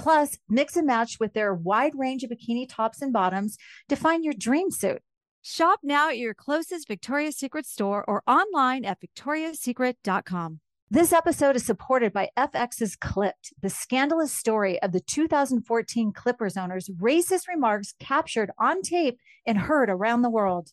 Plus, 0.00 0.38
mix 0.48 0.76
and 0.76 0.86
match 0.86 1.18
with 1.20 1.34
their 1.34 1.52
wide 1.52 1.92
range 1.94 2.24
of 2.24 2.30
bikini 2.30 2.66
tops 2.66 3.02
and 3.02 3.12
bottoms 3.12 3.58
to 3.90 3.96
find 3.96 4.24
your 4.24 4.32
dream 4.32 4.70
suit. 4.70 5.02
Shop 5.42 5.80
now 5.82 6.08
at 6.08 6.16
your 6.16 6.32
closest 6.32 6.88
Victoria's 6.88 7.36
Secret 7.36 7.66
store 7.66 8.02
or 8.08 8.22
online 8.26 8.86
at 8.86 8.98
victoriassecret.com. 8.98 10.60
This 10.90 11.12
episode 11.12 11.54
is 11.54 11.66
supported 11.66 12.14
by 12.14 12.30
FX's 12.34 12.96
Clipped, 12.96 13.52
the 13.60 13.68
scandalous 13.68 14.32
story 14.32 14.80
of 14.82 14.92
the 14.92 15.00
2014 15.00 16.12
Clippers 16.14 16.56
owner's 16.56 16.88
racist 16.88 17.46
remarks 17.46 17.94
captured 18.00 18.50
on 18.58 18.80
tape 18.80 19.18
and 19.46 19.58
heard 19.58 19.90
around 19.90 20.22
the 20.22 20.30
world. 20.30 20.70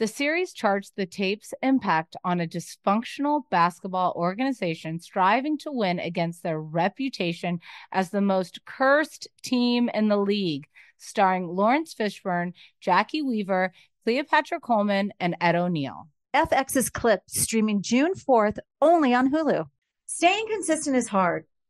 The 0.00 0.08
series 0.08 0.52
charts 0.52 0.90
the 0.90 1.06
tape's 1.06 1.54
impact 1.62 2.16
on 2.24 2.40
a 2.40 2.48
dysfunctional 2.48 3.42
basketball 3.48 4.12
organization 4.16 4.98
striving 4.98 5.56
to 5.58 5.70
win 5.70 6.00
against 6.00 6.42
their 6.42 6.60
reputation 6.60 7.60
as 7.92 8.10
the 8.10 8.20
most 8.20 8.64
cursed 8.64 9.28
team 9.44 9.88
in 9.94 10.08
the 10.08 10.16
league, 10.16 10.66
starring 10.98 11.46
Laurence 11.46 11.94
Fishburne, 11.94 12.54
Jacki 12.84 13.24
Weaver, 13.24 13.72
Cleopatra 14.02 14.58
Coleman, 14.58 15.12
and 15.20 15.36
Ed 15.40 15.54
O'Neill. 15.54 16.08
FX's 16.34 16.90
Clipped 16.90 17.30
streaming 17.30 17.80
June 17.80 18.14
4th 18.14 18.58
only 18.82 19.14
on 19.14 19.30
Hulu. 19.30 19.66
Staying 20.06 20.48
consistent 20.48 20.96
is 20.96 21.06
hard, 21.06 21.46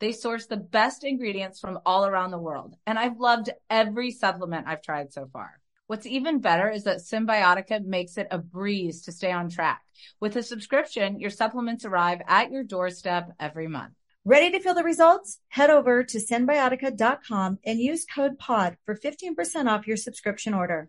They 0.00 0.12
source 0.12 0.46
the 0.46 0.56
best 0.56 1.04
ingredients 1.04 1.60
from 1.60 1.78
all 1.84 2.06
around 2.06 2.30
the 2.30 2.38
world, 2.38 2.74
and 2.86 2.98
I've 2.98 3.20
loved 3.20 3.50
every 3.68 4.10
supplement 4.10 4.66
I've 4.66 4.82
tried 4.82 5.12
so 5.12 5.28
far. 5.30 5.60
What's 5.88 6.06
even 6.06 6.40
better 6.40 6.70
is 6.70 6.84
that 6.84 6.98
Cymbiotika 6.98 7.84
makes 7.84 8.16
it 8.16 8.28
a 8.30 8.38
breeze 8.38 9.02
to 9.02 9.12
stay 9.12 9.30
on 9.30 9.50
track. 9.50 9.82
With 10.18 10.36
a 10.36 10.42
subscription, 10.42 11.20
your 11.20 11.30
supplements 11.30 11.84
arrive 11.84 12.22
at 12.26 12.50
your 12.50 12.64
doorstep 12.64 13.32
every 13.38 13.68
month. 13.68 13.92
Ready 14.24 14.50
to 14.52 14.60
feel 14.60 14.74
the 14.74 14.84
results? 14.84 15.38
Head 15.48 15.68
over 15.68 16.04
to 16.04 16.18
cymbiotika.com 16.18 17.58
and 17.64 17.80
use 17.80 18.06
code 18.06 18.38
POD 18.38 18.76
for 18.86 18.94
15% 18.94 19.66
off 19.66 19.86
your 19.86 19.96
subscription 19.96 20.54
order. 20.54 20.88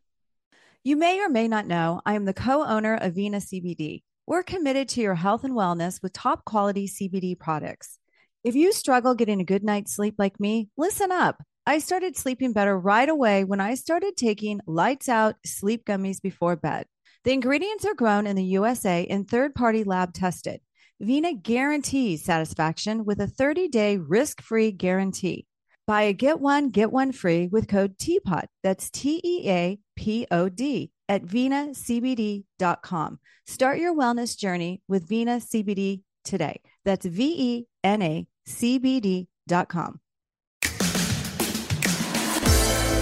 You 0.83 0.95
may 0.95 1.19
or 1.19 1.29
may 1.29 1.47
not 1.47 1.67
know 1.67 2.01
I 2.05 2.13
am 2.13 2.25
the 2.25 2.33
co 2.33 2.63
owner 2.63 2.95
of 2.95 3.15
Vena 3.15 3.37
CBD. 3.37 4.03
We're 4.25 4.43
committed 4.43 4.87
to 4.89 5.01
your 5.01 5.15
health 5.15 5.43
and 5.43 5.53
wellness 5.53 6.01
with 6.01 6.13
top 6.13 6.45
quality 6.45 6.87
CBD 6.87 7.37
products. 7.37 7.97
If 8.43 8.55
you 8.55 8.73
struggle 8.73 9.13
getting 9.13 9.39
a 9.39 9.45
good 9.45 9.63
night's 9.63 9.95
sleep 9.95 10.15
like 10.17 10.39
me, 10.39 10.69
listen 10.75 11.11
up. 11.11 11.43
I 11.67 11.77
started 11.77 12.17
sleeping 12.17 12.53
better 12.53 12.75
right 12.75 13.07
away 13.07 13.43
when 13.43 13.59
I 13.59 13.75
started 13.75 14.17
taking 14.17 14.61
lights 14.65 15.07
out 15.07 15.35
sleep 15.45 15.85
gummies 15.85 16.19
before 16.19 16.55
bed. 16.55 16.87
The 17.23 17.33
ingredients 17.33 17.85
are 17.85 17.93
grown 17.93 18.25
in 18.25 18.35
the 18.35 18.43
USA 18.43 19.05
and 19.05 19.29
third 19.29 19.53
party 19.53 19.83
lab 19.83 20.15
tested. 20.15 20.59
Vena 20.99 21.35
guarantees 21.35 22.23
satisfaction 22.23 23.05
with 23.05 23.21
a 23.21 23.27
30 23.27 23.67
day 23.67 23.97
risk 23.97 24.41
free 24.41 24.71
guarantee. 24.71 25.45
Buy 25.85 26.01
a 26.03 26.13
get 26.13 26.39
one, 26.39 26.69
get 26.69 26.91
one 26.91 27.11
free 27.11 27.47
with 27.47 27.67
code 27.67 27.95
TEAPOD. 27.99 28.45
That's 28.63 28.89
T 28.89 29.21
E 29.23 29.47
A 29.51 29.77
P 29.95 30.25
O 30.31 30.49
D 30.49 30.89
at 31.07 31.21
VenaCBD.com. 31.23 33.19
Start 33.45 33.77
your 33.77 33.95
wellness 33.95 34.35
journey 34.35 34.81
with 34.87 35.07
Vena 35.07 35.37
CBD 35.37 36.01
today. 36.23 36.61
That's 36.85 37.05
V 37.05 37.35
E 37.37 37.67
N 37.83 38.01
A 38.01 38.27
C 38.51 38.77
B 38.77 38.99
D.com. 38.99 39.99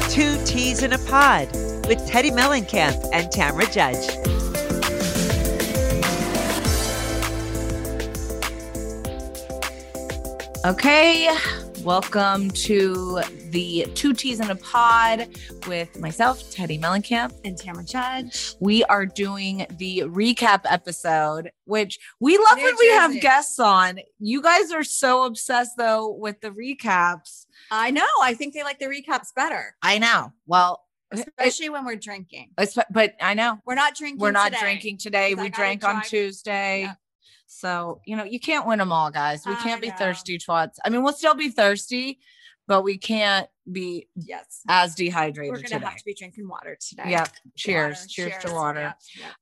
Two 0.10 0.44
T's 0.46 0.84
in 0.84 0.94
a 0.94 0.98
Pod 0.98 1.48
with 1.88 2.00
Teddi 2.10 2.32
Mellencamp 2.32 3.10
and 3.14 3.32
Tamra 3.32 3.72
Judge. 3.72 4.10
Okay, 10.66 11.30
welcome 11.84 12.50
to 12.52 13.22
the 13.52 13.86
Two 13.96 14.14
T's 14.14 14.40
in 14.40 14.50
a 14.50 14.56
Pod 14.56 15.30
with 15.68 16.00
myself, 16.00 16.40
Teddi 16.52 16.80
Mellencamp. 16.80 17.34
And 17.46 17.58
Tamra 17.58 17.90
Judge. 17.90 18.56
We 18.60 18.84
are 18.86 19.06
doing 19.06 19.66
the 19.78 20.00
recap 20.08 20.62
episode, 20.66 21.52
which 21.66 22.00
we 22.20 22.38
love 22.38 22.58
when 22.58 22.76
we 22.80 22.88
have 22.90 23.12
Jersey. 23.12 23.20
guests 23.22 23.60
on. 23.60 24.00
You 24.20 24.42
guys 24.42 24.72
are 24.72 24.84
so 24.84 25.24
obsessed 25.26 25.78
though 25.78 26.10
with 26.12 26.42
the 26.42 26.52
recaps. 26.52 27.46
I 27.72 27.92
know. 27.92 28.06
I 28.22 28.34
think 28.34 28.54
they 28.54 28.64
like 28.64 28.80
the 28.80 28.86
recaps 28.88 29.34
better, 29.36 29.76
I 29.82 30.00
know. 30.00 30.34
Well, 30.48 30.84
eh, 31.14 31.20
eh, 31.20 31.24
especially 31.28 31.70
when 31.70 31.86
we're 31.86 31.96
drinking. 31.96 32.52
but 32.92 33.16
I 33.22 33.34
know 33.34 33.60
We're 33.66 33.76
not 33.76 33.96
drinking. 33.96 34.20
we're 34.20 34.32
not 34.32 34.52
today. 34.52 34.60
drinking 34.62 34.98
today. 34.98 35.36
We 35.36 35.50
drank 35.50 35.84
on 35.84 36.02
Tuesday. 36.04 36.82
Yeah. 36.82 36.94
So, 37.52 38.00
you 38.06 38.16
know, 38.16 38.24
you 38.24 38.40
can't 38.40 38.68
win 38.68 38.78
them 38.78 38.92
all, 38.92 39.10
guys. 39.10 39.44
We 39.46 39.56
can't 39.56 39.82
be 39.82 39.90
thirsty 39.90 40.38
twats. 40.38 40.76
I 40.86 40.90
mean, 40.90 41.02
we'll 41.02 41.14
still 41.14 41.34
be 41.34 41.50
thirsty, 41.50 42.20
but 42.68 42.84
we 42.84 42.96
can't 43.00 43.50
be 43.72 44.08
Yes. 44.16 44.62
as 44.70 44.94
dehydrated 44.94 45.52
We're 45.54 45.58
gonna 45.58 45.70
today. 45.70 45.86
have 45.86 45.96
to 45.98 46.06
be 46.06 46.14
drinking 46.14 46.48
water 46.48 46.78
today. 46.80 47.10
Yep. 47.10 47.30
Cheers. 47.58 47.98
Water. 48.02 48.08
Cheers. 48.08 48.44
to 48.44 48.54
water. 48.54 48.80
Yeah, 48.80 48.94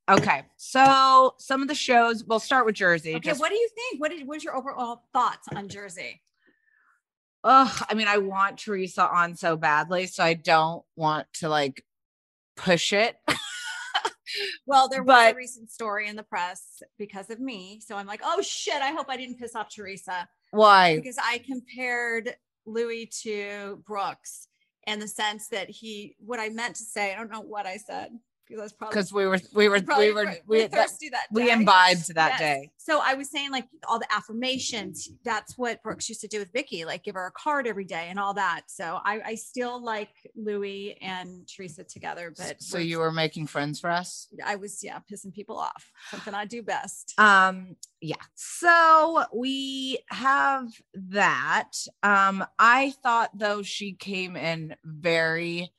yeah. 0.07 0.15
Okay. 0.15 0.43
So 0.55 1.35
some 1.37 1.61
of 1.61 1.67
the 1.67 1.75
shows, 1.75 2.23
we'll 2.23 2.39
start 2.39 2.65
with 2.65 2.75
Jersey. 2.75 3.15
Okay. 3.15 3.29
Just, 3.29 3.41
What 3.41 3.49
do 3.49 3.55
you 3.55 3.69
think? 3.75 3.99
What 4.01 4.13
is 4.13 4.21
what's 4.23 4.43
your 4.45 4.55
overall 4.55 5.03
thoughts 5.11 5.47
on 5.53 5.67
Jersey? 5.67 6.21
ugh, 7.43 7.85
I 7.89 7.93
mean, 7.93 8.07
I 8.07 8.17
want 8.17 8.57
Teresa 8.57 9.07
on 9.07 9.35
so 9.35 9.55
badly, 9.57 10.07
so 10.07 10.23
I 10.23 10.33
don't 10.33 10.83
want 10.95 11.27
to 11.35 11.49
like 11.49 11.83
push 12.55 12.93
it. 12.93 13.17
Well, 14.65 14.89
there 14.89 15.03
was 15.03 15.15
But- 15.15 15.33
a 15.33 15.37
recent 15.37 15.71
story 15.71 16.07
in 16.07 16.15
the 16.15 16.23
press 16.23 16.81
because 16.97 17.29
of 17.29 17.39
me. 17.39 17.79
So 17.85 17.95
I'm 17.95 18.07
like, 18.07 18.21
oh 18.23 18.41
shit, 18.41 18.81
I 18.81 18.91
hope 18.91 19.07
I 19.09 19.17
didn't 19.17 19.39
piss 19.39 19.55
off 19.55 19.73
Teresa 19.73 20.27
Why? 20.51 20.95
because 20.97 21.17
I 21.21 21.39
compared 21.39 22.35
Louis 22.65 23.05
to 23.23 23.81
Brooks 23.85 24.47
in 24.85 24.99
the 24.99 25.07
sense 25.07 25.47
that 25.49 25.69
he 25.69 26.15
what 26.19 26.39
I 26.39 26.49
meant 26.49 26.75
to 26.77 26.83
say, 26.83 27.13
I 27.13 27.17
don't 27.17 27.31
know 27.31 27.41
what 27.41 27.65
I 27.65 27.77
said 27.77 28.11
because 28.49 28.73
probably 28.73 28.93
Because 28.93 29.13
we 29.13 29.25
were 29.25 29.39
we 29.53 29.67
were 29.69 29.79
we 29.97 30.11
were 30.11 30.23
right- 30.23 30.41
we, 30.47 30.57
we're 30.59 30.67
that- 30.67 30.89
thirsty 30.89 31.09
that 31.09 31.27
we 31.31 31.51
imbibed 31.51 32.13
that 32.15 32.31
Yes. 32.31 32.39
day. 32.39 32.71
So 32.77 33.01
I 33.03 33.15
was 33.15 33.29
saying 33.29 33.51
like 33.51 33.67
all 33.87 33.99
the 33.99 34.11
affirmations. 34.13 35.09
That's 35.25 35.57
what 35.57 35.83
Brooks 35.83 36.07
used 36.07 36.21
to 36.21 36.27
do 36.27 36.39
with 36.39 36.51
Vicki, 36.53 36.85
like 36.85 37.03
give 37.03 37.15
her 37.15 37.25
a 37.27 37.31
card 37.31 37.67
every 37.67 37.83
day 37.83 38.07
and 38.09 38.17
all 38.17 38.33
that. 38.35 38.61
So 38.67 38.99
I, 39.03 39.19
I 39.25 39.35
still 39.35 39.83
like 39.83 40.09
Louis 40.35 40.97
and 41.01 41.45
Teresa 41.53 41.83
together, 41.83 42.33
but 42.37 42.61
so 42.61 42.77
you 42.77 42.99
were 42.99 43.11
making 43.11 43.47
friends 43.47 43.79
for 43.79 43.89
us. 43.89 44.27
I 44.45 44.55
was 44.55 44.81
yeah 44.83 44.99
pissing 45.11 45.33
people 45.33 45.57
off. 45.57 45.91
Something 46.11 46.33
I 46.33 46.45
do 46.45 46.63
best. 46.63 47.13
Um, 47.17 47.75
yeah. 48.01 48.15
So 48.35 49.23
we 49.33 49.99
have 50.09 50.67
that. 50.93 51.71
Um, 52.03 52.45
I 52.57 52.93
thought 53.03 53.31
though 53.37 53.61
she 53.63 53.93
came 53.93 54.35
in 54.37 54.75
very 54.85 55.71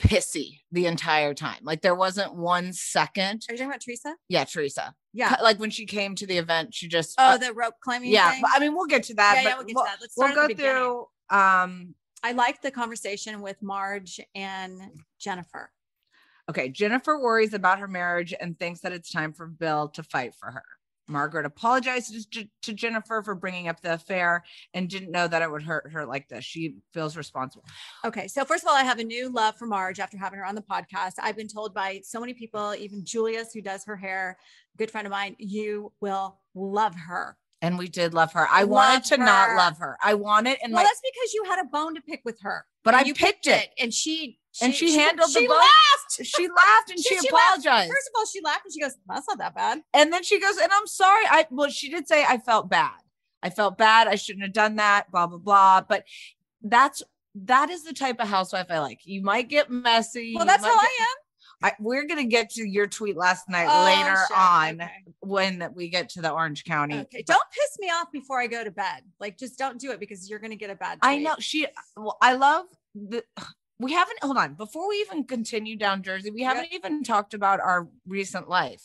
pissy 0.00 0.60
the 0.72 0.86
entire 0.86 1.34
time. 1.34 1.58
Like 1.62 1.82
there 1.82 1.94
wasn't 1.94 2.34
one 2.34 2.72
second. 2.72 3.44
Are 3.48 3.52
you 3.52 3.58
talking 3.58 3.66
about 3.70 3.80
Teresa? 3.82 4.16
Yeah, 4.28 4.44
Teresa. 4.44 4.94
Yeah. 5.12 5.36
Like 5.42 5.58
when 5.60 5.70
she 5.70 5.86
came 5.86 6.14
to 6.16 6.26
the 6.26 6.38
event, 6.38 6.74
she 6.74 6.88
just 6.88 7.14
Oh, 7.18 7.34
uh, 7.34 7.36
the 7.36 7.52
rope 7.52 7.74
climbing. 7.82 8.10
yeah. 8.10 8.32
thing? 8.32 8.42
I 8.46 8.58
mean, 8.60 8.74
we'll 8.74 8.86
get 8.86 9.02
to 9.04 9.14
that. 9.14 9.34
yeah, 9.36 9.42
but 9.42 9.48
yeah, 9.50 9.56
we'll 9.56 9.66
get 9.66 9.74
we'll, 9.76 9.84
to 9.84 9.90
that. 9.90 9.98
Let's 10.00 10.14
we'll 10.16 10.34
go 10.34 10.54
through. 10.54 11.36
Um, 11.38 11.94
I 12.22 12.32
liked 12.32 12.62
the 12.62 12.70
conversation 12.70 13.40
with 13.40 13.62
Marge 13.62 14.20
and 14.34 14.80
Jennifer. 15.18 15.70
okay. 16.48 16.68
Jennifer 16.68 17.18
worries 17.20 17.54
about 17.54 17.78
her 17.78 17.88
marriage 17.88 18.34
and 18.38 18.58
thinks 18.58 18.80
that 18.80 18.92
it's 18.92 19.10
time 19.10 19.32
for 19.32 19.46
Bill 19.46 19.88
to 19.90 20.02
fight 20.02 20.34
for 20.34 20.50
her. 20.50 20.64
Margaret 21.10 21.44
apologized 21.44 22.32
to, 22.32 22.48
to 22.62 22.72
Jennifer 22.72 23.22
for 23.22 23.34
bringing 23.34 23.68
up 23.68 23.80
the 23.80 23.94
affair 23.94 24.44
and 24.72 24.88
didn't 24.88 25.10
know 25.10 25.26
that 25.28 25.42
it 25.42 25.50
would 25.50 25.62
hurt 25.62 25.90
her 25.92 26.06
like 26.06 26.28
this. 26.28 26.44
She 26.44 26.76
feels 26.94 27.16
responsible. 27.16 27.64
Okay. 28.04 28.28
So, 28.28 28.44
first 28.44 28.62
of 28.64 28.68
all, 28.68 28.76
I 28.76 28.84
have 28.84 28.98
a 28.98 29.04
new 29.04 29.28
love 29.28 29.56
for 29.56 29.66
Marge 29.66 30.00
after 30.00 30.16
having 30.16 30.38
her 30.38 30.44
on 30.46 30.54
the 30.54 30.62
podcast. 30.62 31.12
I've 31.20 31.36
been 31.36 31.48
told 31.48 31.74
by 31.74 32.00
so 32.04 32.20
many 32.20 32.32
people, 32.34 32.74
even 32.78 33.04
Julius, 33.04 33.52
who 33.52 33.60
does 33.60 33.84
her 33.84 33.96
hair, 33.96 34.38
good 34.78 34.90
friend 34.90 35.06
of 35.06 35.10
mine, 35.10 35.36
you 35.38 35.92
will 36.00 36.38
love 36.54 36.94
her. 36.94 37.36
And 37.62 37.76
we 37.76 37.88
did 37.88 38.14
love 38.14 38.32
her. 38.32 38.48
I 38.50 38.62
Love 38.62 38.70
wanted 38.70 39.04
to 39.04 39.16
not 39.18 39.54
love 39.54 39.76
her. 39.78 39.98
I 40.02 40.14
wanted, 40.14 40.56
and 40.62 40.72
well, 40.72 40.82
my, 40.82 40.88
that's 40.88 41.02
because 41.02 41.34
you 41.34 41.44
had 41.44 41.60
a 41.60 41.68
bone 41.68 41.94
to 41.94 42.00
pick 42.00 42.22
with 42.24 42.40
her. 42.40 42.64
but 42.84 42.94
I 42.94 43.02
you 43.02 43.12
picked 43.12 43.46
it. 43.46 43.68
and 43.78 43.92
she, 43.92 44.38
And 44.62 44.74
she 44.74 44.96
handled 44.96 45.30
the 45.32 45.40
she 45.40 45.46
bone. 45.46 45.56
laughed. 45.56 45.66
She 46.24 46.48
laughed 46.48 46.90
and 46.90 46.98
she, 46.98 47.14
She- 47.14 47.20
she 47.20 47.32
laughed. 47.32 47.58
apologized. 47.64 47.90
First 47.90 48.08
of 48.08 48.18
all, 48.18 48.26
she 48.26 48.40
laughed 48.42 48.64
and 48.64 48.74
she 48.74 48.80
goes, 48.80 48.96
"That's 49.08 49.28
not 49.28 49.38
that 49.38 49.54
bad." 49.54 49.80
And 49.94 50.12
then 50.12 50.22
she 50.24 50.40
goes, 50.40 50.56
and 50.58 50.70
I'm 50.72 50.86
sorry. 50.88 51.24
I 51.28 51.46
well, 51.50 51.70
she 51.70 51.88
did 51.88 52.08
say 52.08 52.24
I 52.28 52.38
felt 52.38 52.68
bad. 52.68 52.98
I 53.42 53.50
felt 53.50 53.78
bad. 53.78 54.08
I 54.08 54.16
shouldn't 54.16 54.42
have 54.44 54.52
done 54.52 54.76
that. 54.76 55.10
Blah 55.12 55.28
blah 55.28 55.38
blah. 55.38 55.80
But 55.82 56.04
that's 56.62 57.02
that 57.36 57.70
is 57.70 57.84
the 57.84 57.92
type 57.92 58.18
of 58.20 58.28
housewife 58.28 58.66
I 58.70 58.80
like. 58.80 59.00
You 59.04 59.22
might 59.22 59.48
get 59.48 59.70
messy. 59.70 60.34
Well, 60.36 60.44
that's 60.46 60.64
how 60.64 60.74
get- 60.74 60.80
I 60.82 61.02
am. 61.02 61.16
I, 61.62 61.72
we're 61.78 62.06
gonna 62.06 62.24
get 62.24 62.50
to 62.54 62.66
your 62.66 62.86
tweet 62.86 63.16
last 63.18 63.48
night 63.48 63.68
Oh, 63.70 63.84
later 63.84 64.16
shit. 64.28 64.36
on 64.38 64.80
Okay. 64.82 64.90
when 65.20 65.70
we 65.74 65.90
get 65.90 66.08
to 66.10 66.22
the 66.22 66.30
Orange 66.32 66.64
County. 66.64 66.98
Okay. 67.00 67.22
Don't 67.22 67.40
piss 67.52 67.76
me 67.78 67.88
off 67.88 68.10
before 68.10 68.40
I 68.40 68.46
go 68.46 68.64
to 68.64 68.70
bed. 68.70 69.02
Like, 69.20 69.38
just 69.38 69.58
don't 69.58 69.78
do 69.78 69.90
it 69.92 70.00
because 70.00 70.28
you're 70.30 70.38
going 70.38 70.52
to 70.52 70.56
get 70.56 70.70
a 70.70 70.74
bad. 70.74 70.98
I 71.02 71.18
know 71.18 71.34
she. 71.38 71.66
Well, 71.96 72.16
I 72.22 72.32
love 72.34 72.64
the. 72.94 73.22
We 73.80 73.92
haven't. 73.92 74.18
Hold 74.22 74.36
on. 74.36 74.54
Before 74.54 74.88
we 74.88 74.96
even 74.96 75.24
continue 75.24 75.74
down 75.76 76.02
Jersey, 76.02 76.30
we 76.30 76.42
haven't 76.42 76.68
even 76.72 77.02
talked 77.02 77.32
about 77.34 77.60
our 77.60 77.88
recent 78.06 78.48
life 78.48 78.82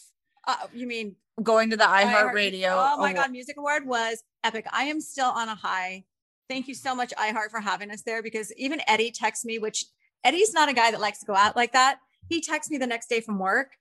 Uh, 0.47 0.55
you 0.73 0.87
mean 0.87 1.15
going 1.43 1.69
to 1.71 1.77
the 1.77 1.83
iHeart- 1.83 2.31
iHeartRadio. 2.33 2.69
Oh 2.71 2.97
my 2.97 3.09
Award- 3.09 3.15
God, 3.15 3.31
Music 3.31 3.57
Award 3.57 3.85
was 3.85 4.23
epic. 4.43 4.65
I 4.71 4.83
am 4.85 5.01
still 5.01 5.27
on 5.29 5.49
a 5.49 5.55
high. 5.55 6.05
Thank 6.47 6.67
you 6.67 6.75
so 6.75 6.95
much, 6.95 7.11
iHeart, 7.17 7.49
for 7.51 7.59
having 7.59 7.91
us 7.91 8.03
there 8.03 8.21
because 8.23 8.53
even 8.53 8.79
Eddie 8.87 9.11
texts 9.11 9.43
me, 9.43 9.57
which 9.59 9.85
Eddie's 10.23 10.53
not 10.53 10.69
a 10.69 10.73
guy 10.73 10.91
that 10.91 11.01
likes 11.01 11.19
to 11.19 11.25
go 11.25 11.35
out 11.35 11.55
like 11.55 11.73
that. 11.73 11.99
He 12.29 12.39
texts 12.39 12.71
me 12.71 12.77
the 12.77 12.87
next 12.87 13.07
day 13.09 13.19
from 13.19 13.37
work 13.39 13.71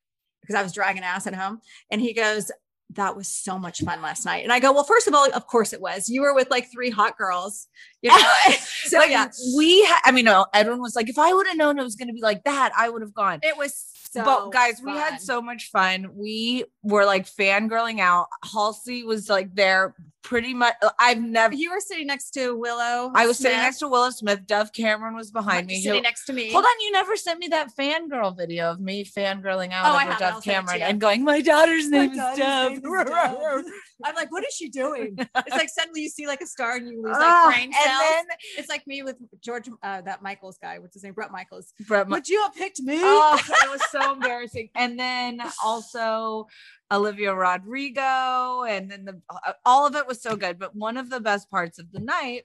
because 0.40 0.54
I 0.56 0.62
was 0.62 0.72
dragging 0.72 1.02
ass 1.02 1.26
at 1.26 1.34
home. 1.34 1.60
And 1.90 2.00
he 2.00 2.12
goes, 2.12 2.50
That 2.94 3.16
was 3.16 3.28
so 3.28 3.58
much 3.58 3.80
fun 3.80 4.02
last 4.02 4.24
night. 4.24 4.44
And 4.44 4.52
I 4.52 4.60
go, 4.60 4.72
Well, 4.72 4.84
first 4.84 5.06
of 5.08 5.14
all, 5.14 5.28
of 5.32 5.46
course 5.46 5.72
it 5.72 5.80
was. 5.80 6.08
You 6.08 6.22
were 6.22 6.34
with 6.34 6.50
like 6.50 6.70
three 6.70 6.90
hot 6.90 7.16
girls. 7.18 7.68
You 8.02 8.10
know? 8.10 8.16
so 8.84 8.98
like, 8.98 9.10
yeah, 9.10 9.28
we. 9.56 9.84
Ha- 9.84 10.02
I 10.04 10.10
mean, 10.12 10.24
no. 10.24 10.46
Everyone 10.54 10.80
was 10.80 10.96
like, 10.96 11.08
if 11.08 11.18
I 11.18 11.32
would 11.32 11.46
have 11.46 11.56
known 11.56 11.78
it 11.78 11.82
was 11.82 11.96
going 11.96 12.08
to 12.08 12.14
be 12.14 12.22
like 12.22 12.44
that, 12.44 12.72
I 12.76 12.88
would 12.88 13.02
have 13.02 13.14
gone. 13.14 13.40
it 13.42 13.56
was 13.56 13.90
so 14.14 14.24
but 14.24 14.50
guys, 14.52 14.80
we 14.84 14.92
had 14.92 15.20
so 15.20 15.42
much 15.42 15.70
fun. 15.70 16.10
We 16.14 16.64
were 16.82 17.04
like 17.04 17.26
fangirling 17.26 18.00
out. 18.00 18.28
Halsey 18.52 19.02
was 19.04 19.28
like 19.28 19.54
there 19.54 19.94
pretty 20.22 20.54
much. 20.54 20.74
I've 20.98 21.20
never. 21.20 21.52
you 21.54 21.70
were 21.70 21.80
sitting 21.80 22.06
next 22.06 22.30
to 22.30 22.56
Willow. 22.56 23.10
I 23.14 23.26
was 23.26 23.36
sitting 23.38 23.58
next 23.58 23.78
to 23.80 23.88
Willow 23.88 24.08
Smith. 24.10 24.46
Dove 24.46 24.72
Cameron 24.72 25.14
was 25.14 25.30
behind 25.30 25.66
me. 25.66 25.80
sitting 25.82 25.98
who- 25.98 26.02
next 26.02 26.24
to 26.26 26.32
me. 26.32 26.50
Hold 26.52 26.64
on, 26.64 26.80
you 26.80 26.92
never 26.92 27.14
sent 27.16 27.38
me 27.40 27.48
that 27.48 27.68
fangirl 27.78 28.36
video 28.36 28.70
of 28.70 28.80
me 28.80 29.04
fangirling 29.04 29.72
out 29.72 29.84
Oh, 29.92 29.96
I 29.96 30.04
over. 30.04 30.12
I'll 30.12 30.18
Dove 30.18 30.18
send 30.18 30.36
it 30.36 30.42
to 30.42 30.50
Cameron 30.50 30.82
and 30.82 31.00
going, 31.00 31.24
"My 31.24 31.40
daughter's 31.42 31.90
My 31.90 31.98
name 31.98 32.10
is 32.12 32.16
daughter's 32.16 32.38
Dove." 32.38 32.70
name 32.70 32.76
is 32.78 32.82
Dove. 32.82 33.64
I'm 34.04 34.14
like, 34.16 34.30
what 34.32 34.44
is 34.46 34.54
she 34.54 34.68
doing? 34.68 35.16
It's 35.18 35.50
like 35.56 35.68
suddenly 35.70 36.02
you 36.02 36.08
see 36.10 36.26
like 36.26 36.40
a 36.42 36.46
star 36.46 36.76
and 36.76 36.86
you 36.88 36.96
lose 37.02 37.12
like 37.12 37.20
Ah, 37.22 37.50
brain 37.52 37.64
and 37.66 37.74
cells. 37.74 38.02
then 38.10 38.24
it's 38.58 38.68
like 38.68 38.86
me 38.86 39.02
with 39.02 39.16
George, 39.40 39.68
uh, 39.82 40.00
that 40.02 40.20
Michaels 40.22 40.58
guy. 40.60 40.78
What's 40.78 40.94
his 40.94 41.04
name? 41.04 41.14
Bret 41.14 41.30
Michaels. 41.30 41.72
Bret, 41.86 42.08
Ma- 42.08 42.16
Would 42.16 42.28
you 42.28 42.42
have 42.42 42.54
picked 42.54 42.80
me? 42.80 42.98
oh, 43.00 43.38
it 43.38 43.70
was 43.70 43.80
so 43.90 44.03
embarrassing. 44.12 44.70
And 44.74 44.98
then 44.98 45.42
also 45.64 46.46
Olivia 46.90 47.34
Rodrigo, 47.34 48.64
and 48.64 48.90
then 48.90 49.04
the 49.04 49.20
uh, 49.30 49.52
all 49.64 49.86
of 49.86 49.96
it 49.96 50.06
was 50.06 50.22
so 50.22 50.36
good. 50.36 50.58
But 50.58 50.74
one 50.76 50.96
of 50.96 51.10
the 51.10 51.20
best 51.20 51.50
parts 51.50 51.78
of 51.78 51.90
the 51.92 52.00
night 52.00 52.44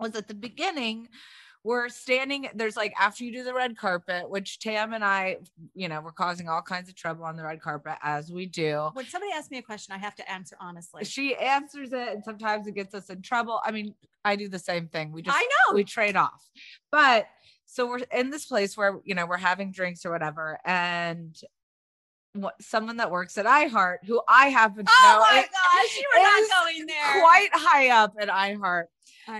was 0.00 0.14
at 0.14 0.28
the 0.28 0.34
beginning. 0.34 1.08
We're 1.64 1.88
standing, 1.88 2.48
there's 2.54 2.76
like 2.76 2.94
after 2.98 3.24
you 3.24 3.32
do 3.32 3.42
the 3.42 3.52
red 3.52 3.76
carpet, 3.76 4.30
which 4.30 4.60
Tam 4.60 4.94
and 4.94 5.04
I, 5.04 5.38
you 5.74 5.88
know, 5.88 6.00
we're 6.00 6.12
causing 6.12 6.48
all 6.48 6.62
kinds 6.62 6.88
of 6.88 6.94
trouble 6.94 7.24
on 7.24 7.36
the 7.36 7.42
red 7.42 7.60
carpet 7.60 7.94
as 8.00 8.30
we 8.30 8.46
do. 8.46 8.88
when 8.94 9.04
somebody 9.06 9.32
asks 9.32 9.50
me 9.50 9.58
a 9.58 9.62
question, 9.62 9.92
I 9.94 9.98
have 9.98 10.14
to 10.14 10.30
answer 10.30 10.56
honestly. 10.60 11.04
She 11.04 11.34
answers 11.34 11.92
it, 11.92 12.08
and 12.08 12.24
sometimes 12.24 12.68
it 12.68 12.74
gets 12.74 12.94
us 12.94 13.10
in 13.10 13.22
trouble. 13.22 13.60
I 13.64 13.72
mean, 13.72 13.94
I 14.24 14.36
do 14.36 14.48
the 14.48 14.58
same 14.58 14.86
thing. 14.86 15.12
We 15.12 15.20
just 15.20 15.36
I 15.36 15.42
know. 15.42 15.74
we 15.74 15.84
trade 15.84 16.16
off. 16.16 16.48
But 16.92 17.26
so 17.70 17.86
we're 17.86 17.98
in 18.12 18.30
this 18.30 18.46
place 18.46 18.76
where 18.76 18.98
you 19.04 19.14
know 19.14 19.26
we're 19.26 19.36
having 19.36 19.70
drinks 19.72 20.04
or 20.06 20.10
whatever, 20.10 20.58
and 20.64 21.38
what 22.32 22.54
someone 22.62 22.96
that 22.98 23.10
works 23.10 23.36
at 23.38 23.46
iHeart, 23.46 23.98
who 24.06 24.20
I 24.28 24.48
happen 24.48 24.84
to 24.86 24.90
oh 24.92 25.24
know, 25.30 25.36
my 25.36 25.40
is 25.40 25.46
gosh, 25.48 25.96
you 25.98 26.08
were 26.14 26.22
not 26.22 26.64
going 26.64 26.86
there. 26.86 27.20
quite 27.20 27.48
high 27.52 27.88
up 27.90 28.14
at 28.20 28.28
iHeart, 28.28 28.84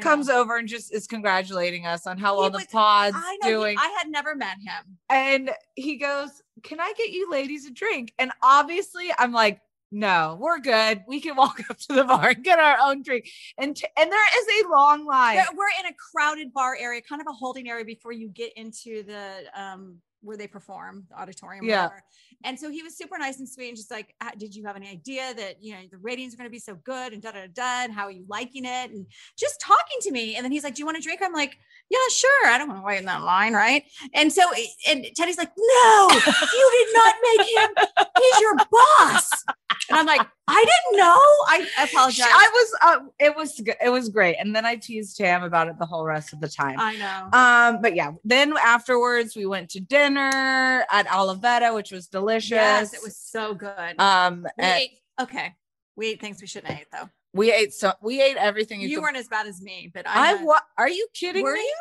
comes 0.00 0.28
over 0.28 0.56
and 0.56 0.68
just 0.68 0.92
is 0.92 1.06
congratulating 1.06 1.86
us 1.86 2.06
on 2.06 2.18
how 2.18 2.34
He 2.34 2.40
well 2.40 2.50
the 2.50 2.66
pod's 2.70 3.16
I 3.16 3.38
know. 3.42 3.48
he- 3.48 3.54
doing. 3.54 3.78
I 3.78 3.88
had 3.98 4.08
never 4.10 4.34
met 4.34 4.56
him. 4.58 4.98
and 5.08 5.50
he 5.76 5.96
goes, 5.96 6.42
"Can 6.62 6.80
I 6.80 6.92
get 6.98 7.10
you 7.10 7.30
ladies 7.30 7.66
a 7.66 7.70
drink?" 7.70 8.12
And 8.18 8.30
obviously, 8.42 9.10
I'm 9.18 9.32
like. 9.32 9.60
No, 9.90 10.36
we're 10.38 10.58
good. 10.58 11.02
We 11.08 11.20
can 11.20 11.34
walk 11.36 11.60
up 11.70 11.78
to 11.78 11.94
the 11.94 12.04
bar 12.04 12.28
and 12.30 12.44
get 12.44 12.58
our 12.58 12.76
own 12.82 13.02
drink. 13.02 13.28
And 13.56 13.74
t- 13.76 13.86
and 13.98 14.12
there 14.12 14.26
is 14.38 14.64
a 14.64 14.68
long 14.68 15.06
line. 15.06 15.36
There- 15.36 15.46
We're 15.56 15.70
in 15.80 15.86
a 15.86 15.94
crowded 16.12 16.52
bar 16.52 16.76
area, 16.78 17.00
kind 17.00 17.20
of 17.22 17.26
a 17.28 17.32
holding 17.32 17.68
area 17.68 17.84
before 17.84 18.12
you 18.12 18.28
get 18.28 18.52
into 18.56 19.02
the 19.04 19.44
um 19.54 19.96
where 20.20 20.36
they 20.36 20.48
perform, 20.48 21.04
the 21.10 21.16
auditorium. 21.20 21.64
Yeah. 21.64 21.84
Whatever. 21.84 22.02
And 22.42 22.58
so 22.58 22.70
he 22.70 22.82
was 22.82 22.96
super 22.98 23.16
nice 23.18 23.38
and 23.38 23.48
sweet 23.48 23.68
and 23.68 23.76
just 23.76 23.90
like, 23.90 24.14
"Ah, 24.20 24.32
did 24.36 24.52
you 24.54 24.66
have 24.66 24.74
any 24.76 24.88
idea 24.88 25.32
that 25.34 25.62
you 25.62 25.72
know 25.74 25.80
the 25.90 25.96
ratings 25.98 26.34
are 26.34 26.36
going 26.36 26.48
to 26.48 26.50
be 26.52 26.58
so 26.58 26.74
good 26.74 27.12
and 27.12 27.22
da 27.22 27.30
da 27.30 27.40
da 27.42 27.46
da? 27.54 27.84
And 27.84 27.92
how 27.92 28.02
are 28.04 28.10
you 28.10 28.24
liking 28.28 28.64
it? 28.64 28.90
And 28.90 29.06
just 29.38 29.60
talking 29.60 29.98
to 30.02 30.10
me. 30.10 30.34
And 30.36 30.44
then 30.44 30.52
he's 30.52 30.64
like, 30.64 30.74
"Do 30.74 30.80
you 30.80 30.86
want 30.86 30.98
a 30.98 31.00
drink?" 31.00 31.20
I'm 31.22 31.32
like, 31.32 31.56
"Yeah, 31.88 31.98
sure. 32.10 32.46
I 32.46 32.58
don't 32.58 32.68
want 32.68 32.80
to 32.80 32.84
wait 32.86 32.98
in 32.98 33.06
that 33.06 33.22
line, 33.22 33.54
right?" 33.54 33.84
And 34.12 34.32
so 34.32 34.42
and 34.88 35.04
Teddi's 35.16 35.38
like, 35.38 35.52
"No, 35.56 36.08
you 36.12 36.70
did 36.78 36.94
not 36.94 37.14
make 37.36 37.46
him. 37.56 38.06
He's 38.20 38.40
your 38.40 38.56
boss." 38.56 39.44
And 39.90 39.98
I'm 39.98 40.06
like, 40.06 40.20
"I 40.48 40.64
didn't 40.64 40.98
know. 40.98 41.14
I 41.14 41.66
apologize." 41.84 42.26
I 42.28 42.48
was 42.52 42.74
uh, 42.82 42.98
it 43.18 43.36
was 43.36 43.60
it 43.82 43.88
was 43.90 44.08
great. 44.08 44.36
And 44.38 44.54
then 44.54 44.64
I 44.66 44.76
teased 44.76 45.16
Tam 45.16 45.42
about 45.42 45.68
it 45.68 45.78
the 45.78 45.86
whole 45.86 46.04
rest 46.04 46.32
of 46.32 46.40
the 46.40 46.48
time. 46.48 46.76
I 46.78 46.96
know. 46.96 47.38
Um, 47.38 47.82
but 47.82 47.94
yeah, 47.94 48.12
then 48.24 48.54
afterwards 48.56 49.34
we 49.36 49.46
went 49.46 49.70
to 49.70 49.80
dinner 49.80 50.84
at 50.90 51.06
Olivetta, 51.06 51.74
which 51.74 51.90
was 51.92 52.06
delicious. 52.08 52.50
Yes, 52.50 52.94
it 52.94 53.00
was 53.02 53.16
so 53.16 53.54
good. 53.54 53.98
um 54.00 54.42
We 54.58 54.64
and 54.64 54.80
ate, 54.82 54.90
okay. 55.20 55.54
We 55.96 56.08
ate 56.08 56.20
things 56.20 56.40
we 56.40 56.46
shouldn't 56.46 56.72
have 56.72 56.80
ate 56.80 56.86
though. 56.92 57.08
we 57.34 57.52
ate 57.52 57.72
so 57.74 57.92
we 58.02 58.22
ate 58.22 58.36
everything 58.36 58.80
you, 58.80 58.88
You 58.88 58.96
could- 58.96 59.02
weren't 59.02 59.16
as 59.16 59.28
bad 59.28 59.46
as 59.46 59.60
me, 59.60 59.90
but 59.92 60.06
I 60.06 60.32
I, 60.32 60.42
what 60.44 60.62
are 60.76 60.88
you 60.88 61.08
kidding 61.14 61.42
Were 61.42 61.54
me? 61.54 61.60
you? 61.60 61.76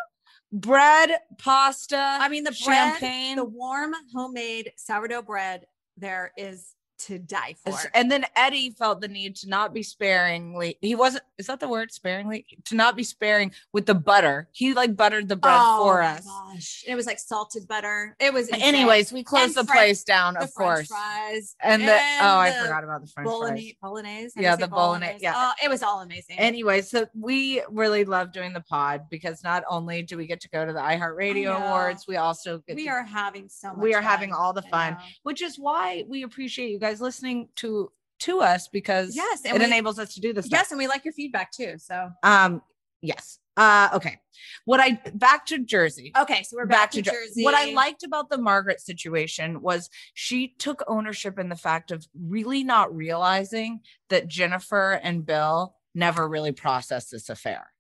Bread, 0.54 1.12
pasta, 1.38 1.98
I 1.98 2.30
mean, 2.30 2.44
the 2.46 2.52
bread, 2.66 2.94
champagne. 2.94 3.36
the 3.36 3.44
warm 3.44 3.94
homemade 4.14 4.72
sourdough 4.78 5.22
bread 5.24 5.66
there 5.98 6.32
is 6.38 6.74
to 7.00 7.20
die 7.20 7.56
for. 7.64 7.78
And 7.94 8.10
then 8.12 8.26
Eddie 8.36 8.72
felt 8.72 9.02
the 9.02 9.08
need 9.08 9.36
to 9.38 9.50
not 9.50 9.74
be 9.74 9.84
sparingly. 9.84 10.78
He 10.82 10.96
wasn't. 10.96 11.24
Is 11.38 11.48
that 11.48 11.60
the 11.60 11.68
word? 11.68 11.92
Sparingly 11.92 12.46
to 12.66 12.76
not 12.76 12.96
be 12.96 13.04
sparing 13.04 13.52
with 13.74 13.86
the 13.86 13.94
butter. 13.96 14.48
He 14.52 14.74
like 14.74 14.96
buttered 14.96 15.30
the 15.30 15.36
bread 15.36 15.56
Oh 15.58 15.84
for 15.84 16.02
us. 16.02 16.26
Gosh. 16.26 16.84
It 16.88 16.96
was 16.96 17.06
like 17.06 17.20
salted 17.20 17.68
butter. 17.68 18.16
It 18.20 18.34
was 18.34 18.48
insane. 18.50 18.64
Anyways, 18.64 19.14
we 19.14 19.24
closed 19.24 19.46
And 19.46 19.56
the 19.56 19.64
French- 19.66 19.78
place 19.80 20.04
down, 20.04 20.34
the 20.34 20.42
of 20.46 20.54
French 20.54 20.56
course. 20.56 20.88
fries 20.88 21.56
And 21.62 21.84
the 21.84 21.94
oh, 21.94 22.38
I 22.40 22.52
forgot 22.64 22.84
about 22.84 23.02
the 23.02 23.08
French 23.08 23.26
fries. 23.28 23.34
bolognese. 23.40 23.78
Bolognese. 23.82 24.32
How 24.36 24.42
do 24.42 24.44
Yeah, 24.44 24.56
the 24.56 24.68
bolognese, 24.68 25.20
yeah. 25.22 25.34
Oh, 25.36 25.52
it 25.64 25.70
was 25.70 25.84
all 25.84 26.02
amazing. 26.02 26.40
Anyway, 26.40 26.82
so 26.82 27.06
we 27.14 27.62
really 27.70 28.06
love 28.06 28.32
doing 28.32 28.54
the 28.54 28.62
pod 28.62 29.04
because 29.12 29.44
not 29.44 29.64
only 29.70 30.02
do 30.02 30.18
we 30.18 30.26
get 30.26 30.42
to 30.42 30.50
go 30.50 30.66
to 30.66 30.74
the 30.74 30.80
iHeartRadio 30.80 31.56
Awards, 31.68 32.06
we 32.08 32.16
also 32.18 32.60
get 32.68 32.76
we 32.76 32.86
to, 32.86 32.90
are 32.90 33.04
having 33.04 33.50
so 33.50 33.70
much. 33.70 33.78
we 33.78 33.94
are 33.94 34.02
having 34.02 34.34
all 34.34 34.54
the 34.54 34.62
fun, 34.64 34.98
which 35.24 35.42
is 35.42 35.58
why 35.60 36.04
we 36.08 36.24
appreciate 36.24 36.70
you 36.70 36.80
guys 36.80 36.87
listening 36.96 37.50
to 37.58 37.92
to 38.20 38.40
us 38.42 38.68
because 38.68 39.16
Yes, 39.16 39.46
it 39.46 39.54
we- 39.54 39.64
enables 39.64 40.00
us 40.00 40.16
to 40.16 40.22
do 40.22 40.34
this. 40.34 40.46
stuff. 40.48 40.58
Yes, 40.60 40.72
and 40.72 40.80
we 40.80 40.88
like 40.88 41.06
your 41.06 41.14
feedback 41.14 41.52
too. 41.52 41.78
So 41.78 42.10
Um. 42.24 42.62
Yes. 43.02 43.38
Uh. 43.56 43.90
Okay. 43.94 44.20
What 44.66 44.80
I 44.80 45.00
back 45.14 45.46
to 45.48 45.60
Jersey. 45.60 46.12
okay, 46.20 46.42
so 46.44 46.58
we're 46.58 46.66
back, 46.66 46.92
to 46.92 47.02
Jer- 47.02 47.12
Jersey. 47.12 47.44
What 47.44 47.54
I 47.56 47.72
liked 47.72 48.04
about 48.04 48.30
the 48.30 48.38
Margaret 48.38 48.82
situation 48.82 49.62
was 49.62 49.90
she 50.14 50.50
took 50.50 50.84
ownership 50.88 51.38
in 51.40 51.50
the 51.50 51.56
fact 51.56 51.92
of 51.92 52.06
really 52.20 52.64
not 52.64 52.96
realizing 52.96 53.82
that 54.10 54.28
Jennifer 54.28 54.94
and 55.04 55.26
Bill 55.26 55.76
never 55.96 56.28
really 56.28 56.52
processed 56.52 57.12
this 57.12 57.30
affair. 57.30 57.72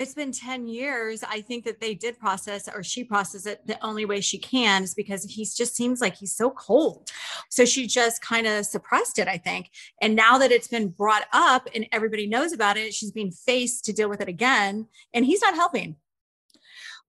It's 0.00 0.14
been 0.14 0.32
10 0.32 0.66
years. 0.66 1.22
I 1.22 1.42
think 1.42 1.66
that 1.66 1.78
they 1.78 1.94
did 1.94 2.18
process 2.18 2.70
or 2.74 2.82
she 2.82 3.04
processed 3.04 3.46
it 3.46 3.66
the 3.66 3.78
only 3.84 4.06
way 4.06 4.22
she 4.22 4.38
can 4.38 4.82
is 4.82 4.94
because 4.94 5.24
he 5.24 5.44
just 5.44 5.76
seems 5.76 6.00
like 6.00 6.16
he's 6.16 6.34
so 6.34 6.50
cold. 6.50 7.10
So 7.50 7.66
she 7.66 7.86
just 7.86 8.22
kind 8.22 8.46
of 8.46 8.64
suppressed 8.64 9.18
it, 9.18 9.28
I 9.28 9.36
think. 9.36 9.70
And 10.00 10.16
now 10.16 10.38
that 10.38 10.50
it's 10.50 10.68
been 10.68 10.88
brought 10.88 11.24
up 11.34 11.68
and 11.74 11.86
everybody 11.92 12.26
knows 12.26 12.54
about 12.54 12.78
it, 12.78 12.94
she's 12.94 13.12
being 13.12 13.30
faced 13.30 13.84
to 13.84 13.92
deal 13.92 14.08
with 14.08 14.22
it 14.22 14.28
again. 14.28 14.88
And 15.12 15.26
he's 15.26 15.42
not 15.42 15.54
helping. 15.54 15.96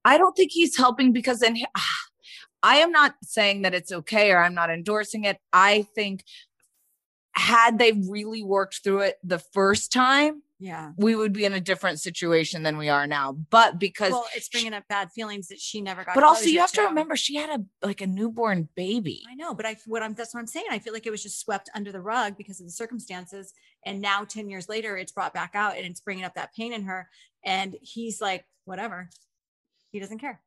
I 0.04 0.18
don't 0.18 0.36
think 0.36 0.52
he's 0.52 0.76
helping 0.76 1.14
because 1.14 1.40
then 1.40 1.56
he- 1.56 1.68
ah, 1.74 2.00
I 2.62 2.78
am 2.78 2.92
not 2.92 3.16
saying 3.24 3.62
that 3.62 3.74
it's 3.74 3.94
okay 3.94 4.32
or 4.32 4.44
I'm 4.44 4.54
not 4.54 4.70
endorsing 4.70 5.24
it. 5.24 5.38
I 5.54 5.88
think 5.96 6.26
had 7.32 7.80
they 7.80 7.94
really 7.94 8.44
worked 8.44 8.82
through 8.84 9.02
it 9.02 9.18
the 9.24 9.40
first 9.40 9.94
time, 9.94 10.44
Yeah. 10.64 10.92
we 10.96 11.16
would 11.16 11.34
be 11.34 11.44
in 11.44 11.54
a 11.54 11.60
different 11.60 12.00
situation 12.00 12.62
than 12.62 12.78
we 12.78 12.88
are 12.88 13.08
now. 13.08 13.34
But 13.34 13.80
because, 13.80 14.12
Well, 14.12 14.28
it's 14.36 14.48
bringing 14.48 14.76
up 14.76 14.88
bad 14.88 15.12
feelings 15.12 15.48
that 15.48 15.60
she 15.60 15.82
never 15.82 16.04
got. 16.04 16.14
but 16.14 16.24
also 16.24 16.46
you 16.46 16.60
have 16.60 16.72
to 16.74 16.84
remember 16.84 17.16
she 17.16 17.36
had 17.36 17.50
a 17.50 17.86
like 17.86 18.00
a 18.02 18.08
newborn 18.08 18.70
baby. 18.76 19.24
I 19.28 19.34
know, 19.34 19.56
but 19.56 19.66
I 19.66 19.78
what 19.88 20.04
I'm 20.04 20.14
that's 20.14 20.36
what 20.36 20.40
I'm 20.40 20.46
saying. 20.48 20.68
I 20.70 20.78
feel 20.78 20.94
like 20.94 21.08
it 21.08 21.10
was 21.10 21.24
just 21.24 21.40
swept 21.40 21.70
under 21.74 21.92
the 21.92 22.00
rug 22.00 22.38
because 22.38 22.60
of 22.62 22.68
the 22.68 22.72
circumstances, 22.72 23.54
and 23.88 24.00
now 24.02 24.24
ten 24.24 24.50
years 24.52 24.70
later, 24.70 24.96
it's 24.98 25.12
brought 25.12 25.34
back 25.34 25.52
out 25.56 25.76
and 25.78 25.86
it's 25.88 26.00
bringing 26.00 26.26
up 26.26 26.36
that 26.36 26.54
pain 26.56 26.74
in 26.74 26.84
her. 26.84 27.10
And 27.44 27.76
he's 27.82 28.22
like, 28.22 28.46
whatever, 28.66 29.10
he 29.92 30.00
doesn't 30.00 30.20
care. 30.20 30.42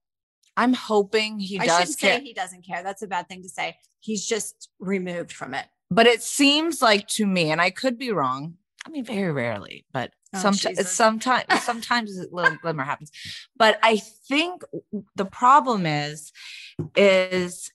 I'm 0.57 0.75
hoping 0.75 1.41
he 1.41 1.59
I 1.59 1.67
does 1.67 1.97
care. 1.97 2.19
say 2.19 2.25
he 2.25 2.33
doesn't 2.33 2.65
care. 2.65 2.85
That's 2.85 3.03
a 3.03 3.09
bad 3.09 3.29
thing 3.29 3.43
to 3.43 3.49
say. 3.49 3.79
He's 3.99 4.25
just 4.25 4.69
removed 4.79 5.33
from 5.33 5.55
it. 5.55 5.67
but 5.91 6.07
it 6.07 6.23
seems 6.23 6.81
like 6.81 7.09
to 7.09 7.27
me, 7.27 7.51
and 7.51 7.61
I 7.61 7.71
could 7.71 7.99
be 7.99 8.13
wrong. 8.13 8.55
I 8.87 8.91
mean, 8.91 9.05
very 9.05 9.33
rarely, 9.33 9.85
but 9.93 10.13
Oh, 10.35 10.41
sometimes, 10.41 10.91
sometimes, 10.91 11.45
sometimes 11.63 12.19
a 12.19 12.27
little 12.31 12.57
glimmer 12.61 12.85
happens. 12.85 13.11
But 13.57 13.79
I 13.83 13.99
think 13.99 14.63
the 15.15 15.25
problem 15.25 15.87
is, 15.87 16.33
is 16.97 17.71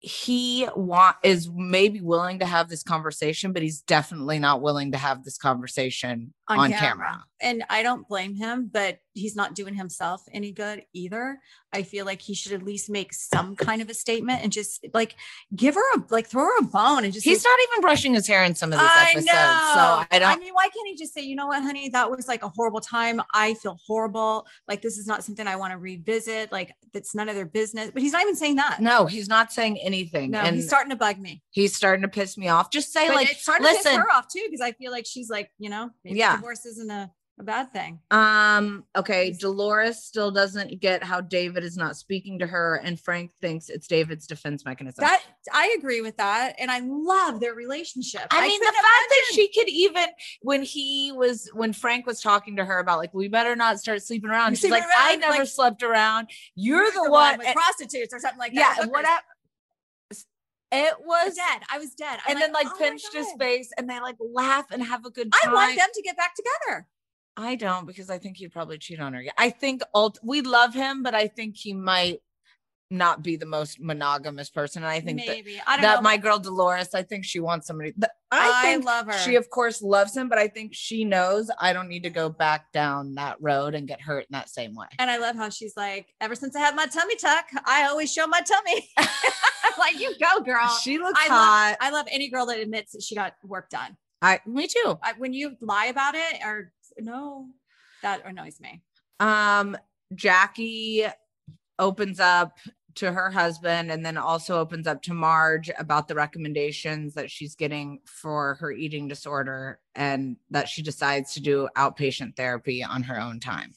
he 0.00 0.66
want 0.74 1.16
is 1.22 1.48
maybe 1.54 2.00
willing 2.00 2.40
to 2.40 2.46
have 2.46 2.68
this 2.68 2.82
conversation, 2.82 3.52
but 3.52 3.62
he's 3.62 3.80
definitely 3.82 4.40
not 4.40 4.60
willing 4.60 4.90
to 4.92 4.98
have 4.98 5.22
this 5.22 5.38
conversation 5.38 6.34
on, 6.60 6.72
camera. 6.72 7.24
And 7.40 7.64
I 7.68 7.82
don't 7.82 8.06
blame 8.06 8.36
him, 8.36 8.70
but 8.72 8.98
he's 9.14 9.34
not 9.34 9.54
doing 9.54 9.74
himself 9.74 10.22
any 10.32 10.52
good 10.52 10.84
either. 10.92 11.38
I 11.72 11.82
feel 11.82 12.06
like 12.06 12.22
he 12.22 12.34
should 12.34 12.52
at 12.52 12.62
least 12.62 12.88
make 12.88 13.12
some 13.12 13.56
kind 13.56 13.82
of 13.82 13.90
a 13.90 13.94
statement 13.94 14.42
and 14.42 14.52
just 14.52 14.86
like 14.94 15.16
give 15.56 15.74
her 15.74 15.82
a 15.96 16.02
like 16.10 16.26
throw 16.28 16.44
her 16.44 16.58
a 16.60 16.62
bone 16.62 17.04
and 17.04 17.12
just 17.12 17.24
He's 17.24 17.42
not 17.42 17.58
even 17.68 17.80
brushing 17.80 18.14
his 18.14 18.26
hair 18.28 18.44
in 18.44 18.54
some 18.54 18.72
of 18.72 18.78
these 18.78 18.88
I 18.88 19.02
episodes, 19.10 19.26
know. 19.26 19.32
so 19.32 20.06
I 20.10 20.18
don't. 20.18 20.22
I 20.22 20.36
mean, 20.36 20.54
why 20.54 20.68
can't 20.68 20.86
he 20.86 20.96
just 20.96 21.14
say, 21.14 21.22
you 21.22 21.34
know 21.34 21.48
what, 21.48 21.62
honey, 21.62 21.88
that 21.90 22.10
was 22.10 22.28
like 22.28 22.44
a 22.44 22.48
horrible 22.48 22.80
time. 22.80 23.20
I 23.34 23.54
feel 23.54 23.78
horrible. 23.86 24.46
Like 24.68 24.82
this 24.82 24.96
is 24.98 25.06
not 25.06 25.24
something 25.24 25.46
I 25.46 25.56
want 25.56 25.72
to 25.72 25.78
revisit. 25.78 26.52
Like 26.52 26.72
that's 26.92 27.14
none 27.14 27.28
of 27.28 27.34
their 27.34 27.46
business. 27.46 27.90
But 27.92 28.02
he's 28.02 28.12
not 28.12 28.22
even 28.22 28.36
saying 28.36 28.56
that. 28.56 28.78
no, 28.80 29.06
he's 29.06 29.28
not 29.28 29.52
saying 29.52 29.78
anything, 29.78 30.30
no, 30.30 30.38
and 30.40 30.56
he's 30.56 30.68
starting 30.68 30.90
to 30.90 30.96
bug 30.96 31.18
me. 31.18 31.42
he's 31.50 31.74
starting 31.74 32.02
to 32.02 32.08
piss 32.08 32.38
me 32.38 32.48
off. 32.48 32.70
Just 32.70 32.92
say 32.92 33.08
But 33.08 33.16
like, 33.16 33.30
it's 33.32 33.42
starting 33.42 33.66
to 33.66 33.72
listen, 33.72 33.92
piss 33.92 33.98
her 33.98 34.12
off 34.12 34.28
too 34.28 34.42
because 34.46 34.60
I 34.60 34.72
feel 34.72 34.92
like 34.92 35.06
she's 35.06 35.28
like, 35.28 35.50
you 35.58 35.70
know, 35.70 35.90
maybe 36.04 36.18
Yeah. 36.18 36.40
Divorce 36.42 36.66
isn't 36.66 36.90
a, 36.90 37.10
a 37.38 37.42
bad 37.42 37.72
thing. 37.72 37.98
Um, 38.10 38.84
okay, 38.96 39.32
Dolores 39.32 40.02
still 40.02 40.30
doesn't 40.30 40.80
get 40.80 41.02
how 41.02 41.20
David 41.20 41.64
is 41.64 41.76
not 41.76 41.96
speaking 41.96 42.38
to 42.40 42.46
her, 42.46 42.80
and 42.84 43.00
Frank 43.00 43.32
thinks 43.40 43.68
it's 43.68 43.86
David's 43.86 44.26
defense 44.26 44.64
mechanism. 44.64 45.02
That 45.02 45.22
I 45.52 45.74
agree 45.78 46.00
with 46.02 46.16
that, 46.18 46.54
and 46.58 46.70
I 46.70 46.80
love 46.80 47.40
their 47.40 47.54
relationship. 47.54 48.26
I 48.30 48.46
mean, 48.46 48.60
the 48.60 48.66
couldn't 48.66 48.74
fact 48.74 49.08
that 49.08 49.30
she 49.34 49.48
could 49.48 49.68
even 49.68 50.06
when 50.42 50.62
he 50.62 51.12
was 51.12 51.48
when 51.54 51.72
Frank 51.72 52.06
was 52.06 52.20
talking 52.20 52.56
to 52.56 52.64
her 52.64 52.78
about 52.78 52.98
like 52.98 53.14
we 53.14 53.28
better 53.28 53.56
not 53.56 53.80
start 53.80 54.02
sleeping 54.02 54.30
around. 54.30 54.50
You're 54.50 54.56
She's 54.56 54.70
like, 54.70 54.82
sleeping 54.82 54.98
I 54.98 55.16
never 55.16 55.38
like, 55.38 55.48
slept 55.48 55.82
around. 55.82 56.28
You're, 56.54 56.90
the, 56.90 57.02
one 57.02 57.10
one. 57.10 57.38
with 57.38 57.46
and- 57.48 57.56
prostitutes 57.56 58.12
or 58.12 58.18
something 58.18 58.38
like 58.38 58.52
yeah, 58.52 58.60
that. 58.60 58.76
Hookers. 58.76 58.90
whatever. 58.90 59.22
It 60.74 60.94
was 61.04 61.34
dead. 61.34 61.62
I 61.70 61.78
was 61.78 61.94
dead. 61.94 62.18
I'm 62.26 62.32
and 62.32 62.40
then 62.40 62.52
like 62.52 62.66
"Oh 62.66 62.78
pinched 62.78 63.12
his 63.12 63.26
face 63.38 63.70
and 63.76 63.88
they 63.88 64.00
like 64.00 64.16
laugh 64.18 64.66
and 64.70 64.82
have 64.82 65.04
a 65.04 65.10
good 65.10 65.30
I 65.44 65.52
want 65.52 65.76
them 65.76 65.88
to 65.92 66.02
get 66.02 66.16
back 66.16 66.34
together. 66.34 66.86
I 67.36 67.56
don't 67.56 67.86
because 67.86 68.08
I 68.08 68.18
think 68.18 68.38
he'd 68.38 68.52
probably 68.52 68.78
cheat 68.78 68.98
on 68.98 69.12
her. 69.12 69.22
I 69.36 69.50
think 69.50 69.82
ult- 69.94 70.18
we 70.22 70.40
love 70.40 70.74
him, 70.74 71.02
but 71.02 71.14
I 71.14 71.28
think 71.28 71.56
he 71.56 71.74
might 71.74 72.20
not 72.92 73.22
be 73.22 73.36
the 73.36 73.46
most 73.46 73.80
monogamous 73.80 74.50
person. 74.50 74.82
And 74.82 74.90
I 74.92 75.00
think 75.00 75.24
that, 75.24 75.38
I 75.66 75.76
don't 75.76 75.82
that 75.82 75.96
know. 75.96 76.02
my 76.02 76.16
girl 76.16 76.38
Dolores, 76.38 76.94
I 76.94 77.02
think 77.02 77.24
she 77.24 77.40
wants 77.40 77.66
somebody. 77.66 77.94
I, 78.30 78.52
I 78.54 78.62
think 78.62 78.84
love 78.84 79.06
her. 79.06 79.18
she, 79.18 79.36
of 79.36 79.48
course, 79.50 79.82
loves 79.82 80.16
him, 80.16 80.28
but 80.28 80.38
I 80.38 80.48
think 80.48 80.74
she 80.74 81.04
knows 81.04 81.50
I 81.58 81.72
don't 81.72 81.88
need 81.88 82.02
to 82.04 82.10
go 82.10 82.28
back 82.28 82.70
down 82.72 83.14
that 83.14 83.36
road 83.40 83.74
and 83.74 83.88
get 83.88 84.00
hurt 84.00 84.20
in 84.24 84.32
that 84.32 84.48
same 84.50 84.74
way. 84.74 84.86
and 84.98 85.10
I 85.10 85.16
love 85.16 85.36
how 85.36 85.48
she's 85.48 85.76
like, 85.76 86.14
ever 86.20 86.34
since 86.34 86.54
I 86.54 86.60
had 86.60 86.76
my 86.76 86.86
tummy 86.86 87.16
tuck, 87.16 87.46
I 87.64 87.86
always 87.86 88.12
show 88.12 88.26
my 88.26 88.40
tummy. 88.40 88.88
I'm 88.98 89.72
like, 89.78 89.98
you 89.98 90.14
go, 90.18 90.42
girl. 90.42 90.68
She 90.82 90.98
looks 90.98 91.18
I 91.18 91.28
hot. 91.28 91.68
love, 91.70 91.76
I 91.80 91.90
love 91.90 92.06
any 92.10 92.28
girl 92.28 92.46
that 92.46 92.58
admits 92.58 92.92
that 92.92 93.02
she 93.02 93.14
got 93.14 93.34
work 93.42 93.70
done. 93.70 93.96
I, 94.20 94.40
me 94.46 94.68
too. 94.68 94.98
I, 95.02 95.14
when 95.18 95.32
you 95.32 95.56
lie 95.60 95.86
about 95.86 96.14
it 96.14 96.44
or 96.44 96.72
no, 96.98 97.46
that 98.02 98.24
annoys 98.26 98.60
me. 98.60 98.82
Um, 99.18 99.76
Jackie 100.14 101.06
opens 101.78 102.20
up 102.20 102.58
to 102.96 103.12
her 103.12 103.30
husband 103.30 103.90
and 103.90 104.04
then 104.04 104.16
also 104.16 104.58
opens 104.58 104.86
up 104.86 105.02
to 105.02 105.14
Marge 105.14 105.70
about 105.78 106.08
the 106.08 106.14
recommendations 106.14 107.14
that 107.14 107.30
she's 107.30 107.54
getting 107.54 108.00
for 108.04 108.54
her 108.54 108.70
eating 108.72 109.08
disorder 109.08 109.80
and 109.94 110.36
that 110.50 110.68
she 110.68 110.82
decides 110.82 111.34
to 111.34 111.40
do 111.40 111.68
outpatient 111.76 112.36
therapy 112.36 112.82
on 112.84 113.02
her 113.02 113.20
own 113.20 113.40
time. 113.40 113.74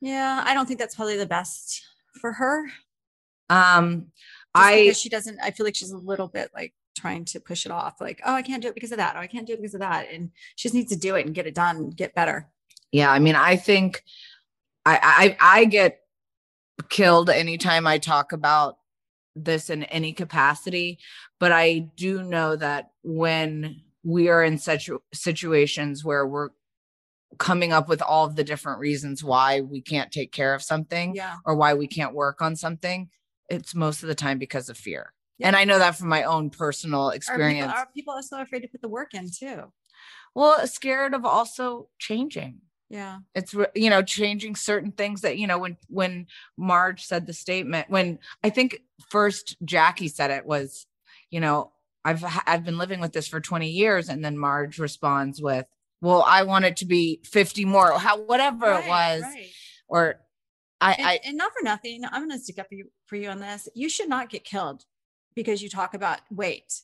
Yeah, 0.00 0.42
I 0.46 0.54
don't 0.54 0.66
think 0.66 0.78
that's 0.78 0.94
probably 0.94 1.16
the 1.16 1.26
best 1.26 1.84
for 2.20 2.32
her. 2.32 2.66
Um, 3.48 4.12
Just 4.56 4.66
I 4.68 4.92
she 4.92 5.08
doesn't, 5.08 5.38
I 5.42 5.50
feel 5.50 5.64
like 5.64 5.76
she's 5.76 5.90
a 5.92 5.98
little 5.98 6.28
bit 6.28 6.50
like 6.54 6.74
trying 6.96 7.24
to 7.26 7.40
push 7.40 7.66
it 7.66 7.72
off, 7.72 8.00
like, 8.00 8.20
oh, 8.24 8.34
I 8.34 8.42
can't 8.42 8.62
do 8.62 8.68
it 8.68 8.74
because 8.74 8.92
of 8.92 8.98
that. 8.98 9.16
Oh, 9.16 9.20
I 9.20 9.26
can't 9.26 9.46
do 9.46 9.52
it 9.52 9.60
because 9.60 9.74
of 9.74 9.80
that. 9.80 10.10
And 10.10 10.30
she 10.56 10.68
just 10.68 10.74
needs 10.74 10.92
to 10.92 10.98
do 10.98 11.14
it 11.14 11.26
and 11.26 11.34
get 11.34 11.46
it 11.46 11.54
done, 11.54 11.76
and 11.76 11.96
get 11.96 12.14
better. 12.14 12.48
yeah, 12.92 13.10
I 13.10 13.18
mean, 13.18 13.34
I 13.36 13.56
think 13.56 14.02
I 14.84 15.36
I 15.40 15.58
I 15.60 15.64
get 15.66 16.00
killed 16.88 17.30
anytime 17.30 17.86
I 17.86 17.98
talk 17.98 18.32
about 18.32 18.78
this 19.34 19.70
in 19.70 19.84
any 19.84 20.12
capacity, 20.12 20.98
but 21.38 21.52
I 21.52 21.80
do 21.96 22.22
know 22.22 22.56
that 22.56 22.90
when 23.02 23.82
we 24.02 24.28
are 24.28 24.42
in 24.42 24.58
such 24.58 24.88
situations 25.12 26.04
where 26.04 26.26
we're 26.26 26.50
coming 27.38 27.72
up 27.72 27.88
with 27.88 28.00
all 28.00 28.24
of 28.24 28.36
the 28.36 28.44
different 28.44 28.78
reasons 28.78 29.22
why 29.22 29.60
we 29.60 29.82
can't 29.82 30.10
take 30.12 30.32
care 30.32 30.54
of 30.54 30.62
something 30.62 31.14
Yeah. 31.14 31.36
or 31.44 31.54
why 31.56 31.74
we 31.74 31.86
can't 31.86 32.14
work 32.14 32.40
on 32.40 32.56
something, 32.56 33.10
it's 33.50 33.74
most 33.74 34.02
of 34.02 34.08
the 34.08 34.14
time 34.14 34.38
because 34.38 34.68
of 34.68 34.78
fear. 34.78 35.12
Yeah. 35.38 35.48
And 35.48 35.56
I 35.56 35.64
know 35.64 35.78
that 35.78 35.96
from 35.96 36.08
my 36.08 36.22
own 36.22 36.48
personal 36.48 37.08
Are 37.08 37.10
people, 37.10 37.16
experience. 37.16 37.72
are 37.74 37.88
people 37.94 38.14
also 38.14 38.40
afraid 38.40 38.60
to 38.60 38.68
put 38.68 38.80
the 38.80 38.88
work 38.88 39.12
in 39.12 39.28
too? 39.30 39.72
well, 40.34 40.66
scared 40.66 41.14
of 41.14 41.24
also 41.24 41.88
changing. 41.98 42.60
Yeah. 42.88 43.18
it's 43.34 43.52
you 43.74 43.90
know 43.90 44.02
changing 44.02 44.54
certain 44.54 44.92
things 44.92 45.22
that 45.22 45.38
you 45.38 45.48
know 45.48 45.58
when 45.58 45.76
when 45.88 46.26
marge 46.56 47.04
said 47.04 47.26
the 47.26 47.32
statement 47.32 47.90
when 47.90 48.20
i 48.44 48.50
think 48.50 48.80
first 49.10 49.56
jackie 49.64 50.06
said 50.06 50.30
it 50.30 50.46
was 50.46 50.86
you 51.28 51.40
know 51.40 51.72
i've 52.04 52.24
i've 52.46 52.64
been 52.64 52.78
living 52.78 53.00
with 53.00 53.12
this 53.12 53.26
for 53.26 53.40
20 53.40 53.68
years 53.68 54.08
and 54.08 54.24
then 54.24 54.38
marge 54.38 54.78
responds 54.78 55.42
with 55.42 55.66
well 56.00 56.22
i 56.28 56.44
want 56.44 56.64
it 56.64 56.76
to 56.76 56.86
be 56.86 57.20
50 57.24 57.64
more 57.64 57.98
how 57.98 58.18
whatever 58.18 58.70
it 58.70 58.86
was 58.86 59.22
right. 59.22 59.48
or 59.88 60.20
i 60.80 60.92
And, 60.92 61.06
i 61.06 61.20
and 61.24 61.36
not 61.36 61.52
for 61.58 61.64
nothing, 61.64 62.04
I'm 62.04 62.28
going 62.28 62.30
to 62.30 62.38
stick 62.38 62.58
up 62.58 62.68
for 63.06 63.16
you 63.16 63.28
on 63.30 63.40
this. 63.40 63.68
You 63.74 63.88
should 63.88 64.08
not 64.08 64.30
get 64.30 64.44
killed 64.44 64.84
because 65.34 65.62
you 65.62 65.68
talk 65.68 65.94
about 65.94 66.20
weight. 66.30 66.82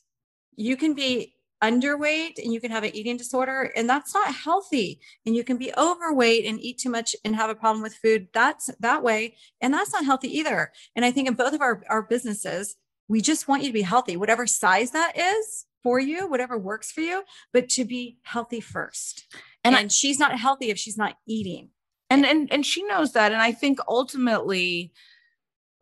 You 0.55 0.77
can 0.77 0.93
be 0.93 1.35
underweight 1.63 2.33
and 2.43 2.53
you 2.53 2.59
can 2.61 2.71
have 2.71 2.83
an 2.83 2.95
eating 2.95 3.17
disorder, 3.17 3.71
and 3.75 3.89
that's 3.89 4.13
not 4.13 4.33
healthy. 4.35 4.99
And 5.25 5.35
you 5.35 5.43
can 5.43 5.57
be 5.57 5.71
overweight 5.77 6.45
and 6.45 6.59
eat 6.59 6.77
too 6.79 6.89
much 6.89 7.15
and 7.23 7.35
have 7.35 7.49
a 7.49 7.55
problem 7.55 7.81
with 7.81 7.95
food. 7.95 8.27
That's 8.33 8.69
that 8.79 9.01
way, 9.03 9.35
and 9.61 9.73
that's 9.73 9.93
not 9.93 10.05
healthy 10.05 10.29
either. 10.39 10.71
And 10.95 11.05
I 11.05 11.11
think 11.11 11.27
in 11.27 11.35
both 11.35 11.53
of 11.53 11.61
our, 11.61 11.83
our 11.89 12.03
businesses, 12.03 12.75
we 13.07 13.21
just 13.21 13.47
want 13.47 13.63
you 13.63 13.69
to 13.69 13.73
be 13.73 13.81
healthy, 13.81 14.15
whatever 14.17 14.45
size 14.47 14.91
that 14.91 15.13
is 15.17 15.65
for 15.83 15.99
you, 15.99 16.27
whatever 16.27 16.57
works 16.57 16.91
for 16.91 17.01
you, 17.01 17.23
but 17.51 17.69
to 17.69 17.85
be 17.85 18.17
healthy 18.23 18.61
first. 18.61 19.25
And 19.63 19.75
And, 19.75 19.85
I- 19.85 19.87
she's 19.89 20.19
not 20.19 20.37
healthy 20.39 20.69
if 20.69 20.77
she's 20.77 20.97
not 20.97 21.15
eating. 21.27 21.69
and 22.09 22.25
and 22.25 22.51
and 22.53 22.63
she 22.65 22.83
knows 22.83 23.13
that 23.13 23.31
and 23.31 23.41
i 23.41 23.51
think 23.61 23.79
ultimately 23.87 24.91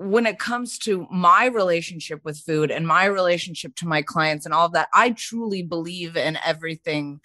when 0.02 0.26
it 0.26 0.40
comes 0.40 0.78
to 0.80 1.08
my 1.12 1.46
relationship 1.46 2.24
with 2.26 2.40
food 2.40 2.72
and 2.72 2.88
my 2.88 3.06
relationship 3.06 3.76
to 3.76 3.88
my 3.88 4.02
clients 4.02 4.46
and 4.46 4.54
all 4.54 4.66
of 4.66 4.74
that 4.74 4.90
i 4.94 5.12
truly 5.12 5.62
believe 5.62 6.18
in 6.18 6.38
everything 6.46 7.20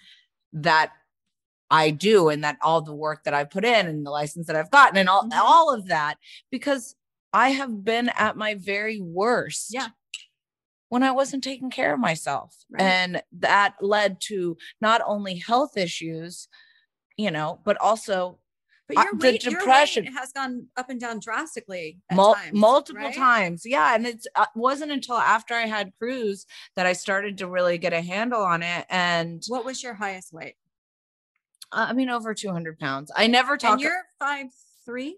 that 0.53 0.91
i 1.71 1.89
do 1.89 2.29
and 2.29 2.43
that 2.43 2.57
all 2.61 2.81
the 2.81 2.93
work 2.93 3.23
that 3.23 3.33
I've 3.33 3.49
put 3.49 3.65
in 3.65 3.87
and 3.87 4.05
the 4.05 4.11
license 4.11 4.47
that 4.47 4.55
i've 4.55 4.71
gotten 4.71 4.97
and 4.97 5.09
all 5.09 5.23
Mhm. 5.23 5.39
all 5.41 5.73
of 5.73 5.87
that 5.87 6.17
because 6.51 6.95
i 7.33 7.49
have 7.49 7.83
been 7.83 8.09
at 8.09 8.37
my 8.37 8.53
very 8.55 9.01
worst 9.01 9.73
Yeah. 9.73 9.89
when 10.89 11.03
i 11.03 11.11
wasn't 11.11 11.43
taking 11.43 11.69
care 11.69 11.93
of 11.93 11.99
myself 11.99 12.55
Right. 12.69 12.81
and 12.81 13.21
that 13.39 13.75
led 13.81 14.21
to 14.29 14.57
not 14.81 15.01
only 15.05 15.35
health 15.39 15.77
issues 15.77 16.47
you 17.17 17.31
know 17.31 17.59
but 17.65 17.77
also 17.81 18.39
But 18.87 18.97
Uh, 18.97 19.01
your 19.03 19.11
the 19.13 19.17
weight, 19.31 19.43
your 19.43 19.53
weight 19.53 19.59
depression- 19.59 20.05
has 20.13 20.31
gone 20.31 20.67
up 20.77 20.89
and 20.89 20.99
down 20.99 21.19
drastically. 21.19 21.99
at 22.09 22.15
Mul- 22.15 22.35
times, 22.35 22.53
multiple 22.53 23.01
right? 23.03 23.15
times 23.15 23.63
yeah 23.65 23.93
and 23.95 24.07
it 24.07 24.25
uh, 24.35 24.45
wasn't 24.55 24.91
until 24.91 25.15
after 25.17 25.53
i 25.53 25.65
had 25.65 25.91
cruise 25.99 26.45
that 26.75 26.85
i 26.85 26.93
started 26.93 27.37
to 27.39 27.47
really 27.47 27.77
get 27.77 27.91
a 27.93 28.01
handle 28.01 28.41
on 28.41 28.63
it 28.63 28.85
and 28.89 29.43
What 29.47 29.65
was 29.65 29.83
your 29.83 29.93
highest 29.95 30.31
weight? 30.33 30.55
uh, 31.71 31.87
i 31.89 31.93
mean 31.93 32.09
over 32.09 32.33
200 32.33 32.79
pounds 32.79 33.11
i 33.15 33.27
never 33.27 33.57
talk 33.57 33.73
And 33.73 33.81
you're 33.81 34.03
five 34.19 34.47
three. 34.85 35.17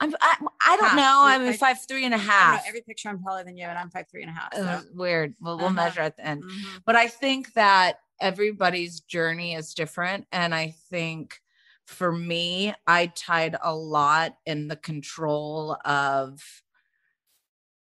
I'm, 0.00 0.14
I, 0.20 0.36
I 0.66 0.76
don't 0.76 0.86
Half. 0.88 0.96
know 0.96 1.20
i'm 1.24 1.52
five 1.54 1.78
three 1.86 2.04
and 2.04 2.14
a 2.14 2.18
half. 2.18 2.30
and 2.32 2.32
a 2.32 2.32
I 2.32 2.46
don't 2.46 2.52
half 2.56 2.64
know, 2.64 2.68
every 2.68 2.80
picture 2.82 3.08
I'm 3.10 3.22
taller 3.22 3.44
than 3.44 3.56
you, 3.58 3.64
and 3.66 3.78
I'm 3.78 3.90
five 3.90 4.06
three 4.10 4.22
and 4.22 4.30
a 4.30 4.34
half. 4.34 4.54
So. 4.54 4.62
was 4.64 4.86
weird 4.94 5.34
well 5.40 5.56
we'll 5.58 5.66
Uh-huh. 5.66 5.74
measure 5.74 6.00
at 6.00 6.16
the 6.16 6.26
end 6.26 6.44
Mhm. 6.44 6.82
but 6.86 6.96
i 6.96 7.08
think 7.08 7.52
that 7.54 8.00
everybody's 8.20 9.00
journey 9.00 9.54
is 9.54 9.74
different. 9.74 10.26
And 10.32 10.54
I 10.54 10.74
think 10.88 11.42
for 11.86 12.12
me, 12.12 12.74
I 12.86 13.08
tied 13.08 13.56
a 13.62 13.74
lot 13.74 14.38
in 14.46 14.68
the 14.68 14.76
control 14.76 15.76
of 15.84 16.62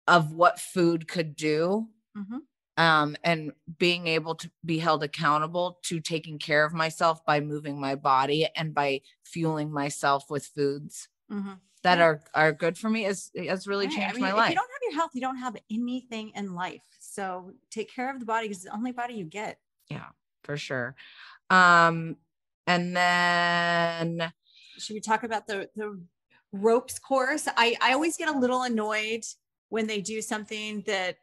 of 0.08 0.32
what 0.34 0.60
food 0.60 1.08
could 1.08 1.36
do. 1.36 1.90
Mhm. 2.16 2.48
Um, 2.78 3.18
and 3.24 3.54
being 3.78 4.08
able 4.08 4.36
to 4.36 4.52
be 4.66 4.80
held 4.80 5.04
accountable 5.04 5.80
to 5.84 6.00
taking 6.00 6.40
care 6.40 6.66
of 6.66 6.74
myself 6.74 7.26
by 7.26 7.40
moving 7.42 7.80
my 7.80 7.96
body 7.96 8.48
and 8.56 8.74
by 8.74 9.02
fueling 9.26 9.72
myself 9.72 10.30
with 10.30 10.46
foods 10.48 11.10
Mhm. 11.30 11.62
that 11.84 12.00
Yeah. 12.00 12.04
are 12.04 12.24
are 12.36 12.54
good 12.54 12.78
for 12.78 12.90
me 12.90 13.06
is 13.06 13.32
has 13.38 13.68
really 13.68 13.86
Right. 13.86 14.08
I 14.10 14.14
changed 14.14 14.14
mean, 14.14 14.24
my 14.24 14.34
if 14.34 14.38
life. 14.38 14.50
you 14.50 14.56
don't 14.56 14.70
have 14.72 14.82
your 14.84 14.94
health, 14.94 15.12
you 15.14 15.22
don't 15.22 15.38
have 15.38 15.58
anything 15.70 16.30
in 16.36 16.54
life. 16.54 16.84
So 17.00 17.54
take 17.70 17.90
care 17.90 18.10
of 18.14 18.20
the 18.20 18.26
body 18.26 18.48
because 18.48 18.58
it's 18.64 18.66
the 18.72 18.76
only 18.76 18.92
body 18.94 19.16
you 19.16 19.26
get. 19.26 19.60
Yeah, 19.90 20.10
for 20.44 20.58
sure. 20.58 20.96
Um, 21.50 22.18
and 22.68 22.96
then 22.96 24.32
Should 24.78 24.94
we 24.94 25.00
talk 25.00 25.24
about 25.24 25.48
the 25.48 25.70
the 25.76 26.00
ropes 26.52 27.00
course? 27.00 27.48
I 27.58 27.76
I 27.82 27.94
always 27.94 28.18
get 28.18 28.30
a 28.34 28.38
little 28.38 28.64
annoyed 28.64 29.24
when 29.70 29.88
they 29.88 30.02
do 30.02 30.22
something 30.22 30.84
that 30.88 31.18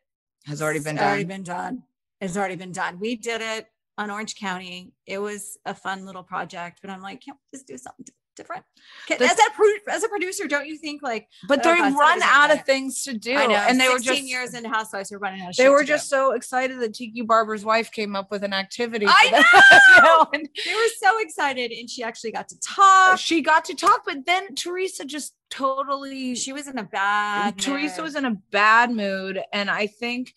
has 0.47 0.61
already 0.63 0.81
been 0.81 0.97
It's 0.97 1.05
already 1.05 1.23
done. 1.25 1.29
been 1.29 1.43
done. 1.43 1.83
It's 2.21 2.37
already 2.37 2.57
been 2.57 2.73
done. 2.73 2.99
We 2.99 3.17
did 3.17 3.41
it 3.41 3.67
on 3.99 4.11
Orange 4.11 4.35
County. 4.37 4.93
It 5.07 5.19
was 5.19 5.59
a 5.67 5.75
fun 5.75 6.05
little 6.07 6.23
project, 6.23 6.81
but 6.83 6.91
I'm 6.91 7.01
like, 7.03 7.21
can't 7.21 7.37
we 7.53 7.57
just 7.59 7.67
do 7.67 7.77
something 7.79 8.07
different? 8.37 8.65
Can, 9.07 9.23
as 9.23 9.33
a 9.39 9.51
pro- 9.55 9.95
as 9.95 10.03
a 10.05 10.09
producer, 10.09 10.47
don't 10.47 10.67
you 10.67 10.77
think 10.79 11.03
like 11.03 11.29
but 11.49 11.61
Oh, 11.65 11.75
they 11.75 11.79
God, 11.79 11.95
run 11.99 12.23
out 12.23 12.51
of 12.51 12.65
things 12.65 13.03
to 13.05 13.15
do, 13.15 13.35
I 13.37 13.47
know, 13.47 13.55
and 13.55 13.79
they 13.81 13.89
were 13.89 13.99
16 13.99 14.15
just 14.15 14.23
years 14.29 14.55
into 14.55 14.69
Housewives, 14.69 15.11
we're 15.11 15.19
running 15.19 15.43
out 15.43 15.51
of 15.51 15.57
they 15.57 15.69
were 15.69 15.81
to 15.81 15.87
do. 15.87 15.93
just 15.93 16.09
so 16.09 16.33
excited 16.33 16.81
that 16.81 16.95
Tiki 16.95 17.23
Barber's 17.23 17.65
wife 17.65 17.91
came 17.93 18.15
up 18.17 18.31
with 18.31 18.43
an 18.45 18.53
activity. 18.53 19.07
I 19.09 19.29
them, 19.31 19.45
you 19.97 20.03
know, 20.03 20.27
and 20.33 20.49
they 20.67 20.75
were 20.75 20.91
so 20.99 21.19
excited, 21.21 21.71
and 21.73 21.89
she 21.89 22.03
actually 22.03 22.33
got 22.33 22.49
to 22.49 22.61
talk. 22.61 23.19
she 23.19 23.43
got 23.43 23.65
to 23.67 23.75
talk, 23.75 24.03
but 24.07 24.25
then 24.27 24.55
Teresa 24.55 25.05
just 25.05 25.35
totally 25.51 26.35
She 26.37 26.53
was 26.53 26.69
in 26.69 26.79
a 26.79 26.85
bad. 26.85 27.59
Teresa 27.59 27.97
mood. 27.99 28.05
was 28.05 28.15
in 28.17 28.25
a 28.25 28.37
bad 28.51 28.91
mood. 28.91 29.41
And 29.53 29.69
I 29.71 29.87
think 29.89 30.33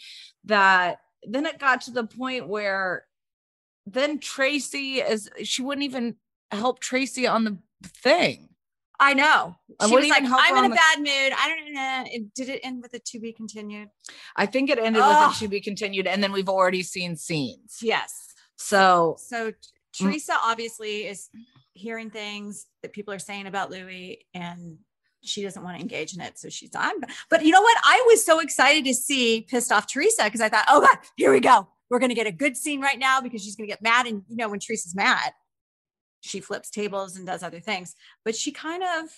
that 0.46 1.00
then 1.28 1.46
it 1.46 1.60
got 1.60 1.82
to 1.82 1.92
the 1.92 2.06
point 2.06 2.48
where 2.48 3.06
then 3.86 4.20
Traci 4.20 5.08
is 5.08 5.30
she 5.44 5.62
wouldn't 5.62 5.84
even 5.86 6.16
help 6.52 6.84
Traci 6.84 7.32
on 7.32 7.44
the 7.44 7.58
thing. 7.84 8.50
I 9.00 9.13
know. 9.13 9.56
She 9.86 9.96
was 9.96 10.08
like, 10.08 10.24
I'm 10.24 10.54
in 10.54 10.58
on 10.58 10.66
a 10.66 10.70
the- 10.70 10.75
bad 10.75 11.00
mood. 11.00 11.34
I 11.38 11.50
don't 11.50 11.74
know. 11.74 12.04
It- 12.08 12.34
Did 12.34 12.50
it 12.50 12.62
end 12.63 12.82
with 12.82 12.94
a 12.94 13.00
to 13.00 13.20
be 13.20 13.34
continued? 13.34 13.90
I 14.36 14.46
think 14.46 14.70
it 14.70 14.78
ended 14.80 15.02
with 15.02 15.12
a 15.12 15.34
to 15.40 15.48
be 15.48 15.62
continued, 15.62 16.08
and 16.08 16.24
then 16.24 16.32
we've 16.32 16.50
already 16.50 16.84
seen 16.84 17.16
scenes. 17.16 17.80
Yes. 17.82 18.34
So 18.56 19.16
So 19.20 19.52
mm. 19.52 19.56
Teresa 19.94 20.38
obviously 20.42 21.06
is 21.06 21.30
hearing 21.74 22.10
things 22.10 22.68
that 22.82 22.94
people 22.94 23.13
are 23.13 23.20
saying 23.20 23.48
about 23.48 23.72
Louis 23.72 24.25
and 24.34 24.78
she 25.22 25.42
doesn't 25.42 25.63
want 25.63 25.78
to 25.78 25.82
engage 25.82 26.13
in 26.13 26.22
it. 26.22 26.38
So 26.38 26.50
she's 26.50 26.70
I'm 26.75 26.98
but 27.30 27.44
you 27.44 27.52
know 27.52 27.62
what? 27.62 27.78
I 27.84 28.04
was 28.08 28.25
so 28.25 28.40
excited 28.40 28.86
to 28.86 28.94
see 28.94 29.42
pissed 29.42 29.72
off 29.72 29.88
Teresa 29.88 30.25
because 30.25 30.42
I 30.42 30.50
thought, 30.50 30.66
oh 30.68 30.82
God, 30.82 30.98
here 31.18 31.32
we 31.32 31.40
go. 31.40 31.68
We're 31.90 32.00
gonna 32.00 32.13
get 32.13 32.28
a 32.28 32.32
good 32.32 32.56
scene 32.58 32.82
right 32.82 33.00
now 33.00 33.22
because 33.22 33.44
she's 33.44 33.56
gonna 33.56 33.68
get 33.68 33.82
mad. 33.82 34.06
And 34.06 34.24
you 34.28 34.36
know, 34.36 34.50
when 34.50 34.60
Teresa's 34.60 34.96
mad, 34.96 35.32
she 36.24 36.39
flips 36.39 36.70
tables 36.70 37.15
and 37.15 37.25
does 37.27 37.44
other 37.44 37.60
things. 37.60 37.96
But 38.25 38.36
she 38.36 38.51
kind 38.51 38.82
of 38.84 39.10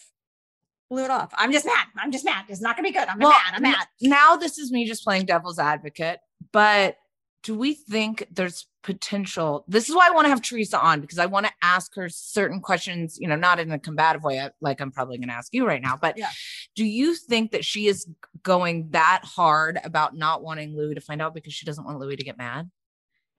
blew 0.90 1.04
it 1.06 1.12
off. 1.12 1.32
I'm 1.38 1.52
just 1.52 1.66
mad. 1.66 1.86
I'm 1.98 2.12
just 2.12 2.26
mad. 2.26 2.46
It's 2.50 2.62
not 2.62 2.76
gonna 2.76 2.88
be 2.88 2.94
good. 2.94 3.08
I'm 3.08 3.20
Well, 3.20 3.30
mad. 3.30 3.54
I'm 3.56 3.62
mad. 3.62 3.88
now 4.02 4.36
this 4.36 4.58
is 4.58 4.72
me 4.72 4.86
just 4.86 5.04
playing 5.04 5.26
devil's 5.26 5.60
advocate, 5.60 6.20
but 6.52 6.98
do 7.44 7.56
we 7.56 7.76
think 7.76 8.26
there's 8.32 8.66
potential? 8.82 9.66
This 9.68 9.88
is 9.88 9.96
why 9.96 10.08
I 10.08 10.12
want 10.12 10.26
to 10.26 10.30
have 10.30 10.42
Teresa 10.42 10.80
on 10.80 11.00
because 11.00 11.20
I 11.20 11.28
want 11.28 11.46
to 11.46 11.52
ask 11.62 11.94
her 11.96 12.10
certain 12.10 12.60
questions, 12.60 13.20
you 13.20 13.28
know, 13.28 13.36
not 13.36 13.60
in 13.60 13.70
a 13.72 13.78
combative 13.78 14.24
way, 14.24 14.40
uh, 14.40 14.50
like 14.62 14.82
I'm 14.82 14.92
probably 14.92 15.20
going 15.20 15.28
to 15.30 15.36
ask 15.36 15.54
you 15.54 15.64
right 15.68 15.80
now. 15.82 15.96
But 15.96 16.18
Yeah. 16.18 16.30
do 16.76 16.84
you 16.84 17.14
think 17.14 17.52
that 17.52 17.64
she 17.64 17.86
is 17.86 18.08
going 18.42 18.90
that 18.92 19.22
hard 19.24 19.80
about 19.84 20.16
not 20.16 20.42
wanting 20.42 20.76
Louis 20.76 20.96
to 20.96 21.02
find 21.02 21.22
out 21.22 21.36
because 21.36 21.54
she 21.54 21.68
doesn't 21.68 21.84
want 21.86 22.00
Louis 22.00 22.16
to 22.16 22.24
get 22.24 22.36
mad? 22.40 22.72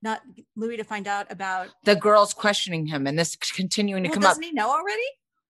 Not 0.07 0.23
Louis 0.55 0.77
to 0.77 0.85
find 0.85 1.07
out 1.09 1.27
about 1.31 1.69
The 1.85 1.97
girls 1.97 2.33
questioning 2.33 2.87
him 2.87 3.07
and 3.07 3.19
this 3.19 3.35
continuing 3.37 4.05
to 4.05 4.09
well, 4.11 4.15
come 4.15 4.23
up. 4.25 4.31
doesn't 4.31 4.43
he 4.45 4.53
know 4.53 4.71
already? 4.71 5.03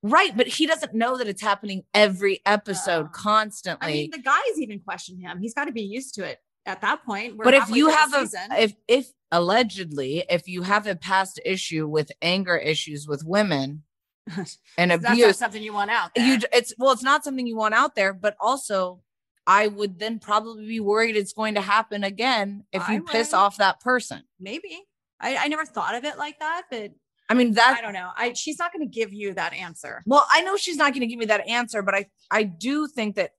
Right. 0.03 0.37
But 0.37 0.47
he 0.47 0.67
doesn't 0.67 0.95
know 0.95 1.17
that 1.19 1.27
it's 1.29 1.43
happening 1.43 1.83
every 1.93 2.41
episode 2.47 3.07
Oh. 3.07 3.11
constantly. 3.13 3.89
I 3.89 3.93
mean, 3.93 4.11
the 4.13 4.19
guys 4.23 4.59
even 4.59 4.81
question 4.81 5.19
him. 5.21 5.41
He's 5.41 5.53
got 5.55 5.67
to 5.67 5.73
be 5.73 5.83
used 5.83 6.15
to 6.15 6.25
it 6.25 6.39
at 6.65 6.81
that 6.81 7.05
point. 7.05 7.37
We're 7.37 7.45
but 7.45 7.55
if 7.55 7.69
you 7.69 7.91
have 7.91 8.15
a 8.15 8.21
season. 8.27 8.53
if 8.53 8.75
if 8.89 9.13
allegedly 9.33 10.25
if 10.31 10.49
you 10.49 10.63
have 10.63 10.87
a 10.87 10.97
past 10.97 11.39
issue 11.45 11.87
with 11.87 12.11
anger 12.23 12.57
issues 12.57 13.07
with 13.09 13.23
women 13.25 13.83
and 14.79 14.91
that's 14.91 15.03
not 15.03 15.13
abuse 15.13 15.37
something 15.39 15.63
you 15.63 15.73
want 15.73 15.91
out 15.91 16.11
there. 16.15 16.27
you 16.27 16.39
it's 16.53 16.73
well 16.79 16.93
it's 16.93 17.03
not 17.03 17.23
something 17.25 17.47
you 17.47 17.57
want 17.57 17.75
out 17.75 17.95
there 17.95 18.13
but 18.13 18.37
also 18.41 19.01
i 19.47 19.67
would 19.69 19.99
then 19.99 20.19
probably 20.19 20.67
be 20.67 20.81
worried 20.81 21.17
it's 21.17 21.33
going 21.33 21.55
to 21.55 21.61
happen 21.61 22.05
again 22.05 22.65
if 22.73 22.87
you 22.89 23.03
piss 23.03 23.33
off 23.33 23.57
that 23.59 23.81
person 23.81 24.23
maybe. 24.41 24.83
I, 25.19 25.37
I 25.37 25.49
never 25.49 25.65
thought 25.65 25.95
of 25.95 26.05
it 26.05 26.19
like 26.19 26.39
that, 26.41 26.65
but 26.71 26.93
i 27.31 27.35
mean 27.35 27.53
that 27.55 27.77
I 27.79 27.81
don't 27.83 27.95
know. 27.95 28.11
I 28.17 28.33
she's 28.35 28.59
not 28.59 28.73
going 28.73 28.87
to 28.87 28.93
give 29.01 29.13
you 29.13 29.33
that 29.35 29.53
answer. 29.55 30.03
well 30.07 30.27
i 30.31 30.43
know 30.43 30.57
she's 30.57 30.77
not 30.77 30.93
going 30.93 31.01
to 31.01 31.07
give 31.07 31.19
me 31.19 31.27
that 31.27 31.47
answer 31.49 31.83
but 31.83 31.95
i 31.95 32.07
i 32.31 32.43
do 32.43 32.87
think 32.87 33.17
that 33.17 33.31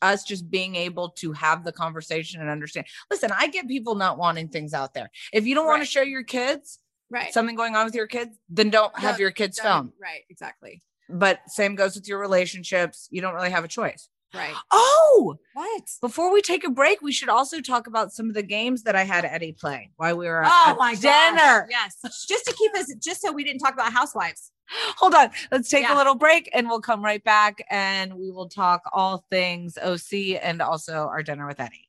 us 0.00 0.22
just 0.22 0.48
being 0.50 0.76
able 0.76 1.10
to 1.10 1.32
have 1.32 1.64
the 1.64 1.72
conversation 1.72 2.40
and 2.40 2.48
understand 2.48 2.86
listen 3.10 3.30
i 3.36 3.48
get 3.48 3.66
people 3.66 3.96
not 3.96 4.16
wanting 4.18 4.48
things 4.48 4.72
out 4.72 4.94
there 4.94 5.10
if 5.32 5.46
you 5.46 5.54
don't 5.56 5.66
want 5.66 5.78
to 5.78 5.80
Right. 5.80 5.88
share 5.88 6.04
your 6.04 6.22
kids 6.22 6.78
Right. 7.10 7.32
something 7.34 7.54
going 7.54 7.76
on 7.76 7.84
with 7.84 7.94
your 7.94 8.06
kids, 8.08 8.36
then 8.48 8.70
don't 8.70 8.98
have 8.98 9.20
your 9.20 9.30
kids 9.30 9.60
film. 9.60 9.92
Right. 10.00 10.22
Exactly. 10.30 10.82
But 11.08 11.38
same 11.48 11.74
goes 11.76 11.94
with 11.94 12.08
your 12.08 12.18
relationships. 12.18 13.08
You 13.10 13.20
don't 13.20 13.34
really 13.34 13.50
have 13.50 13.62
a 13.62 13.68
choice. 13.68 14.08
Right. 14.34 14.54
Oh, 14.72 15.36
What? 15.52 15.82
before 16.00 16.32
we 16.32 16.42
take 16.42 16.64
a 16.64 16.70
break, 16.70 17.00
we 17.02 17.12
should 17.12 17.28
also 17.28 17.60
talk 17.60 17.86
about 17.86 18.12
some 18.12 18.28
of 18.28 18.34
the 18.34 18.42
games 18.42 18.82
that 18.82 18.96
I 18.96 19.04
had 19.04 19.24
Eddie 19.24 19.52
play 19.52 19.90
while 19.96 20.16
we 20.16 20.26
were 20.26 20.42
at, 20.44 20.50
Oh 20.52 20.74
my 20.76 20.94
dinner. 20.96 21.68
gosh. 21.70 21.94
Yes. 22.02 22.26
Just 22.26 22.44
to 22.46 22.52
keep 22.52 22.74
us, 22.74 22.92
just 22.96 23.22
so 23.22 23.30
we 23.32 23.44
didn't 23.44 23.60
talk 23.60 23.74
about 23.74 23.92
housewives. 23.92 24.50
Hold 24.96 25.14
on. 25.14 25.30
Let's 25.52 25.68
take 25.68 25.82
Yeah. 25.84 25.94
a 25.94 25.96
little 25.96 26.16
break 26.16 26.50
and 26.52 26.68
we'll 26.68 26.80
come 26.80 27.04
right 27.04 27.22
back 27.22 27.64
and 27.70 28.14
we 28.14 28.30
will 28.32 28.48
talk 28.48 28.82
all 28.92 29.24
things 29.30 29.78
OC 29.78 30.38
and 30.42 30.60
also 30.60 31.06
our 31.08 31.22
dinner 31.22 31.46
with 31.46 31.60
Eddie. 31.60 31.88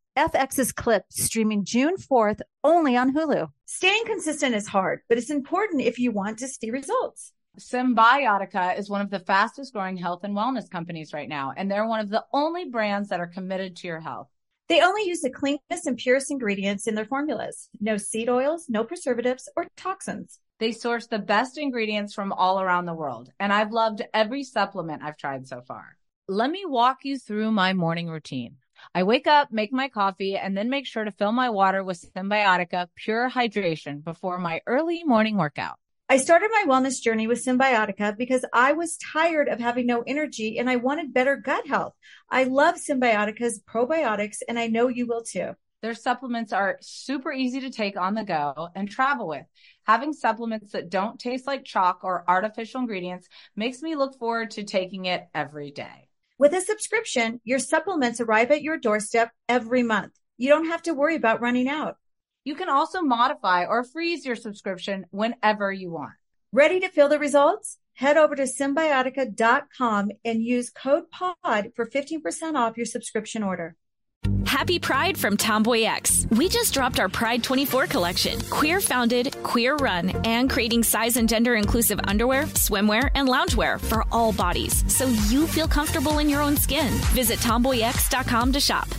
FX's 0.17 0.73
Clipped, 0.73 1.13
streaming 1.13 1.63
June 1.63 1.95
4th 1.95 2.41
only 2.65 2.97
on 2.97 3.13
Hulu. 3.13 3.47
Staying 3.65 4.03
consistent 4.05 4.53
is 4.53 4.67
hard, 4.67 4.99
but 5.07 5.17
it's 5.17 5.29
important 5.29 5.81
if 5.83 5.99
you 5.99 6.11
want 6.11 6.39
to 6.39 6.49
see 6.49 6.69
results. 6.69 7.31
Cymbiotika 7.57 8.77
is 8.77 8.89
one 8.89 8.99
of 8.99 9.09
the 9.09 9.19
fastest 9.19 9.71
growing 9.71 9.95
health 9.95 10.25
and 10.25 10.35
wellness 10.35 10.69
companies 10.69 11.13
right 11.13 11.29
now, 11.29 11.53
and 11.55 11.71
they're 11.71 11.87
one 11.87 12.01
of 12.01 12.09
the 12.09 12.25
only 12.33 12.65
brands 12.65 13.07
that 13.07 13.21
are 13.21 13.27
committed 13.27 13.77
to 13.77 13.87
your 13.87 14.01
health. 14.01 14.27
They 14.67 14.81
only 14.81 15.03
use 15.07 15.21
the 15.21 15.29
cleanest 15.29 15.87
and 15.87 15.97
purest 15.97 16.29
ingredients 16.29 16.87
in 16.87 16.95
their 16.95 17.05
formulas. 17.05 17.69
No 17.79 17.95
seed 17.95 18.27
oils, 18.27 18.65
no 18.67 18.83
preservatives 18.83 19.49
or 19.55 19.67
toxins. 19.77 20.39
They 20.59 20.73
source 20.73 21.07
the 21.07 21.19
best 21.19 21.57
ingredients 21.57 22.13
from 22.13 22.33
all 22.33 22.61
around 22.61 22.85
the 22.85 22.93
world, 22.93 23.31
and 23.39 23.53
I've 23.53 23.71
loved 23.71 24.01
every 24.13 24.43
supplement 24.43 25.03
I've 25.03 25.17
tried 25.17 25.47
so 25.47 25.61
far. 25.61 25.95
Let 26.27 26.51
me 26.51 26.65
walk 26.65 26.99
you 27.03 27.17
through 27.17 27.51
my 27.51 27.73
morning 27.73 28.09
routine. 28.09 28.57
I 28.93 29.03
wake 29.03 29.27
up, 29.27 29.51
make 29.51 29.71
my 29.71 29.89
coffee, 29.89 30.37
and 30.37 30.57
then 30.57 30.69
make 30.69 30.85
sure 30.85 31.03
to 31.03 31.11
fill 31.11 31.31
my 31.31 31.49
water 31.49 31.83
with 31.83 32.13
Cymbiotika 32.13 32.87
Pure 32.95 33.29
Hydration 33.29 34.03
before 34.03 34.37
my 34.37 34.61
early 34.67 35.03
morning 35.03 35.37
workout. 35.37 35.77
I 36.09 36.17
started 36.17 36.49
my 36.51 36.65
wellness 36.67 37.01
journey 37.01 37.25
with 37.25 37.41
Cymbiotika 37.45 38.17
because 38.17 38.43
I 38.51 38.73
was 38.73 38.97
tired 39.13 39.47
of 39.47 39.61
having 39.61 39.85
no 39.85 40.03
energy 40.05 40.59
and 40.59 40.69
I 40.69 40.75
wanted 40.75 41.13
better 41.13 41.37
gut 41.37 41.65
health. 41.67 41.93
I 42.29 42.43
love 42.43 42.75
Cymbiotika's 42.75 43.61
probiotics 43.65 44.39
and 44.49 44.59
I 44.59 44.67
know 44.67 44.89
you 44.89 45.07
will 45.07 45.23
too. 45.23 45.51
Their 45.81 45.93
supplements 45.95 46.51
are 46.51 46.77
super 46.81 47.31
easy 47.31 47.61
to 47.61 47.69
take 47.69 47.97
on 47.97 48.13
the 48.13 48.23
go 48.23 48.67
and 48.75 48.89
travel 48.89 49.29
with. 49.29 49.45
Having 49.85 50.13
supplements 50.13 50.73
that 50.73 50.89
don't 50.89 51.17
taste 51.17 51.47
like 51.47 51.63
chalk 51.63 52.03
or 52.03 52.25
artificial 52.27 52.81
ingredients 52.81 53.29
makes 53.55 53.81
me 53.81 53.95
look 53.95 54.19
forward 54.19 54.51
to 54.51 54.63
taking 54.63 55.05
it 55.05 55.27
every 55.33 55.71
day. 55.71 56.09
With 56.41 56.55
a 56.55 56.61
subscription, 56.61 57.39
your 57.43 57.59
supplements 57.59 58.19
arrive 58.19 58.49
at 58.49 58.63
your 58.63 58.75
doorstep 58.75 59.29
every 59.47 59.83
month. 59.83 60.13
You 60.39 60.49
don't 60.49 60.69
have 60.69 60.81
to 60.81 60.93
worry 60.95 61.15
about 61.15 61.39
running 61.39 61.67
out. 61.67 61.97
You 62.43 62.55
can 62.55 62.67
also 62.67 63.03
modify 63.03 63.65
or 63.65 63.83
freeze 63.83 64.25
your 64.25 64.35
subscription 64.35 65.05
whenever 65.11 65.71
you 65.71 65.91
want. 65.91 66.13
Ready 66.51 66.79
to 66.79 66.89
feel 66.89 67.09
the 67.09 67.19
results? 67.19 67.77
Head 67.93 68.17
over 68.17 68.35
to 68.35 68.45
Cymbiotika.com 68.45 70.09
and 70.25 70.43
use 70.43 70.71
code 70.71 71.11
POD 71.11 71.73
for 71.75 71.85
15% 71.85 72.55
off 72.55 72.75
your 72.75 72.87
subscription 72.87 73.43
order. 73.43 73.75
Happy 74.51 74.79
Pride 74.79 75.17
from 75.17 75.37
Tomboy 75.37 75.83
X. 75.83 76.27
We 76.31 76.49
just 76.49 76.73
dropped 76.73 76.99
our 76.99 77.07
Pride 77.07 77.41
24 77.41 77.87
collection. 77.87 78.37
Queer 78.49 78.81
founded, 78.81 79.33
queer 79.43 79.77
run, 79.77 80.09
and 80.25 80.49
creating 80.49 80.83
size 80.83 81.15
and 81.15 81.29
gender 81.29 81.55
inclusive 81.55 82.01
underwear, 82.03 82.43
swimwear, 82.47 83.09
and 83.15 83.29
loungewear 83.29 83.79
for 83.79 84.03
all 84.11 84.33
bodies 84.33 84.83
so 84.93 85.05
you 85.29 85.47
feel 85.47 85.69
comfortable 85.69 86.17
in 86.17 86.27
your 86.27 86.41
own 86.41 86.57
skin. 86.57 86.91
Visit 87.13 87.39
tomboyx.com 87.39 88.51
to 88.51 88.59
shop. 88.59 88.89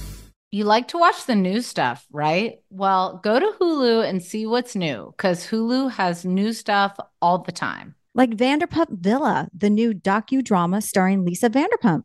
You 0.51 0.65
like 0.65 0.89
to 0.89 0.99
watch 0.99 1.27
the 1.27 1.35
new 1.35 1.61
stuff, 1.61 2.07
right? 2.11 2.61
Well, 2.71 3.21
go 3.23 3.39
to 3.39 3.53
Hulu 3.61 4.09
and 4.09 4.23
see 4.23 4.47
what's 4.47 4.75
new 4.75 5.13
because 5.15 5.47
Hulu 5.49 5.91
has 5.91 6.25
new 6.25 6.55
stuff 6.55 6.97
all 7.21 7.37
the 7.37 7.53
time. 7.53 7.95
Like 8.15 8.31
Vanderpump 8.31 9.01
Villa, 9.01 9.51
the 9.55 9.69
new 9.69 9.93
docudrama 9.93 10.83
starring 10.83 11.27
Lisa 11.27 11.51
Vanderpump. 11.51 12.05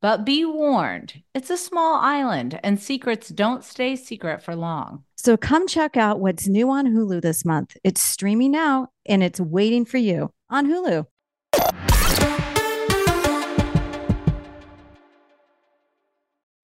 But 0.00 0.24
be 0.24 0.44
warned, 0.44 1.22
it's 1.34 1.50
a 1.50 1.56
small 1.56 1.96
island 1.96 2.60
and 2.62 2.80
secrets 2.80 3.30
don't 3.30 3.64
stay 3.64 3.96
secret 3.96 4.42
for 4.44 4.54
long. 4.54 5.02
So 5.16 5.36
come 5.36 5.66
check 5.66 5.96
out 5.96 6.20
what's 6.20 6.46
new 6.46 6.70
on 6.70 6.86
Hulu 6.86 7.20
this 7.20 7.44
month. 7.44 7.76
It's 7.82 8.00
streaming 8.00 8.52
now 8.52 8.88
and 9.06 9.24
it's 9.24 9.40
waiting 9.40 9.84
for 9.84 9.98
you 9.98 10.32
on 10.50 10.66
Hulu. 10.66 11.04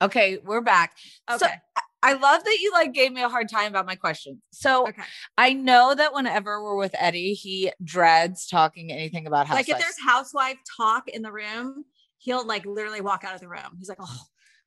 Okay, 0.02 0.38
we're 0.44 0.60
back. 0.60 0.94
Okay. 1.30 1.38
So 1.38 1.46
I- 1.46 1.60
I 2.06 2.12
love 2.12 2.44
that 2.44 2.58
you 2.60 2.70
like 2.72 2.92
gave 2.92 3.12
me 3.12 3.22
a 3.22 3.30
hard 3.30 3.48
time 3.48 3.68
about 3.68 3.86
my 3.86 3.94
questions. 3.94 4.36
So 4.52 4.88
okay. 4.88 5.02
I 5.38 5.54
know 5.54 5.94
that 5.94 6.12
whenever 6.12 6.62
we're 6.62 6.76
with 6.76 6.94
Eddie, 6.98 7.32
he 7.32 7.72
dreads 7.82 8.46
talking 8.46 8.92
anything 8.92 9.26
about 9.26 9.48
Like 9.48 9.70
if 9.70 9.78
there's 9.78 9.98
housewife 9.98 10.58
talk 10.76 11.08
in 11.08 11.22
the 11.22 11.32
room, 11.32 11.86
he'll 12.24 12.46
like 12.46 12.64
literally 12.66 13.00
walk 13.00 13.22
out 13.24 13.34
of 13.34 13.40
the 13.40 13.48
room. 13.48 13.76
He's 13.78 13.88
like, 13.88 13.98
oh, 14.00 14.20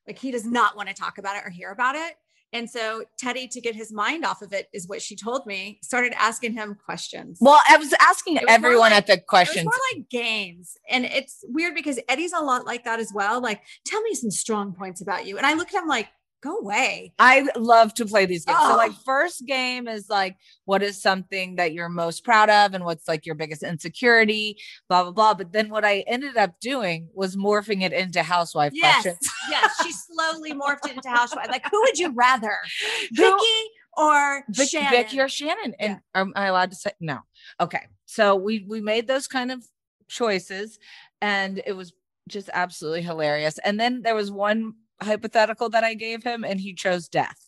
like 0.06 0.18
he 0.18 0.30
does 0.30 0.44
not 0.46 0.76
want 0.76 0.88
to 0.88 0.94
talk 0.94 1.18
about 1.18 1.36
it 1.36 1.42
or 1.44 1.50
hear 1.50 1.70
about 1.70 1.94
it. 1.96 2.14
And 2.54 2.70
so 2.70 3.04
Teddi, 3.22 3.50
to 3.50 3.60
get 3.60 3.74
his 3.74 3.92
mind 3.92 4.24
off 4.24 4.40
of 4.40 4.54
it, 4.54 4.68
is 4.72 4.88
what 4.88 5.02
she 5.02 5.14
told 5.16 5.44
me, 5.44 5.78
started 5.82 6.14
asking 6.16 6.54
him 6.54 6.76
questions. 6.82 7.36
well, 7.42 7.60
I 7.68 7.76
was 7.76 7.92
asking 8.00 8.34
was 8.36 8.44
everyone 8.48 8.90
like- 8.90 8.92
at 8.92 9.06
the 9.06 9.12
It 9.14 9.18
was 9.18 9.24
questions. 9.28 9.64
more 9.66 9.74
like 9.92 10.08
games. 10.08 10.76
And 10.88 11.04
it's 11.04 11.44
weird 11.48 11.74
because 11.74 11.98
Eddie's 12.08 12.32
a 12.32 12.40
lot 12.40 12.64
like 12.64 12.84
that 12.84 13.00
as 13.00 13.12
well. 13.12 13.42
Like, 13.42 13.60
tell 13.84 14.00
me 14.00 14.14
some 14.14 14.30
strong 14.30 14.72
points 14.72 15.02
about 15.02 15.26
you. 15.26 15.36
And 15.36 15.46
I 15.46 15.52
look 15.54 15.74
at 15.74 15.82
him 15.82 15.88
like, 15.88 16.08
go 16.40 16.56
away. 16.58 17.12
I 17.18 17.48
love 17.56 17.94
to 17.94 18.06
play 18.06 18.24
these 18.26 18.44
games. 18.44 18.58
So, 18.62 18.72
Oh. 18.72 18.76
like, 18.76 18.92
first 19.04 19.44
game 19.46 19.88
is 19.88 20.08
like, 20.08 20.36
what 20.66 20.82
is 20.82 21.00
something 21.02 21.56
that 21.56 21.72
you're 21.72 21.88
most 21.88 22.24
proud 22.24 22.48
of, 22.50 22.74
and 22.74 22.84
what's 22.84 23.08
like 23.08 23.26
your 23.26 23.34
biggest 23.34 23.62
insecurity, 23.62 24.56
blah 24.88 25.02
blah 25.02 25.12
blah. 25.12 25.34
But 25.34 25.52
then 25.52 25.68
what 25.68 25.84
I 25.84 26.00
ended 26.06 26.36
up 26.36 26.60
doing 26.60 27.08
was 27.14 27.36
morphing 27.36 27.82
it 27.82 27.92
into 27.92 28.22
housewife 28.22 28.72
Yes. 28.74 29.02
questions. 29.02 29.30
yes. 29.50 29.74
She 29.82 29.92
slowly 29.92 30.52
morphed 30.52 30.86
it 30.88 30.96
into 30.96 31.08
housewife. 31.08 31.48
Like, 31.50 31.64
who 31.70 31.80
would 31.82 31.98
you 31.98 32.10
rather? 32.12 32.56
Vicki 33.12 33.60
or 33.96 34.44
Vic, 34.50 34.68
Shannon? 34.68 34.90
Vicki 34.90 35.20
or 35.20 35.28
Shannon. 35.28 35.74
And 35.80 35.98
am 36.14 36.32
I 36.36 36.46
allowed 36.46 36.70
to 36.70 36.76
say 36.76 36.92
no? 37.00 37.18
Okay. 37.60 37.86
So 38.06 38.36
we 38.36 38.64
we 38.68 38.80
made 38.80 39.06
those 39.06 39.26
kind 39.26 39.50
of 39.50 39.64
choices 40.08 40.78
and 41.20 41.60
it 41.66 41.72
was 41.72 41.92
just 42.28 42.48
absolutely 42.52 43.02
hilarious. 43.02 43.58
And 43.64 43.78
then 43.80 44.02
there 44.02 44.14
was 44.14 44.30
one 44.30 44.74
hypothetical 45.00 45.68
that 45.70 45.84
I 45.84 45.94
gave 45.94 46.22
him 46.22 46.44
and 46.44 46.60
he 46.60 46.74
chose 46.74 47.08
death. 47.08 47.38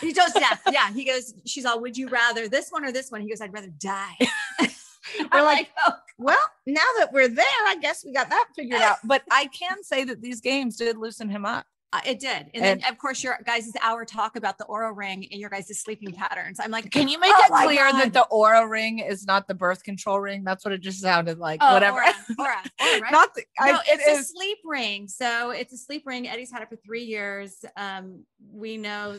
He 0.00 0.12
chose 0.12 0.32
death. 0.34 0.62
Yeah. 0.70 0.92
He 0.92 1.04
goes, 1.04 1.34
she's 1.44 1.64
all, 1.64 1.80
would 1.80 1.96
you 1.96 2.08
rather 2.08 2.48
this 2.48 2.70
one 2.70 2.84
or 2.84 2.92
this 2.92 3.10
one? 3.10 3.20
He 3.20 3.28
goes, 3.28 3.40
I'd 3.40 3.52
rather 3.52 3.72
die. 3.78 4.16
We're 5.32 5.42
like, 5.42 5.70
oh, 5.86 5.92
well, 6.18 6.38
now 6.66 6.80
that 6.98 7.12
we're 7.12 7.28
there, 7.28 7.44
I 7.66 7.76
guess 7.80 8.04
we 8.04 8.12
got 8.12 8.30
that 8.30 8.46
figured 8.54 8.80
out. 8.80 8.98
But 9.04 9.22
I 9.30 9.46
can 9.46 9.82
say 9.82 10.04
that 10.04 10.20
these 10.20 10.40
games 10.40 10.76
did 10.76 10.96
loosen 10.96 11.28
him 11.28 11.44
up. 11.44 11.66
Uh, 11.92 12.00
it 12.04 12.18
did. 12.18 12.28
And, 12.28 12.50
And- 12.54 12.64
then, 12.82 12.90
of 12.90 12.98
course, 12.98 13.22
your 13.22 13.38
guys' 13.46 13.70
hour 13.80 14.04
talk 14.04 14.34
about 14.36 14.58
the 14.58 14.64
Oura 14.64 14.94
ring 14.94 15.26
and 15.30 15.40
your 15.40 15.48
guys' 15.48 15.78
sleeping 15.78 16.12
patterns. 16.12 16.58
I'm 16.60 16.70
like, 16.72 16.90
Can 16.90 17.06
you 17.08 17.18
make 17.20 17.32
Oh 17.34 17.44
it 17.62 17.64
clear 17.66 17.90
God. 17.92 18.00
that 18.02 18.12
the 18.12 18.26
Oura 18.32 18.68
ring 18.68 18.98
is 18.98 19.24
not 19.24 19.46
the 19.46 19.54
birth 19.54 19.84
control 19.84 20.18
ring? 20.20 20.42
That's 20.44 20.64
what 20.64 20.74
it 20.74 20.80
just 20.80 21.00
sounded 21.00 21.38
like. 21.38 21.60
oh, 21.62 21.74
Whatever. 21.74 21.98
Aura, 21.98 22.14
aura, 22.38 22.56
aura, 22.80 23.00
right? 23.00 23.12
Not 23.12 23.34
the, 23.34 23.44
I, 23.58 23.70
no, 23.72 23.78
it 23.78 23.82
it's 23.88 24.08
a 24.08 24.20
is- 24.20 24.30
sleep 24.30 24.58
ring. 24.64 25.06
So 25.08 25.50
it's 25.50 25.72
a 25.72 25.76
sleep 25.78 26.02
ring. 26.06 26.28
Eddie's 26.28 26.50
had 26.50 26.62
it 26.62 26.68
for 26.68 26.76
three 26.76 27.04
years. 27.04 27.64
Um, 27.76 28.24
we 28.52 28.76
know 28.78 29.18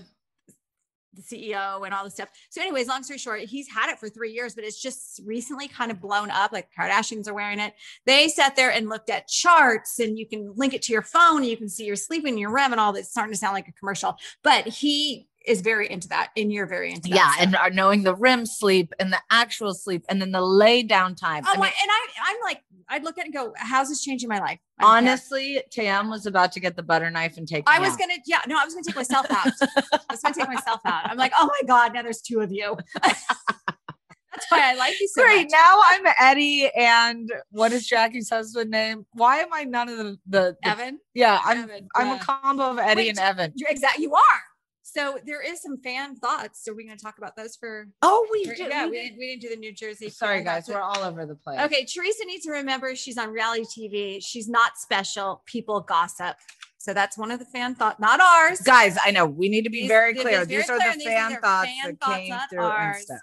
the 1.18 1.24
CEO 1.24 1.84
and 1.86 1.94
all 1.94 2.04
this 2.04 2.14
stuff. 2.14 2.30
So, 2.50 2.62
anyways, 2.62 2.88
long 2.88 3.04
story 3.04 3.18
short, 3.18 3.42
he's 3.42 3.68
had 3.70 3.90
it 3.92 4.00
for 4.00 4.10
three 4.10 4.32
years, 4.32 4.56
but 4.56 4.64
it's 4.64 4.82
just 4.82 5.22
recently 5.26 5.68
kind 5.68 5.92
of 5.92 6.00
blown 6.00 6.32
up. 6.32 6.52
Like 6.52 6.70
Kardashians 6.78 7.28
are 7.28 7.34
wearing 7.34 7.60
it. 7.60 7.74
They 8.06 8.28
sat 8.28 8.56
there 8.56 8.72
and 8.72 8.90
looked 8.90 9.10
at 9.10 9.28
charts, 9.28 10.00
and 10.00 10.18
you 10.18 10.28
can 10.28 10.54
link 10.56 10.74
it 10.74 10.82
to 10.84 10.94
your 10.94 11.02
phone. 11.02 11.38
And 11.38 11.48
you 11.48 11.58
can 11.58 11.70
see 11.70 11.86
your 11.86 11.96
sleeping, 11.96 12.38
your 12.38 12.52
REM, 12.52 12.72
and 12.72 12.80
all 12.80 12.94
that's 12.94 13.10
starting 13.10 13.34
to 13.34 13.38
sound 13.38 13.54
like 13.54 13.68
a 13.68 13.74
commercial. 13.74 14.18
But 14.44 14.68
he 14.68 15.28
is 15.48 15.62
very 15.62 15.90
into 15.90 16.10
that, 16.10 16.30
and 16.36 16.52
you're 16.52 16.68
very 16.68 16.92
into 16.92 17.10
that. 17.10 17.16
yeah, 17.16 17.32
stuff. 17.32 17.44
and 17.44 17.56
are 17.56 17.70
knowing 17.70 18.04
the 18.04 18.14
REM 18.14 18.46
sleep 18.46 18.94
and 19.00 19.12
the 19.12 19.20
actual 19.32 19.74
sleep 19.74 20.06
and 20.10 20.22
then 20.22 20.32
the 20.32 20.42
lay 20.42 20.84
down 20.84 21.16
time. 21.16 21.44
Oh 21.48 21.54
I 21.54 21.58
my, 21.58 21.66
mean, 21.66 21.74
and 21.82 21.90
I, 21.90 22.08
I'm 22.28 22.38
like, 22.44 22.62
I'd 22.90 23.04
look 23.04 23.18
at 23.18 23.22
it 23.24 23.26
and 23.26 23.34
go, 23.34 23.54
"How's 23.58 23.90
this 23.90 24.02
changing 24.04 24.30
my 24.30 24.40
life?" 24.40 24.60
Don't 24.80 24.88
care. 24.90 24.98
honestly, 24.98 25.62
Tam 25.72 26.10
was 26.10 26.26
about 26.26 26.52
to 26.54 26.60
get 26.60 26.76
the 26.76 26.84
butter 26.84 27.10
knife 27.10 27.38
and 27.38 27.48
take. 27.48 27.64
I 27.68 27.80
was 27.80 27.94
out. 27.94 28.00
gonna, 28.00 28.14
yeah, 28.26 28.42
no, 28.48 28.58
I 28.60 28.66
was 28.66 28.74
gonna 28.74 28.84
take 28.86 28.96
myself 28.96 29.26
out. 29.30 29.48
I 29.62 30.00
was 30.12 30.22
gonna 30.22 30.36
take 30.36 30.48
myself 30.48 30.80
out. 30.86 31.10
I'm 31.10 31.18
like, 31.18 31.34
oh 31.38 31.46
my 31.48 31.68
god, 31.68 31.94
now 31.94 32.02
there's 32.04 32.22
two 32.22 32.40
of 32.40 32.52
you. 32.52 32.78
That's 33.04 34.52
why 34.52 34.72
I 34.72 34.76
like 34.76 35.00
you 35.00 35.08
so 35.08 35.24
Great. 35.24 35.44
much. 35.46 35.52
Now 35.52 35.82
I'm 35.86 36.14
Eddie, 36.20 36.70
and 36.76 37.32
what 37.50 37.72
is 37.72 37.88
Jackie's 37.88 38.30
husband 38.30 38.70
name? 38.70 39.06
Why 39.14 39.38
am 39.38 39.52
I 39.52 39.64
none 39.64 39.90
of 39.90 39.98
the 39.98 40.04
the, 40.28 40.56
the- 40.62 40.70
Evan. 40.70 41.00
yeah? 41.16 41.40
I'm 41.44 41.58
Evan, 41.64 41.88
I'm 41.96 42.08
yeah. 42.08 42.16
a 42.18 42.20
combo 42.20 42.70
of 42.72 42.78
Eddie 42.78 43.02
Wait, 43.04 43.10
and 43.10 43.20
Evan. 43.20 43.54
You're 43.56 43.70
exactly. 43.70 44.04
You 44.04 44.14
are. 44.14 44.42
So 44.90 45.18
there 45.26 45.42
is 45.42 45.62
some 45.62 45.78
fan 45.84 46.16
thoughts. 46.16 46.64
So 46.64 46.74
we're 46.74 46.88
gonna 46.88 46.96
talk 46.98 47.18
about 47.18 47.36
those 47.36 47.58
for. 47.58 47.90
Oh, 48.02 48.26
we 48.32 48.46
for- 48.46 48.56
did. 48.56 48.70
yeah, 48.70 48.86
we 48.86 48.92
we 48.92 48.98
did. 48.98 49.04
didn't, 49.04 49.18
we 49.20 49.28
didn't 49.28 49.42
do 49.42 49.50
the 49.50 49.58
New 49.58 49.74
Jersey. 49.74 50.10
Sorry, 50.10 50.42
guys. 50.46 50.70
We're 50.70 50.80
all 50.80 51.00
over 51.00 51.26
the 51.26 51.36
place. 51.36 51.60
Okay, 51.60 51.84
Teresa 51.84 52.24
needs 52.26 52.46
to 52.46 52.52
remember 52.52 52.96
she's 52.96 53.18
on 53.18 53.30
reality 53.32 53.66
TV. 53.66 54.24
She's 54.26 54.48
not 54.48 54.78
special. 54.78 55.44
People 55.46 55.82
gossip. 55.82 56.38
So 56.78 56.94
that's 56.94 57.18
one 57.18 57.32
of 57.32 57.40
the 57.40 57.46
fan 57.46 57.76
thoughts, 57.76 58.00
not 58.00 58.22
ours. 58.22 58.62
guys. 58.62 58.98
I 59.04 59.12
know 59.12 59.26
we 59.26 59.50
need 59.50 59.64
to 59.64 59.70
be 59.70 59.82
These- 59.82 59.88
very 59.90 60.14
these- 60.14 60.22
clear. 60.22 60.46
very 60.46 60.46
These 60.46 60.70
are 60.70 60.78
clear, 60.78 60.80
the 60.80 60.92
and 60.94 61.02
these 61.02 61.08
fan 61.08 61.32
thoughts 61.42 61.68
fan 61.68 61.86
that 61.86 62.00
thoughts, 62.00 62.18
came 62.18 62.38
through 62.50 62.64
and 62.64 62.72
ours. 62.74 63.04
stuff. 63.04 63.20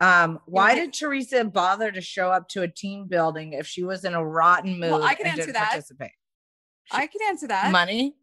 Um, 0.00 0.40
why 0.46 0.74
did 0.74 0.92
Teresa 0.92 1.44
bother 1.44 1.90
to 1.92 2.00
show 2.02 2.30
up 2.30 2.48
to 2.50 2.60
a 2.62 2.68
team 2.68 3.06
building 3.08 3.54
if 3.54 3.66
she 3.66 3.84
was 3.84 4.04
in 4.04 4.12
a 4.14 4.22
rotten 4.22 4.78
mood 4.80 4.90
Well, 4.90 5.02
I 5.02 5.14
can 5.14 5.26
and 5.26 5.32
answer 5.32 5.42
didn't 5.46 5.54
that. 5.54 5.68
participate? 5.70 6.10
I 6.90 7.06
can 7.06 7.20
answer 7.28 7.46
that. 7.48 7.70
Money. 7.70 8.16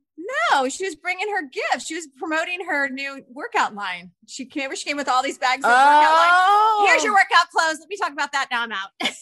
No, 0.51 0.69
she 0.69 0.85
was 0.85 0.95
bringing 0.95 1.29
her 1.29 1.43
gifts. 1.47 1.87
She 1.87 1.95
was 1.95 2.07
promoting 2.17 2.65
her 2.67 2.89
new 2.89 3.23
workout 3.29 3.73
line. 3.75 4.11
She 4.27 4.45
came, 4.45 4.73
she 4.75 4.85
came 4.85 4.97
with 4.97 5.09
all 5.09 5.23
these 5.23 5.37
bags 5.37 5.63
of 5.63 5.69
workout 5.69 5.75
line. 5.75 6.29
Oh, 6.31 6.85
Here's 6.87 7.03
your 7.03 7.13
oh. 7.13 7.15
workout 7.15 7.49
clothes. 7.49 7.79
Let 7.79 7.89
me 7.89 7.97
talk 7.97 8.11
about 8.11 8.31
that. 8.33 8.47
Now 8.51 8.63
I'm 8.63 8.71
out. 8.71 8.89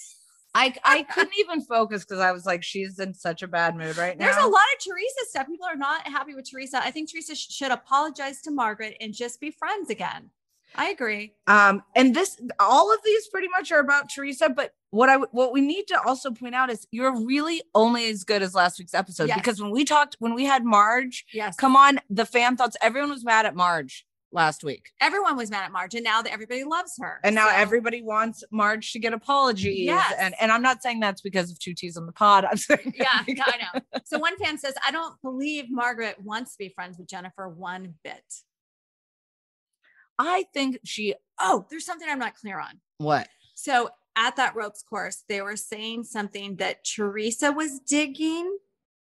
I 0.58 0.74
I 0.84 1.04
couldn't 1.04 1.38
even 1.38 1.62
focus 1.62 2.04
because 2.04 2.20
I 2.20 2.32
was 2.32 2.46
like, 2.46 2.64
she's 2.64 2.98
in 2.98 3.14
such 3.14 3.44
a 3.44 3.48
bad 3.48 3.76
mood 3.76 3.96
right 3.96 4.18
There's 4.18 4.36
now. 4.36 4.42
There's 4.42 4.46
a 4.46 4.48
lot 4.48 4.64
of 4.76 4.84
Teresa 4.84 5.30
stuff. 5.30 5.46
People 5.48 5.68
are 5.68 5.76
not 5.76 6.08
happy 6.08 6.34
with 6.34 6.50
Teresa. 6.50 6.82
I 6.84 6.90
think 6.90 7.12
Teresa 7.12 7.36
sh- 7.36 7.52
should 7.52 7.72
apologize 7.72 8.42
to 8.42 8.52
Margaret 8.52 8.98
and 9.00 9.14
just 9.14 9.40
be 9.40 9.52
friends 9.52 9.92
again. 9.92 10.32
I 10.78 10.90
agree. 10.90 11.34
Um, 11.48 11.84
and 11.96 12.16
this, 12.16 12.40
all 12.60 12.94
of 12.94 13.00
these 13.04 13.28
pretty 13.28 13.48
much 13.50 13.72
are 13.72 13.80
about 13.80 14.10
Teresa. 14.14 14.50
But 14.50 14.74
what 14.92 15.10
I 15.10 15.18
what 15.18 15.52
we 15.52 15.62
need 15.62 15.86
to 15.88 16.02
also 16.06 16.32
point 16.32 16.56
out 16.56 16.70
is 16.70 16.88
you're 16.92 17.16
really 17.26 17.62
only 17.76 18.10
as 18.10 18.24
good 18.24 18.42
as 18.42 18.54
last 18.56 18.80
week's 18.80 18.94
episode 18.94 19.28
Yes. 19.28 19.38
because 19.38 19.62
when 19.62 19.72
we 19.72 19.84
talked, 19.86 20.16
when 20.20 20.34
we 20.34 20.46
had 20.46 20.64
Marge, 20.64 21.26
Yes. 21.34 21.56
come 21.56 21.76
on, 21.76 22.00
the 22.10 22.26
fan 22.26 22.56
thoughts, 22.58 22.78
everyone 22.82 23.10
was 23.10 23.26
mad 23.26 23.46
at 23.46 23.56
Marge. 23.56 24.06
last 24.34 24.62
week. 24.62 24.90
Everyone 25.00 25.38
was 25.38 25.50
mad 25.50 25.64
at 25.64 25.72
Marge, 25.72 25.96
and 25.96 26.04
now 26.04 26.22
that 26.22 26.34
everybody 26.34 26.66
loves 26.66 26.92
her. 27.00 27.22
And 27.24 27.34
now 27.34 27.48
So- 27.48 27.56
everybody 27.56 28.02
wants 28.02 28.44
Marge 28.52 28.92
to 28.92 29.00
get 29.00 29.14
apologies. 29.14 29.80
Yes. 29.86 30.14
And 30.20 30.36
and 30.42 30.52
I'm 30.52 30.62
not 30.62 30.84
saying 30.84 31.00
that's 31.00 31.22
because 31.22 31.50
of 31.50 31.58
two 31.60 31.74
T's 31.74 31.96
on 31.96 32.06
the 32.06 32.12
pod. 32.12 32.44
I'm 32.44 32.58
saying 32.58 32.94
Yeah, 32.98 33.08
I 33.26 33.58
know. 33.74 33.82
So 34.06 34.20
one 34.20 34.38
fan 34.38 34.58
says, 34.58 34.74
I 34.86 34.92
don't 34.92 35.16
believe 35.22 35.66
Margaret 35.70 36.18
wants 36.22 36.52
to 36.52 36.58
be 36.60 36.70
friends 36.70 36.98
with 36.98 37.08
Jennifer 37.08 37.48
one 37.48 37.96
bit. 38.04 38.22
I 40.20 40.46
think 40.54 40.80
she 40.84 41.16
Oh, 41.40 41.66
there's 41.70 41.86
something 41.86 42.08
I'm 42.10 42.20
not 42.20 42.36
clear 42.36 42.60
on. 42.60 42.80
what? 42.98 43.28
So 43.56 43.90
at 44.16 44.36
that 44.38 44.56
ropes 44.56 44.82
course, 44.84 45.24
they 45.30 45.42
were 45.42 45.56
saying 45.56 46.04
something 46.06 46.56
that 46.58 46.84
Teresa 46.84 47.52
was 47.52 47.80
digging. 47.88 48.58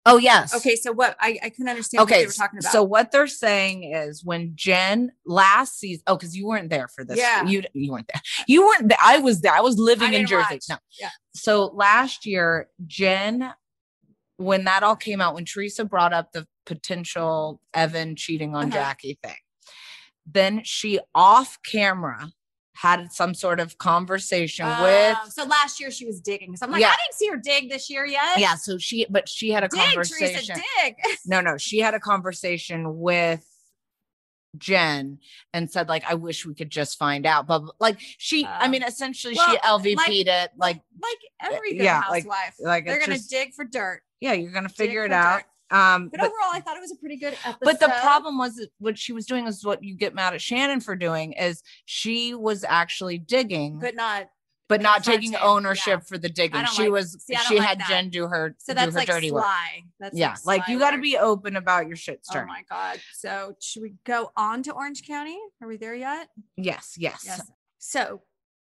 Oh 0.05 0.17
yes. 0.17 0.55
Okay, 0.55 0.75
so 0.77 0.91
what 0.93 1.15
I, 1.19 1.37
I 1.43 1.49
couldn't 1.49 1.69
understand 1.69 1.99
what 2.01 2.09
Okay. 2.09 2.21
they 2.21 2.25
were 2.25 2.31
talking 2.31 2.59
about. 2.59 2.71
So 2.71 2.81
what 2.81 3.11
they're 3.11 3.27
saying 3.27 3.83
is 3.93 4.23
when 4.25 4.53
Jen 4.55 5.11
last 5.25 5.77
season, 5.79 6.01
oh, 6.07 6.15
because 6.15 6.35
you 6.35 6.47
weren't 6.47 6.69
there 6.71 6.87
for 6.87 7.03
this. 7.05 7.17
Yeah. 7.19 7.43
You 7.45 7.63
you 7.73 7.91
weren't 7.91 8.07
there. 8.11 8.21
You 8.47 8.65
weren't 8.65 8.87
there. 8.89 8.97
I 9.03 9.19
was 9.19 9.41
there. 9.41 9.53
I 9.53 9.61
was 9.61 9.77
living 9.77 10.15
I 10.15 10.19
in 10.19 10.25
Jersey. 10.25 10.47
watch. 10.55 10.63
No. 10.69 10.77
Yeah. 10.99 11.09
So 11.35 11.65
last 11.65 12.25
year, 12.25 12.67
Jen, 12.87 13.53
when 14.37 14.63
that 14.63 14.81
all 14.81 14.95
came 14.95 15.21
out, 15.21 15.35
when 15.35 15.45
Teresa 15.45 15.85
brought 15.85 16.13
up 16.13 16.31
the 16.31 16.47
potential 16.65 17.61
Evan 17.73 18.15
cheating 18.15 18.55
on 18.55 18.69
Uh-huh. 18.69 18.71
Jackie 18.73 19.19
thing, 19.21 19.35
then 20.33 20.61
she 20.63 20.99
off 21.15 21.57
camera 21.63 22.31
had 22.75 23.11
some 23.11 23.33
sort 23.35 23.59
of 23.59 23.77
conversation 23.77 24.65
with 24.65 25.17
Oh, 25.21 25.29
so 25.29 25.43
last 25.43 25.79
year 25.79 25.91
she 25.91 26.05
was 26.05 26.19
digging. 26.19 26.55
So 26.55 26.65
I'm 26.65 26.71
like, 26.71 26.81
Yeah. 26.81 26.87
I 26.89 26.95
didn't 27.05 27.15
see 27.15 27.27
her 27.27 27.37
dig 27.37 27.69
this 27.69 27.89
year 27.89 28.05
yet. 28.05 28.39
yeah. 28.39 28.55
So 28.55 28.77
she, 28.77 29.05
but 29.09 29.29
she 29.29 29.51
had 29.51 29.63
a 29.63 29.67
dig, 29.67 29.79
conversation. 29.79 30.55
Teresa, 30.55 30.61
dig. 30.83 30.95
No, 31.25 31.41
no, 31.41 31.57
she 31.57 31.79
had 31.79 31.93
a 31.93 31.99
conversation 31.99 32.97
with 32.99 33.45
Jen 34.57 35.19
and 35.53 35.71
said 35.71 35.87
like, 35.87 36.03
"I 36.09 36.15
wish 36.15 36.45
we 36.45 36.53
could 36.53 36.69
just 36.69 36.97
find 36.97 37.25
out." 37.25 37.47
But 37.47 37.61
like 37.79 37.97
she, 38.17 38.45
I 38.45 38.65
Um, 38.65 38.71
mean, 38.71 38.83
essentially 38.83 39.33
well, 39.35 39.49
she 39.49 39.57
LVP'd 39.57 39.97
like- 39.97 40.09
it. 40.27 40.51
Like, 40.57 40.81
like 41.01 41.17
every 41.53 41.73
good 41.77 41.83
yeah, 41.85 42.01
housewife, 42.01 42.55
like 42.59 42.85
they're 42.85 42.99
gonna 42.99 43.13
just- 43.15 43.29
dig 43.29 43.53
for 43.53 43.63
dirt. 43.63 44.01
yeah, 44.19 44.33
you're 44.33 44.51
gonna 44.51 44.67
dig 44.67 44.75
figure 44.77 45.05
it 45.05 45.11
out. 45.13 45.39
dirt. 45.39 45.45
Um, 45.71 46.09
But, 46.09 46.19
but 46.19 46.25
overall, 46.27 46.51
I 46.53 46.59
thought 46.59 46.77
it 46.77 46.81
was 46.81 46.91
a 46.91 46.95
pretty 46.97 47.15
good 47.17 47.33
episode. 47.45 47.57
but 47.61 47.79
the 47.79 47.93
problem 48.01 48.37
was 48.37 48.55
that 48.57 48.69
what 48.79 48.97
she 48.97 49.13
was 49.13 49.25
doing 49.25 49.47
is 49.47 49.63
what 49.65 49.83
you 49.83 49.95
get 49.95 50.13
mad 50.13 50.33
at 50.33 50.41
Shannon 50.41 50.81
for 50.81 50.95
doing 50.95 51.33
is 51.33 51.63
she 51.85 52.33
was 52.35 52.63
actually 52.67 53.17
digging, 53.17 53.79
but, 53.79 53.95
not, 53.95 54.29
but 54.67 54.81
not. 54.81 55.03
taking 55.03 55.35
ownership 55.37 55.99
yeah. 56.01 56.05
for 56.07 56.17
the 56.17 56.29
digging. 56.29 56.65
She 56.65 56.83
like- 56.83 56.91
was 56.91 57.23
see, 57.25 57.35
she 57.47 57.57
like 57.59 57.67
had 57.67 57.79
that. 57.79 57.87
Jen 57.89 58.09
do 58.09 58.27
her 58.27 58.55
So 58.59 58.73
do 58.73 58.75
that's 58.79 58.93
her 58.93 58.99
like 58.99 59.07
dirty 59.07 59.31
work. 59.31 59.43
sly. 59.43 59.83
That's 59.99 60.17
Yeah, 60.17 60.35
like 60.45 60.65
sly 60.65 60.73
you 60.73 60.79
got 60.79 60.91
to 60.91 60.97
be 61.01 61.17
open 61.17 61.55
about 61.55 61.87
your 61.87 61.95
shit 61.95 62.21
Oh 62.33 62.45
my 62.45 62.63
god! 62.69 62.99
So 63.13 63.55
should 63.61 63.81
we 63.81 63.93
go 64.05 64.31
on 64.35 64.63
to 64.63 64.71
Orange 64.73 65.05
County? 65.07 65.39
Are 65.61 65.67
we 65.67 65.77
there 65.77 65.95
yet? 65.95 66.27
yes, 66.57 66.95
yes, 66.97 67.23
Yes. 67.25 67.49
So 67.79 68.21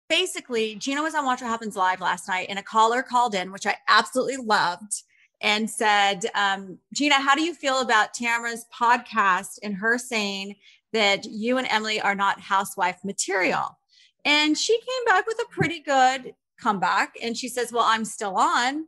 basically, 0.08 0.74
Gina 0.76 1.02
was 1.02 1.14
on 1.14 1.24
Watch 1.24 1.40
What 1.40 1.48
Happens 1.48 1.76
Live 1.76 2.00
last 2.00 2.28
night, 2.28 2.46
and 2.50 2.58
a 2.58 2.62
caller 2.62 3.02
called 3.02 3.34
in, 3.34 3.52
which 3.52 3.66
I 3.66 3.76
absolutely 3.88 4.36
loved, 4.36 5.02
and 5.40 5.68
said, 5.68 6.26
um, 6.34 6.78
Gina, 6.92 7.16
how 7.16 7.34
do 7.34 7.42
you 7.42 7.54
feel 7.54 7.80
about 7.80 8.14
Tamara's 8.14 8.66
podcast 8.74 9.58
and 9.62 9.74
her 9.76 9.98
saying 9.98 10.56
that 10.92 11.24
you 11.24 11.58
and 11.58 11.66
Emily 11.70 12.00
are 12.00 12.14
not 12.14 12.40
housewife 12.40 12.98
material? 13.04 13.78
And 14.24 14.56
she 14.56 14.74
came 14.78 15.04
back 15.06 15.26
with 15.26 15.38
a 15.38 15.52
pretty 15.52 15.80
good 15.80 16.34
comeback. 16.60 17.14
And 17.22 17.36
she 17.36 17.48
says, 17.48 17.72
Well, 17.72 17.84
I'm 17.84 18.04
still 18.04 18.36
on. 18.36 18.86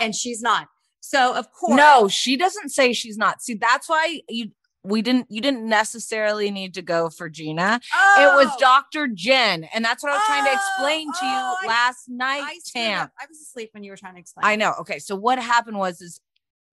And 0.00 0.14
she's 0.14 0.42
not. 0.42 0.68
So, 1.00 1.34
of 1.34 1.50
course. 1.52 1.76
No, 1.76 2.08
she 2.08 2.36
doesn't 2.36 2.70
say 2.70 2.92
she's 2.92 3.18
not. 3.18 3.42
See, 3.42 3.54
that's 3.54 3.88
why 3.88 4.22
you 4.28 4.50
we 4.84 5.00
didn't 5.02 5.26
you 5.30 5.40
didn't 5.40 5.66
necessarily 5.66 6.50
need 6.50 6.74
to 6.74 6.82
go 6.82 7.08
for 7.08 7.28
Gina. 7.28 7.80
It 8.18 8.34
was 8.36 8.48
Oh, 8.50 8.56
Dr. 8.60 9.08
Jen, 9.08 9.64
and 9.74 9.84
that's 9.84 10.02
what 10.02 10.12
I 10.12 10.16
was 10.16 10.24
trying 10.26 10.44
to 10.44 10.50
Oh, 10.50 10.54
explain 10.54 11.06
to 11.06 11.26
you 11.26 11.32
oh, 11.32 11.56
last 11.66 12.08
night, 12.08 12.44
I, 12.44 12.58
Tam. 12.66 13.10
I 13.18 13.24
was 13.28 13.40
asleep 13.40 13.70
when 13.72 13.82
you 13.82 13.90
were 13.90 13.96
trying 13.96 14.14
to 14.14 14.20
explain. 14.20 14.44
I 14.44 14.56
know. 14.56 14.74
Okay, 14.80 14.98
so 14.98 15.16
what 15.16 15.38
happened 15.38 15.78
was 15.78 16.00
is 16.00 16.20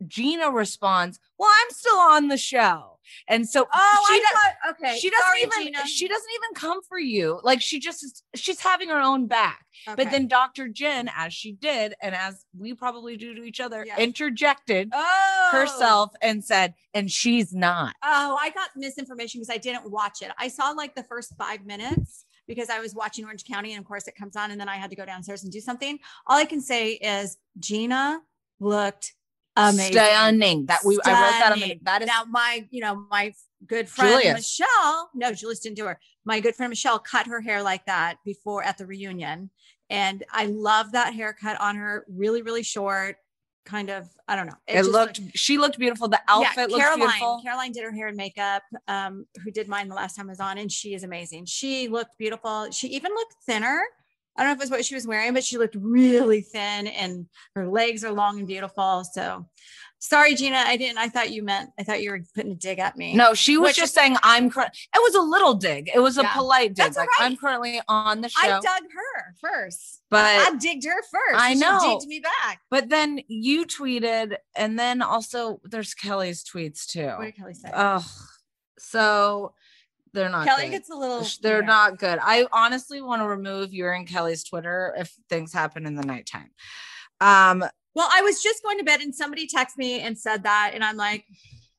Gina 0.07 0.51
responds, 0.51 1.19
"Well, 1.37 1.49
I'm 1.49 1.69
still 1.71 1.97
on 1.97 2.27
the 2.27 2.37
show," 2.37 2.99
and 3.27 3.47
so 3.47 3.67
Oh, 3.71 4.05
she 4.09 4.15
I 4.15 4.19
does- 4.19 4.29
thought, 4.31 4.69
okay. 4.71 4.97
she 4.99 5.09
doesn't 5.09 5.25
Sorry, 5.25 5.41
even 5.41 5.73
Gina. 5.73 5.87
she 5.87 6.07
doesn't 6.07 6.29
even 6.35 6.53
come 6.55 6.81
for 6.83 6.99
you. 6.99 7.39
Like 7.43 7.61
she 7.61 7.79
just 7.79 8.23
she's 8.35 8.59
having 8.59 8.89
her 8.89 8.99
own 8.99 9.27
back. 9.27 9.65
Okay. 9.87 9.95
But 10.03 10.11
then 10.11 10.27
Dr. 10.27 10.67
Jen, 10.67 11.09
as 11.15 11.33
she 11.33 11.53
did, 11.53 11.95
and 12.01 12.13
as 12.13 12.45
we 12.57 12.73
probably 12.73 13.17
do 13.17 13.33
to 13.33 13.43
each 13.43 13.59
other, 13.59 13.83
Yes. 13.85 13.99
interjected 13.99 14.89
oh. 14.93 15.49
herself 15.51 16.13
and 16.21 16.43
said, 16.43 16.73
"And 16.93 17.11
she's 17.11 17.53
not." 17.53 17.95
Oh, 18.03 18.37
I 18.39 18.49
got 18.51 18.69
misinformation 18.75 19.39
because 19.41 19.53
I 19.53 19.57
didn't 19.57 19.89
watch 19.89 20.21
it. 20.21 20.31
I 20.37 20.47
saw 20.47 20.71
like 20.71 20.95
the 20.95 21.03
first 21.03 21.35
five 21.37 21.65
minutes 21.65 22.25
because 22.47 22.69
I 22.69 22.79
was 22.79 22.93
watching 22.93 23.23
Orange 23.25 23.45
County, 23.45 23.71
and 23.73 23.79
of 23.79 23.85
course 23.87 24.07
it 24.07 24.15
comes 24.15 24.35
on, 24.35 24.51
and 24.51 24.59
then 24.59 24.67
I 24.69 24.75
had 24.77 24.89
to 24.89 24.95
go 24.95 25.05
downstairs 25.05 25.43
and 25.43 25.51
do 25.51 25.61
something. 25.61 25.99
All 26.27 26.37
I 26.37 26.45
can 26.45 26.59
say 26.61 26.93
is 26.93 27.37
Gina 27.59 28.21
looked 28.59 29.13
amazing. 29.55 29.93
Stunning. 29.93 30.65
That 30.67 30.79
we 30.85 30.97
I 31.05 31.09
wrote 31.11 31.31
that 31.31 31.51
on 31.51 31.59
the 31.59 31.65
Stunning. 31.65 31.79
that 31.83 32.01
is 32.01 32.07
now 32.07 32.23
my 32.29 32.67
you 32.69 32.81
know 32.81 33.05
my 33.09 33.33
good 33.67 33.87
friend 33.87 34.21
Julius. 34.21 34.33
michelle 34.35 35.09
no 35.13 35.33
julius 35.33 35.59
didn't 35.59 35.77
do 35.77 35.85
her 35.85 35.99
my 36.25 36.39
good 36.39 36.55
friend 36.55 36.69
michelle 36.69 36.99
cut 36.99 37.27
her 37.27 37.41
hair 37.41 37.61
like 37.61 37.85
that 37.85 38.17
before 38.25 38.63
at 38.63 38.77
the 38.77 38.85
reunion 38.85 39.49
and 39.89 40.23
i 40.31 40.45
love 40.47 40.93
that 40.93 41.13
haircut 41.13 41.59
on 41.61 41.75
her 41.75 42.05
really 42.09 42.41
really 42.41 42.63
short 42.63 43.17
kind 43.63 43.89
of 43.91 44.09
i 44.27 44.35
don't 44.35 44.47
know 44.47 44.55
it, 44.67 44.73
just 44.77 44.89
looked 44.89 45.21
she 45.35 45.57
looked 45.57 45.77
beautiful. 45.77 46.07
The 46.07 46.19
outfit 46.27 46.71
looked 46.71 46.81
Caroline. 46.81 46.99
beautiful. 46.99 47.41
Caroline 47.43 47.71
did 47.71 47.83
her 47.83 47.91
hair 47.91 48.07
and 48.07 48.17
makeup, 48.17 48.63
um, 48.87 49.25
who 49.43 49.51
did 49.51 49.67
mine 49.67 49.87
the 49.87 49.95
last 49.95 50.15
time 50.15 50.27
I 50.27 50.31
was 50.31 50.39
on, 50.39 50.57
and 50.57 50.71
she 50.71 50.93
is 50.95 51.03
amazing. 51.03 51.45
She 51.45 51.87
looked 51.87 52.17
beautiful. 52.17 52.71
She 52.71 52.87
even 52.87 53.11
looked 53.11 53.35
thinner. 53.45 53.81
I 54.37 54.43
don't 54.43 54.49
know 54.49 54.53
if 54.53 54.57
it 54.59 54.63
was 54.63 54.71
what 54.71 54.85
she 54.85 54.95
was 54.95 55.05
wearing, 55.05 55.33
but 55.33 55.43
she 55.43 55.57
looked 55.57 55.75
really 55.79 56.41
thin 56.41 56.87
and 56.87 57.27
her 57.55 57.67
legs 57.67 58.03
are 58.03 58.11
long 58.13 58.39
and 58.39 58.47
beautiful. 58.47 59.03
So 59.11 59.45
sorry, 59.99 60.33
Gina. 60.35 60.55
I 60.57 60.77
didn't, 60.77 60.97
I 60.97 61.09
thought 61.09 61.31
you 61.31 61.43
meant, 61.43 61.69
I 61.77 61.83
thought 61.83 62.01
you 62.01 62.11
were 62.11 62.21
putting 62.33 62.53
a 62.53 62.55
dig 62.55 62.79
at 62.79 62.97
me. 62.97 63.13
No, 63.13 63.33
she 63.33 63.57
was 63.57 63.69
Which- 63.69 63.75
just 63.77 63.93
saying 63.93 64.15
I'm 64.23 64.49
cur- 64.49 64.63
it 64.63 64.71
was 64.95 65.15
a 65.15 65.21
little 65.21 65.53
dig. 65.55 65.91
It 65.93 65.99
was 65.99 66.17
a 66.17 66.21
Yeah. 66.23 66.33
polite 66.33 66.69
dig. 66.69 66.77
That's 66.77 66.97
like 66.97 67.09
right. 67.19 67.29
I'm 67.29 67.35
currently 67.37 67.81
on 67.87 68.21
the 68.21 68.29
show. 68.29 68.39
I 68.41 68.47
dug 68.61 68.83
her 68.93 69.35
first. 69.41 70.01
but 70.09 70.23
I 70.25 70.55
digged 70.55 70.85
her 70.85 71.01
first. 71.11 71.35
I 71.41 71.53
She 71.53 71.59
know. 71.59 71.97
digged 71.99 72.07
me 72.09 72.19
back. 72.21 72.61
but 72.71 72.89
then 72.89 73.19
you 73.27 73.65
tweeted 73.65 74.37
and 74.55 74.79
then 74.79 75.01
also 75.01 75.59
there's 75.65 75.93
Kelly's 75.93 76.43
tweets 76.43 76.85
too. 76.85 77.07
What 77.17 77.25
did 77.25 77.35
Kelly 77.35 77.53
say? 77.53 77.69
Ugh. 77.73 78.03
So 78.79 79.53
they're 80.13 80.29
not 80.29 80.45
Kelly 80.45 80.63
good. 80.63 80.71
gets 80.71 80.89
a 80.89 80.95
little. 80.95 81.25
They're 81.41 81.61
yeah. 81.61 81.67
not 81.67 81.97
good. 81.97 82.19
I 82.21 82.47
honestly 82.51 83.01
want 83.01 83.21
to 83.21 83.27
remove 83.27 83.73
your 83.73 83.93
and 83.93 84.07
Kelly's 84.07 84.43
Twitter 84.43 84.93
if 84.97 85.13
things 85.29 85.53
happen 85.53 85.85
in 85.85 85.95
the 85.95 86.03
nighttime. 86.03 86.51
Um, 87.19 87.63
Well, 87.95 88.09
I 88.11 88.21
was 88.21 88.41
just 88.41 88.63
going 88.63 88.77
to 88.77 88.83
bed 88.83 89.01
and 89.01 89.13
somebody 89.13 89.47
texted 89.47 89.77
me 89.77 90.01
and 90.01 90.17
said 90.17 90.43
that. 90.43 90.71
And 90.73 90.83
I'm 90.83 90.97
like, 90.97 91.25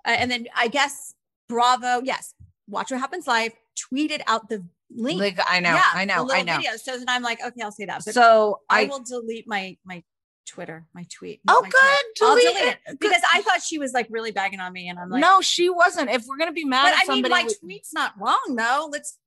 uh, 0.06 0.10
and 0.10 0.30
then 0.30 0.46
I 0.56 0.68
guess 0.68 1.14
Bravo, 1.48 2.02
yes, 2.04 2.34
Watch 2.68 2.90
What 2.90 3.00
Happens 3.00 3.26
Live 3.26 3.52
tweeted 3.76 4.22
out 4.26 4.48
the 4.48 4.64
link. 4.94 5.20
like 5.20 5.38
I 5.48 5.60
know, 5.60 5.74
Yeah, 5.74 5.82
I 5.92 6.04
know, 6.04 6.28
I 6.30 6.42
know. 6.42 6.56
Video. 6.56 6.72
So 6.76 6.96
then 6.98 7.08
I'm 7.08 7.22
like, 7.22 7.42
okay, 7.44 7.62
I'll 7.62 7.72
say 7.72 7.86
that. 7.86 8.02
But 8.04 8.14
So 8.14 8.60
I, 8.68 8.82
I, 8.82 8.84
will 8.86 9.02
delete 9.02 9.46
my 9.46 9.76
my 9.84 10.02
Twitter, 10.46 10.86
my 10.94 11.06
tweet. 11.10 11.40
oh 11.48 11.62
my 11.62 11.68
good, 11.68 12.24
I'll 12.26 12.34
delete 12.36 12.56
delete 12.56 12.72
it 12.86 12.98
because 13.00 13.22
I 13.32 13.42
thought 13.42 13.62
she 13.62 13.78
was 13.78 13.92
like 13.92 14.06
really 14.10 14.30
bagging 14.32 14.60
on 14.60 14.72
me, 14.72 14.88
and 14.88 14.98
I'm 14.98 15.08
like, 15.10 15.20
no, 15.20 15.40
she 15.40 15.68
wasn't. 15.70 16.10
If 16.10 16.24
we're 16.26 16.36
gonna 16.38 16.52
be 16.52 16.64
mad 16.64 16.84
But 16.84 17.08
at 17.08 17.10
I 17.10 17.14
mean, 17.20 17.28
my 17.30 17.44
we- 17.46 17.54
tweet's 17.54 17.92
not 17.92 18.12
wrong 18.20 18.54
though. 18.56 18.88
Let's. 18.90 19.18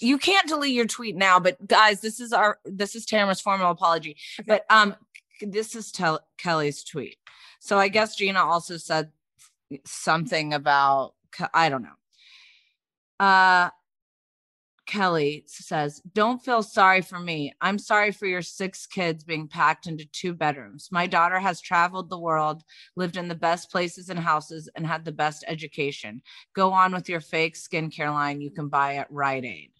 you 0.00 0.18
can't 0.18 0.48
delete 0.48 0.74
your 0.74 0.86
tweet 0.86 1.14
now 1.16 1.38
but 1.38 1.64
guys 1.66 2.00
this 2.00 2.18
is 2.18 2.32
our 2.32 2.58
this 2.64 2.94
is 2.96 3.04
tamara's 3.04 3.40
formal 3.42 3.70
apology 3.70 4.16
Okay. 4.40 4.46
but 4.48 4.64
um 4.70 4.96
this 5.42 5.74
is 5.76 5.92
Tel- 5.92 6.24
kelly's 6.38 6.82
tweet 6.82 7.18
so 7.60 7.78
i 7.78 7.88
guess 7.88 8.16
gina 8.16 8.40
also 8.42 8.78
said 8.78 9.10
something 9.84 10.54
about 10.54 11.12
i 11.52 11.68
don't 11.68 11.82
know 11.82 13.24
uh 13.24 13.68
kelly 14.92 15.42
says 15.46 16.02
don't 16.12 16.44
feel 16.44 16.62
sorry 16.62 17.00
for 17.00 17.18
me. 17.18 17.50
I'm 17.62 17.78
sorry 17.78 18.12
for 18.12 18.26
your 18.26 18.42
six 18.42 18.86
kids 18.86 19.24
being 19.24 19.48
packed 19.48 19.86
into 19.86 20.04
two 20.04 20.34
bedrooms. 20.34 20.90
My 20.92 21.06
daughter 21.06 21.38
has 21.38 21.62
traveled 21.62 22.10
the 22.10 22.18
world 22.18 22.62
lived 22.94 23.16
in 23.16 23.26
the 23.26 23.34
best 23.34 23.70
places 23.70 24.10
and 24.10 24.18
houses 24.18 24.68
and 24.76 24.86
had 24.86 25.06
the 25.06 25.12
best 25.12 25.44
education. 25.48 26.20
Go 26.54 26.72
on 26.72 26.92
with 26.92 27.08
your 27.08 27.20
fake 27.20 27.54
skincare 27.54 28.12
line. 28.12 28.42
You 28.42 28.50
can 28.50 28.68
buy 28.68 28.96
at 28.96 29.10
rite 29.10 29.46
aid 29.46 29.70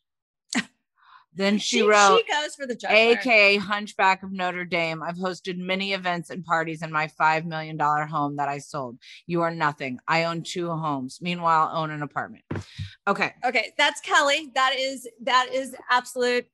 then 1.34 1.58
she, 1.58 1.82
wrote 1.82 2.22
She 2.26 2.32
goes 2.32 2.54
for 2.54 2.66
the 2.66 2.74
juggler. 2.74 2.96
aka 2.96 3.56
hunchback 3.56 4.22
of 4.22 4.32
notre 4.32 4.64
dame 4.64 5.02
i've 5.02 5.16
hosted 5.16 5.56
many 5.58 5.92
events 5.94 6.30
and 6.30 6.44
parties 6.44 6.82
in 6.82 6.92
my 6.92 7.06
$5 7.20 7.44
million 7.46 7.78
home 7.78 8.36
that 8.36 8.48
i 8.48 8.58
sold 8.58 8.98
you 9.26 9.42
are 9.42 9.50
nothing 9.50 9.98
i 10.08 10.24
own 10.24 10.42
two 10.42 10.68
homes 10.70 11.18
meanwhile 11.22 11.70
own 11.74 11.90
an 11.90 12.02
apartment 12.02 12.44
okay 13.08 13.32
Okay, 13.44 13.72
that's 13.76 14.00
Kelly. 14.00 14.50
That 14.54 14.74
is 14.78 15.08
that 15.22 15.48
is 15.52 15.74
absolute 15.90 16.46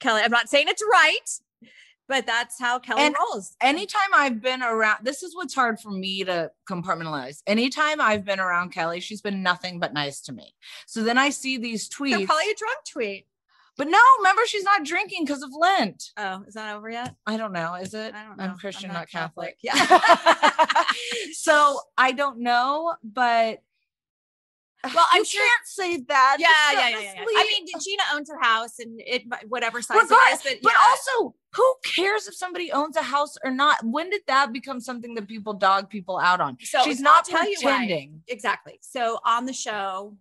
Kelly. 0.00 0.22
I'm 0.22 0.30
not 0.30 0.48
saying 0.48 0.66
it's 0.68 0.82
right, 0.90 1.70
but 2.08 2.24
that's 2.26 2.58
how 2.58 2.78
Kelly 2.78 3.02
And 3.02 3.14
rolls. 3.18 3.54
anytime 3.60 4.08
I've 4.14 4.40
been 4.40 4.62
around, 4.62 4.98
this 5.04 5.22
is 5.22 5.34
what's 5.36 5.54
hard 5.54 5.78
for 5.78 5.90
me 5.90 6.24
to 6.24 6.50
compartmentalize. 6.68 7.42
Anytime 7.46 8.00
I've 8.00 8.24
been 8.24 8.40
around 8.40 8.70
Kelly, 8.72 9.00
she's 9.00 9.20
been 9.20 9.42
nothing 9.42 9.78
but 9.78 9.92
nice 9.92 10.20
to 10.22 10.32
me. 10.32 10.54
So 10.86 11.02
then 11.02 11.18
I 11.18 11.30
see 11.30 11.58
these 11.58 11.88
They're 11.88 12.08
tweets, 12.08 12.26
probably 12.26 12.50
a 12.50 12.54
drunk 12.56 12.78
tweet. 12.90 13.26
But 13.80 13.88
no, 13.88 13.98
remember 14.18 14.42
she's 14.44 14.62
not 14.62 14.84
drinking 14.84 15.24
because 15.24 15.42
of 15.42 15.48
Lent. 15.58 16.10
Oh, 16.18 16.44
is 16.46 16.52
that 16.52 16.76
over 16.76 16.90
yet? 16.90 17.14
I 17.26 17.38
don't 17.38 17.54
know. 17.54 17.76
Is 17.76 17.94
it? 17.94 18.14
I 18.14 18.24
don't 18.24 18.36
know. 18.36 18.44
I'm 18.44 18.58
Christian, 18.58 18.90
I'm 18.90 18.94
not, 18.94 19.00
not 19.00 19.08
Catholic. 19.08 19.56
Catholic. 19.64 20.68
Yeah. 20.68 20.84
so 21.32 21.80
I 21.96 22.12
don't 22.12 22.40
know, 22.40 22.94
but 23.02 23.62
Well, 24.84 25.06
I'm 25.10 25.24
sure- 25.24 25.40
can't 25.40 25.66
say 25.66 25.96
that. 26.08 26.36
Yeah, 26.38 26.48
yeah, 26.72 26.88
yeah, 26.90 27.00
yeah, 27.00 27.12
yeah. 27.16 27.24
I 27.24 27.44
mean, 27.44 27.66
Gina 27.66 28.02
owns 28.14 28.28
her 28.28 28.38
house 28.38 28.80
and 28.80 29.00
it 29.00 29.22
whatever 29.48 29.80
size 29.80 29.96
Regardless, 30.02 30.44
it 30.44 30.48
is, 30.48 30.58
but, 30.62 30.72
but 30.74 30.74
also, 30.78 31.34
who 31.54 31.74
cares 31.82 32.28
if 32.28 32.34
somebody 32.34 32.70
owns 32.72 32.96
a 32.96 33.02
house 33.02 33.38
or 33.42 33.50
not? 33.50 33.78
When 33.82 34.10
did 34.10 34.20
that 34.26 34.52
become 34.52 34.80
something 34.80 35.14
that 35.14 35.26
people 35.26 35.54
dog 35.54 35.88
people 35.88 36.18
out 36.18 36.42
on? 36.42 36.58
So 36.60 36.82
She's 36.84 37.00
not 37.00 37.24
tell 37.24 37.48
you 37.48 37.56
why. 37.62 37.78
pretending. 37.78 38.24
exactly. 38.28 38.78
So 38.82 39.20
on 39.24 39.46
the 39.46 39.54
show, 39.54 40.18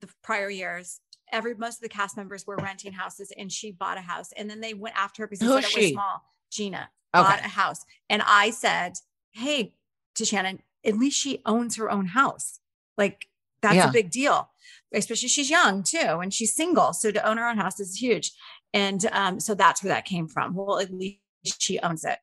the 0.00 0.08
prior 0.22 0.48
years, 0.48 1.00
every 1.32 1.54
most 1.54 1.76
of 1.76 1.82
the 1.82 1.88
cast 1.88 2.16
members 2.16 2.46
were 2.46 2.56
renting 2.56 2.92
houses, 2.92 3.32
and 3.36 3.50
she 3.50 3.72
bought 3.72 3.98
a 3.98 4.02
house, 4.02 4.32
and 4.36 4.48
then 4.48 4.60
they 4.60 4.74
went 4.74 4.96
after 4.96 5.22
her 5.22 5.26
because 5.26 5.40
they 5.40 5.46
Who's 5.46 5.64
said 5.64 5.76
it 5.76 5.82
was 5.82 5.90
small. 5.92 6.22
Gina 6.50 6.90
Okay. 7.14 7.28
bought 7.28 7.44
a 7.44 7.48
house, 7.48 7.84
and 8.10 8.22
I 8.26 8.50
said, 8.50 8.94
"Hey, 9.30 9.74
to 10.14 10.24
Shannon, 10.24 10.60
at 10.84 10.96
least 10.96 11.18
she 11.18 11.40
owns 11.46 11.76
her 11.76 11.90
own 11.90 12.06
house. 12.06 12.60
Like 12.96 13.28
that's 13.60 13.76
Yeah. 13.76 13.88
a 13.88 13.92
big 13.92 14.10
deal, 14.10 14.50
especially 14.92 15.28
she's 15.28 15.50
young 15.50 15.82
too, 15.82 16.20
and 16.20 16.32
she's 16.32 16.54
single. 16.54 16.92
So 16.92 17.10
to 17.10 17.26
own 17.28 17.38
her 17.38 17.48
own 17.48 17.58
house 17.58 17.80
is 17.80 17.96
huge." 17.96 18.32
And 18.74 19.04
um, 19.12 19.40
so 19.40 19.54
that's 19.54 19.82
where 19.82 19.88
that 19.88 20.04
came 20.04 20.28
from. 20.28 20.54
Well, 20.54 20.78
at 20.78 20.92
least 20.92 21.20
she 21.58 21.78
owns 21.80 22.04
it. 22.04 22.18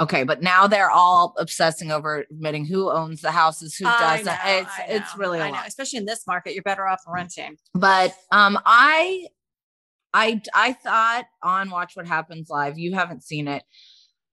Okay, 0.00 0.22
but 0.22 0.42
now 0.42 0.66
they're 0.68 0.90
all 0.90 1.34
obsessing 1.38 1.90
over 1.90 2.24
admitting 2.30 2.64
who 2.64 2.90
owns 2.90 3.20
the 3.20 3.32
houses, 3.32 3.74
who 3.74 3.84
doesn't. 3.84 4.26
know, 4.26 4.36
it's 4.44 4.70
it's 4.88 5.16
really 5.18 5.40
I 5.40 5.50
know. 5.50 5.60
especially 5.66 5.98
in 5.98 6.04
this 6.04 6.24
market. 6.26 6.54
You're 6.54 6.62
better 6.62 6.86
off 6.86 7.00
renting. 7.08 7.56
But 7.74 8.14
um, 8.30 8.58
I, 8.64 9.26
I, 10.14 10.40
I 10.54 10.72
thought 10.74 11.24
on 11.42 11.70
Watch 11.70 11.96
What 11.96 12.06
Happens 12.06 12.48
Live. 12.48 12.78
You 12.78 12.94
haven't 12.94 13.24
seen 13.24 13.48
it. 13.48 13.64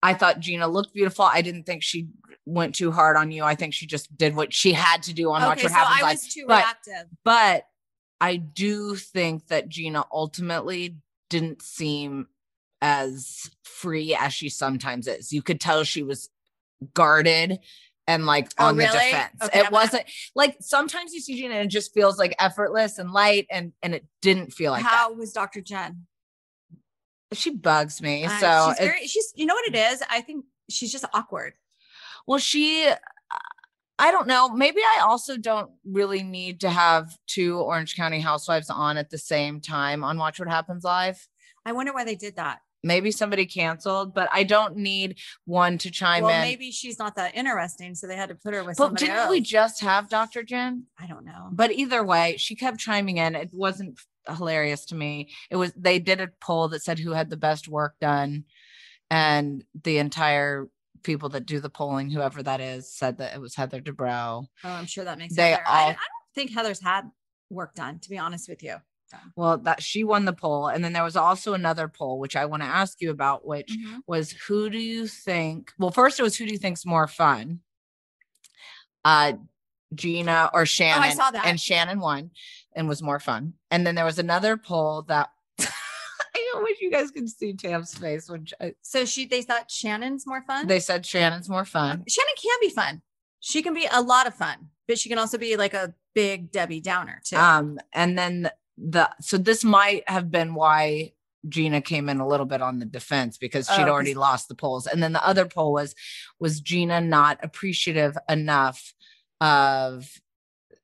I 0.04 0.13
thought 0.13 0.39
Gina 0.39 0.67
looked 0.67 0.93
beautiful. 0.93 1.25
I 1.25 1.41
didn't 1.41 1.63
think 1.63 1.82
she 1.82 2.10
went 2.45 2.75
too 2.75 2.91
hard 2.91 3.17
on 3.17 3.32
you. 3.32 3.43
I 3.43 3.56
think 3.56 3.73
she 3.73 3.88
just 3.88 4.15
did 4.15 4.36
what 4.36 4.54
she 4.54 4.71
had 4.71 5.01
to 5.04 5.13
do 5.15 5.32
on 5.32 5.41
Watch 5.41 5.63
What 5.63 5.71
so 5.71 5.78
Happens 5.78 5.97
I 5.99 6.06
Live. 6.06 6.13
was 6.13 6.28
too 6.34 6.45
but- 6.47 6.58
reactive. 6.63 7.08
but 7.23 7.63
I 8.21 8.36
do 8.36 8.95
think 8.95 9.47
that 9.47 9.67
Gina 9.67 10.06
ultimately 10.12 10.97
didn't 11.32 11.63
seem 11.63 12.28
as 12.86 13.50
free 13.63 14.15
as 14.15 14.32
she 14.32 14.48
sometimes 14.48 15.08
is. 15.08 15.34
You 15.34 15.41
could 15.41 15.60
tell 15.60 15.84
she 15.84 16.04
was 16.04 16.30
guarded 16.93 17.58
and 18.06 18.28
like 18.28 18.52
Oh, 18.60 18.65
on 18.67 18.78
the 18.78 18.84
defense. 18.84 19.34
Okay, 19.41 19.60
it 19.62 19.65
I'm 19.67 19.71
wasn't 19.71 20.04
like 20.36 20.58
sometimes 20.60 21.12
you 21.12 21.19
see 21.19 21.36
Gina 21.36 21.56
and 21.56 21.65
it 21.65 21.71
just 21.71 21.95
feels 21.95 22.19
like 22.19 22.36
effortless 22.38 23.00
and 23.00 23.12
light 23.12 23.48
and 23.50 23.74
and 23.82 23.95
it 23.95 24.06
didn't 24.21 24.54
feel 24.54 24.71
like 24.71 24.84
How 24.84 25.12
was 25.13 25.34
Dr. 25.34 25.62
Jen? 25.62 26.06
She 27.34 27.50
bugs 27.50 28.04
me. 28.04 28.26
Uh, 28.26 28.39
so 28.39 28.74
she's 28.78 28.88
very, 28.88 29.08
she's, 29.08 29.34
you 29.36 29.48
know 29.48 29.56
what 29.56 29.67
it 29.67 29.76
is? 29.76 30.04
I 30.08 30.21
think 30.21 30.45
she's 30.69 30.91
just 30.91 31.06
awkward. 31.12 31.54
Well, 32.28 32.38
she, 32.38 32.88
I 33.98 34.12
don't 34.12 34.28
know. 34.28 34.50
Maybe 34.50 34.80
I 34.80 35.02
also 35.02 35.36
don't 35.36 35.71
really 35.84 36.21
need 36.21 36.62
to 36.62 36.69
have 36.69 37.17
two 37.26 37.58
Orange 37.58 37.95
County 37.95 38.19
housewives 38.19 38.69
on 38.69 38.98
at 38.98 39.10
the 39.10 39.17
same 39.17 39.60
time 39.60 40.04
on 40.04 40.19
Watch 40.19 40.39
What 40.39 40.48
Happens 40.48 40.84
Live. 40.84 41.28
I 41.65 41.71
wonder 41.71 41.91
why 41.93 42.06
they 42.06 42.15
did 42.15 42.36
that. 42.36 42.60
Maybe 42.86 43.10
somebody 43.10 43.48
canceled, 43.48 44.13
but 44.13 44.30
I 44.32 44.43
don't 44.43 44.78
need 44.78 45.17
one 45.45 45.80
to 45.80 45.89
chime 45.89 46.19
in. 46.19 46.24
well, 46.26 46.36
in. 46.36 46.41
maybe 46.41 46.71
she's 46.71 47.00
not 47.00 47.15
that 47.15 47.36
interesting, 47.36 47.95
so 47.95 48.06
they 48.06 48.15
had 48.15 48.30
to 48.30 48.36
put 48.36 48.54
her 48.54 48.63
with 48.63 48.78
but 48.78 48.95
didn't 48.95 49.15
else. 49.15 49.30
we 49.32 49.41
just 49.41 49.82
have 49.82 50.08
Dr. 50.08 50.43
Jen? 50.43 50.84
I 51.00 51.08
don't 51.08 51.26
know. 51.26 51.50
But 51.52 51.71
either 51.71 52.04
way, 52.04 52.36
she 52.38 52.56
kept 52.56 52.78
chiming 52.78 53.17
in. 53.17 53.34
It 53.34 53.50
wasn't 53.52 54.00
hilarious 54.28 54.86
to 54.86 54.95
me. 54.95 55.32
It 55.50 55.56
was, 55.56 55.74
they 55.76 55.98
did 55.98 56.21
a 56.21 56.30
poll 56.39 56.67
that 56.69 56.84
said 56.84 57.00
who 57.00 57.12
had 57.13 57.32
the 57.32 57.38
best 57.38 57.67
work 57.67 57.95
done. 58.00 58.43
And 59.10 59.63
the 59.84 59.98
entire 59.98 60.67
people 61.02 61.30
that 61.30 61.48
do 61.48 61.60
the 61.60 61.69
polling, 61.69 62.12
whoever 62.12 62.43
that 62.43 62.62
is, 62.62 62.91
said 62.93 63.17
that 63.17 63.34
it 63.34 63.41
was 63.41 63.56
Heather 63.56 63.82
Dubrow. 63.82 64.45
Oh, 64.63 64.69
I'm 64.69 64.86
sure 64.86 65.04
that 65.06 65.17
makes 65.17 65.36
They 65.36 65.52
Heather. 65.52 65.63
I, 65.67 65.82
all- 65.82 65.89
I 65.89 65.93
don't 65.93 66.34
think 66.36 66.52
Heather's 66.52 66.82
had 66.84 67.10
work 67.50 67.74
done, 67.74 67.98
to 68.00 68.10
be 68.10 68.19
honest 68.19 68.48
with 68.48 68.62
you. 68.62 68.76
Well, 69.35 69.57
that 69.59 69.81
she 69.81 70.03
won 70.03 70.25
the 70.25 70.33
poll. 70.33 70.67
And 70.67 70.83
then 70.83 70.93
there 70.93 71.03
was 71.03 71.15
also 71.15 71.53
another 71.53 71.87
poll, 71.87 72.19
which 72.19 72.35
I 72.35 72.45
want 72.45 72.63
to 72.63 72.67
ask 72.67 72.99
you 73.01 73.11
about, 73.11 73.45
which 73.45 73.71
Mm-hmm. 73.71 73.99
was 74.07 74.31
who 74.31 74.69
do 74.69 74.77
you 74.79 75.07
think? 75.07 75.71
Well, 75.77 75.91
first 75.91 76.19
it 76.19 76.23
was 76.23 76.35
who 76.35 76.45
do 76.45 76.51
you 76.51 76.57
think's 76.57 76.85
more 76.85 77.07
fun? 77.07 77.59
Uh 79.03 79.33
Gina 79.93 80.49
or 80.53 80.65
Shannon. 80.65 81.03
I 81.03 81.13
saw 81.13 81.31
that. 81.31 81.45
And 81.45 81.59
Shannon 81.59 81.99
won 81.99 82.31
and 82.75 82.87
was 82.87 83.01
more 83.01 83.19
fun. 83.19 83.53
And 83.71 83.85
then 83.85 83.95
there 83.95 84.03
was 84.05 84.19
another 84.19 84.57
poll 84.57 85.03
that 85.03 85.29
I 85.59 86.61
wish 86.61 86.81
you 86.81 86.91
guys 86.91 87.11
could 87.11 87.29
see 87.29 87.53
Tam's 87.53 87.93
face 87.93 88.29
when 88.29 88.45
sh- 88.45 88.53
So 88.81 89.05
she, 89.05 89.25
they 89.25 89.41
thought 89.41 89.69
Shannon's 89.71 90.25
more 90.27 90.41
fun. 90.41 90.67
they 90.67 90.79
said 90.79 91.05
Shannon's 91.05 91.47
more 91.49 91.65
fun. 91.65 92.03
Shannon 92.07 92.33
can 92.41 92.57
be 92.61 92.69
fun. 92.69 93.01
She 93.39 93.61
can 93.61 93.73
be 93.73 93.87
a 93.91 94.01
lot 94.01 94.25
of 94.27 94.33
fun, 94.33 94.69
but 94.87 94.97
she 94.97 95.07
can 95.07 95.19
also 95.19 95.37
be 95.37 95.55
like 95.55 95.73
a 95.75 95.93
big 96.15 96.51
Debbie 96.51 96.81
Downer 96.81 97.21
too. 97.23 97.37
Um, 97.37 97.79
and 97.93 98.17
then 98.17 98.49
the, 98.77 99.09
so 99.21 99.38
this 99.38 99.63
might 99.63 100.07
have 100.09 100.29
been 100.31 100.53
why 100.53 101.13
Gina 101.47 101.81
came 101.81 102.09
in 102.09 102.19
a 102.19 102.27
little 102.27 102.45
bit 102.45 102.61
on 102.61 102.79
the 102.79 102.85
defense 102.85 103.38
because 103.38 103.67
she'd 103.67 103.83
Oh, 103.88 103.89
already 103.89 104.13
lost 104.15 104.47
the 104.47 104.55
polls. 104.55 104.88
And 104.88 105.01
then 105.01 105.13
the 105.13 105.25
other 105.25 105.45
poll 105.45 105.73
was 105.73 105.95
was 106.39 106.59
Gina 106.59 107.01
not 107.01 107.39
appreciative 107.43 108.17
enough 108.27 108.93
of 109.41 110.09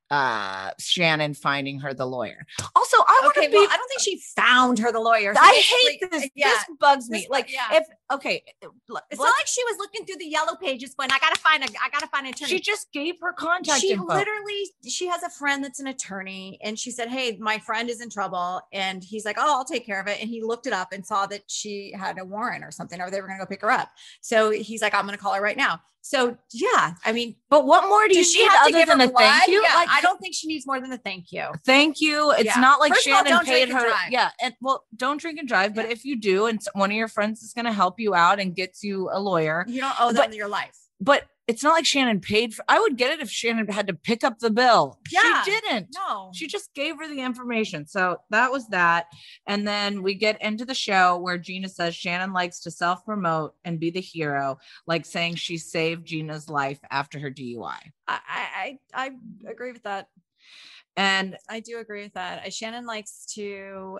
uh 0.09 0.71
Shannon 0.77 1.33
finding 1.33 1.79
her 1.79 1.93
the 1.93 2.05
lawyer. 2.05 2.45
Also, 2.75 2.97
I 2.97 3.19
want 3.23 3.37
okay, 3.37 3.47
to 3.47 3.51
be 3.51 3.57
well, 3.57 3.67
I 3.71 3.77
don't 3.77 3.87
think 3.87 4.01
she 4.01 4.21
found 4.35 4.77
her 4.79 4.91
the 4.91 4.99
lawyer. 4.99 5.33
So 5.33 5.41
I 5.41 5.63
hate 5.89 6.11
this. 6.11 6.29
Yeah. 6.35 6.49
This 6.49 6.65
bugs 6.79 7.09
me. 7.09 7.19
This- 7.19 7.29
like 7.29 7.51
yeah. 7.51 7.77
if 7.77 7.87
okay, 8.11 8.43
It's 8.61 9.19
not 9.19 9.33
like 9.39 9.47
she 9.47 9.63
was 9.63 9.77
looking 9.79 10.05
through 10.05 10.17
the 10.17 10.25
yellow 10.25 10.55
pages 10.55 10.93
going, 10.95 11.11
I 11.11 11.19
gotta 11.19 11.39
find 11.39 11.63
a 11.63 11.67
I 11.83 11.89
gotta 11.89 12.07
find 12.07 12.27
an 12.27 12.33
attorney. 12.33 12.49
she 12.51 12.59
just 12.59 12.91
gave 12.91 13.15
her 13.21 13.33
contact 13.33 13.81
she 13.81 13.91
info. 13.91 14.05
literally 14.07 14.63
she 14.87 15.07
has 15.07 15.23
a 15.23 15.29
friend 15.29 15.63
that's 15.63 15.79
an 15.79 15.87
attorney 15.87 16.59
and 16.63 16.77
she 16.77 16.91
said 16.91 17.07
hey 17.09 17.37
my 17.39 17.57
friend 17.59 17.89
is 17.89 18.01
in 18.01 18.09
trouble 18.09 18.61
and 18.73 19.03
he's 19.03 19.25
like 19.25 19.37
oh 19.39 19.57
i'll 19.57 19.65
take 19.65 19.85
care 19.85 19.99
of 19.99 20.07
it 20.07 20.19
and 20.21 20.29
he 20.29 20.41
looked 20.41 20.67
it 20.67 20.73
up 20.73 20.91
and 20.91 21.05
saw 21.05 21.25
that 21.25 21.43
she 21.47 21.91
had 21.97 22.17
a 22.19 22.25
warrant 22.25 22.63
or 22.63 22.71
something 22.71 22.99
or 23.01 23.09
they 23.09 23.21
were 23.21 23.27
going 23.27 23.39
to 23.39 23.45
go 23.45 23.49
pick 23.49 23.61
her 23.61 23.71
up 23.71 23.89
so 24.21 24.49
he's 24.51 24.81
like 24.81 24.93
i'm 24.93 25.05
going 25.05 25.17
to 25.17 25.21
call 25.21 25.33
her 25.33 25.41
right 25.41 25.57
now 25.57 25.79
so 26.03 26.35
yeah 26.51 26.93
i 27.05 27.11
mean 27.11 27.35
but 27.49 27.65
what 27.65 27.87
more 27.87 28.07
do 28.07 28.15
you 28.15 28.21
does 28.21 28.31
she 28.33 28.39
need 28.41 28.49
have 28.49 28.67
other 28.73 28.85
than 28.85 29.01
a 29.01 29.07
thank 29.07 29.47
you? 29.47 29.61
Yeah, 29.61 29.75
Like 29.75 29.89
i 29.89 30.01
don't 30.01 30.19
think 30.19 30.33
she 30.35 30.47
needs 30.47 30.65
more 30.65 30.79
than 30.81 30.91
a 30.91 30.97
thank 30.97 31.31
you 31.31 31.45
thank 31.65 32.01
you. 32.01 32.31
It's 32.31 32.45
Yeah. 32.45 32.59
not 32.59 32.79
like 32.79 32.91
First 32.93 33.07
of 33.07 33.13
all, 33.13 33.23
Shannon 33.23 33.45
paid 33.45 33.69
her. 33.69 33.79
drive. 33.79 34.09
Yeah. 34.11 34.29
And 34.41 34.55
well, 34.61 34.85
don't 34.95 35.19
drink 35.21 35.37
and 35.39 35.47
drive. 35.47 35.75
But 35.75 35.91
if 35.91 36.03
you 36.05 36.19
do, 36.19 36.47
and 36.47 36.59
one 36.73 36.89
of 36.91 36.97
your 36.97 37.07
friends 37.07 37.43
is 37.43 37.53
going 37.53 37.65
to 37.65 37.71
help 37.71 37.99
you 38.01 38.15
out 38.15 38.39
and 38.39 38.55
gets 38.55 38.83
you 38.83 39.09
a 39.11 39.19
lawyer, 39.19 39.65
you 39.67 39.81
don't 39.81 39.95
owe 39.99 40.11
them 40.11 40.29
But- 40.29 40.35
your 40.35 40.49
life 40.49 40.77
but 41.01 41.25
it's 41.47 41.63
not 41.63 41.71
like 41.73 41.85
Shannon 41.85 42.21
paid 42.21 42.53
for 42.53 42.63
I 42.69 42.79
would 42.79 42.95
get 42.95 43.11
it 43.11 43.19
if 43.19 43.29
Shannon 43.29 43.67
had 43.67 43.87
to 43.87 43.93
pick 43.93 44.23
up 44.23 44.39
the 44.39 44.51
bill. 44.51 44.99
Yeah. 45.11 45.43
She 45.43 45.51
didn't. 45.51 45.87
no 45.93 46.29
She 46.33 46.47
just 46.47 46.73
gave 46.73 46.95
her 46.97 47.07
the 47.07 47.19
information. 47.19 47.87
So 47.87 48.17
that 48.29 48.51
was 48.51 48.67
that. 48.69 49.07
And 49.47 49.67
then 49.67 50.03
we 50.03 50.13
get 50.13 50.41
into 50.41 50.63
the 50.63 50.75
show 50.75 51.17
where 51.17 51.37
Gina 51.37 51.67
says 51.67 51.95
Shannon 51.95 52.31
likes 52.31 52.61
to 52.61 52.71
self 52.71 53.03
promote 53.03 53.55
and 53.65 53.79
be 53.79 53.89
the 53.89 53.99
hero, 53.99 54.59
like 54.85 55.05
saying 55.05 55.35
she 55.35 55.57
saved 55.57 56.05
Gina's 56.05 56.47
life 56.47 56.79
after 56.89 57.19
her 57.19 57.31
DUI. 57.31 57.79
I, 58.07 58.19
I 58.27 58.79
i 58.93 59.11
agree 59.49 59.71
with 59.71 59.83
that 59.83 60.07
And 60.95 61.37
I 61.49 61.59
do 61.61 61.79
agree 61.79 62.03
with 62.03 62.13
that. 62.13 62.53
Shannon 62.53 62.85
likes 62.85 63.25
to, 63.33 63.99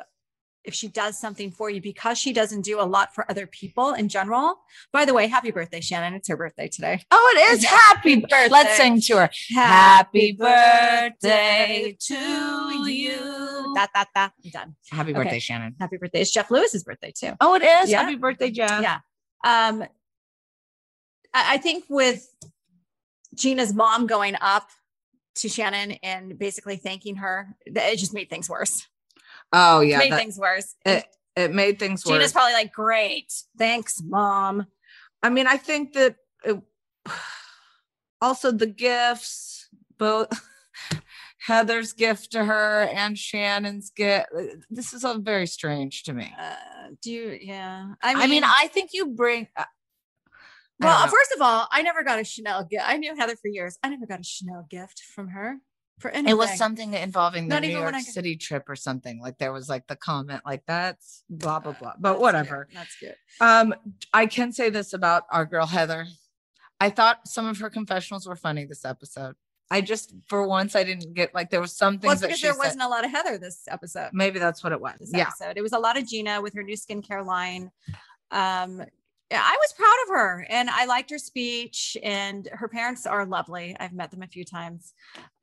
if 0.64 0.74
she 0.74 0.88
does 0.88 1.20
something 1.20 1.52
for 1.52 1.70
you, 1.70 1.82
because 1.82 2.18
she 2.18 2.34
doesn't 2.34 2.62
do 2.62 2.80
a 2.80 2.84
lot 2.84 3.16
for 3.16 3.30
other 3.30 3.48
people 3.48 3.94
in 3.94 4.08
general. 4.10 4.56
By 4.92 5.06
the 5.06 5.14
way, 5.14 5.28
happy 5.28 5.52
birthday, 5.52 5.82
Shannon. 5.82 6.14
It's 6.14 6.28
her 6.28 6.38
birthday 6.38 6.68
today. 6.68 7.04
oh, 7.12 7.34
it 7.36 7.54
is 7.54 7.64
happy 7.66 8.18
birthday. 8.18 8.48
Let's 8.50 8.78
sing 8.78 9.02
to 9.02 9.18
her. 9.18 9.30
Happy 9.54 10.34
birthday 10.34 11.98
to 12.00 12.90
you. 12.90 13.74
Da, 13.76 13.88
da, 13.94 14.06
da. 14.16 14.30
I'm 14.44 14.52
done. 14.52 14.76
Happy 14.90 15.12
Okay. 15.12 15.24
birthday, 15.24 15.40
Shannon. 15.40 15.76
Happy 15.80 15.98
birthday. 15.98 16.22
It's 16.22 16.32
Jeff 16.32 16.52
Lewis's 16.52 16.84
birthday 16.84 17.12
too. 17.16 17.34
Oh, 17.42 17.56
it 17.56 17.64
is. 17.64 17.90
Yeah. 17.90 18.04
Happy 18.04 18.16
birthday, 18.16 18.52
Jeff. 18.52 18.82
Yeah. 18.82 19.00
Um, 19.44 19.84
I, 21.34 21.54
I 21.56 21.58
think 21.58 21.86
with 21.90 22.28
Gina's 23.34 23.74
mom 23.74 24.08
going 24.08 24.36
up 24.42 24.68
to 25.36 25.50
Shannon 25.50 25.94
and 26.04 26.38
basically 26.38 26.76
thanking 26.78 27.16
her, 27.16 27.56
it 27.66 27.98
just 27.98 28.14
made 28.14 28.30
things 28.30 28.50
worse. 28.50 28.86
Oh, 29.54 29.82
yeah, 29.82 29.98
It 29.98 30.00
made 30.00 30.12
that- 30.14 30.20
things 30.20 30.38
worse. 30.38 30.76
it, 30.86 31.06
it 31.36 31.54
made 31.54 31.80
things 31.80 32.06
worse. 32.06 32.14
Gina's 32.16 32.32
probably 32.34 32.54
like, 32.54 32.74
great. 32.74 33.34
Thanks, 33.58 34.02
mom. 34.04 34.66
I 35.24 35.30
mean, 35.30 35.48
I 35.48 35.58
think 35.58 35.94
that 35.94 36.16
it, 36.44 36.60
also 38.22 38.52
the 38.52 38.68
gifts, 38.68 39.68
both 39.98 40.28
Heather's 41.40 41.94
gift 41.94 42.32
to 42.34 42.44
her 42.46 42.84
and 42.94 43.18
Shannon's 43.18 43.90
gift. 43.90 44.28
This 44.70 44.94
is 44.94 45.04
all 45.04 45.20
very 45.20 45.48
strange 45.48 46.04
to 46.04 46.14
me. 46.14 46.32
Uh, 46.40 46.56
do 47.02 47.12
you? 47.12 47.38
Yeah. 47.42 47.94
I 48.02 48.12
I 48.12 48.16
mean, 48.16 48.30
mean, 48.30 48.44
I 48.46 48.68
think 48.72 48.92
you 48.94 49.08
bring. 49.08 49.48
uh, 49.58 49.64
well, 50.80 51.08
first 51.08 51.34
of 51.36 51.42
all, 51.42 51.68
I 51.72 51.82
never 51.84 52.04
got 52.04 52.20
a 52.20 52.24
Chanel 52.24 52.64
gift. 52.64 52.84
I 52.88 52.98
knew 52.98 53.16
Heather 53.16 53.36
for 53.36 53.48
years. 53.48 53.78
I 53.84 53.90
never 53.90 54.06
got 54.08 54.20
a 54.20 54.24
Chanel 54.24 54.66
gift 54.70 55.00
from 55.16 55.30
her 55.30 55.58
for 56.02 56.10
anything. 56.12 56.30
it 56.30 56.38
was 56.38 56.58
something 56.58 56.94
involving 56.94 57.48
the 57.48 57.56
Not 57.56 57.62
New 57.64 57.70
even 57.70 57.82
York 57.82 57.96
City 58.02 58.36
trip 58.36 58.68
or 58.68 58.76
something. 58.76 59.22
Like 59.22 59.38
there 59.38 59.54
was 59.54 59.70
like 59.70 59.88
the 59.88 59.96
comment 59.96 60.42
like 60.46 60.64
that's 60.66 61.24
blah 61.30 61.60
blah 61.60 61.72
Uh, 61.72 61.76
blah. 61.80 61.90
that's 61.92 62.02
But 62.02 62.14
cute. 62.14 62.22
whatever. 62.22 62.68
That's 62.74 62.96
good. 63.00 63.16
Um, 63.40 63.74
I 64.14 64.26
can 64.26 64.52
say 64.52 64.70
this 64.70 64.94
about 64.94 65.24
our 65.32 65.46
girl 65.46 65.66
Heather. 65.66 66.08
I 66.80 66.90
thought 66.90 67.28
some 67.28 67.48
of 67.48 67.60
her 67.60 67.70
confessionals 67.70 68.28
were 68.28 68.36
funny 68.36 68.66
this 68.66 68.86
episode. 68.86 69.36
I 69.70 69.80
just 69.82 70.14
for 70.28 70.46
once 70.48 70.76
I 70.76 70.84
didn't 70.84 71.14
get 71.14 71.34
like 71.34 71.50
there 71.50 71.62
was 71.62 71.72
something. 71.74 72.08
Well, 72.08 72.18
because 72.20 72.42
there 72.42 72.52
said. 72.54 72.58
wasn't 72.60 72.82
a 72.82 72.88
lot 72.90 73.06
of 73.06 73.12
Heather 73.12 73.38
this 73.38 73.68
episode. 73.70 74.10
Maybe 74.12 74.38
that's 74.40 74.64
what 74.64 74.74
it 74.74 74.82
was. 74.82 74.98
This 75.00 75.12
Yeah. 75.14 75.28
episode. 75.28 75.54
It 75.58 75.62
was 75.62 75.72
a 75.74 75.80
lot 75.80 75.98
of 75.98 76.06
Gina 76.08 76.42
with 76.42 76.54
her 76.56 76.64
new 76.64 76.76
skincare 76.76 77.26
line. 77.26 77.72
Um, 78.32 78.84
I 79.34 79.56
was 79.60 79.74
proud 79.74 79.96
of 80.04 80.10
her 80.10 80.46
and 80.50 80.70
I 80.70 80.86
liked 80.86 81.10
her 81.12 81.18
speech 81.18 81.96
and 82.04 82.50
her 82.52 82.68
parents 82.68 83.06
are 83.06 83.26
lovely. 83.26 83.76
I've 83.80 83.94
met 83.94 84.12
them 84.12 84.24
a 84.24 84.28
few 84.28 84.44
times. 84.44 84.94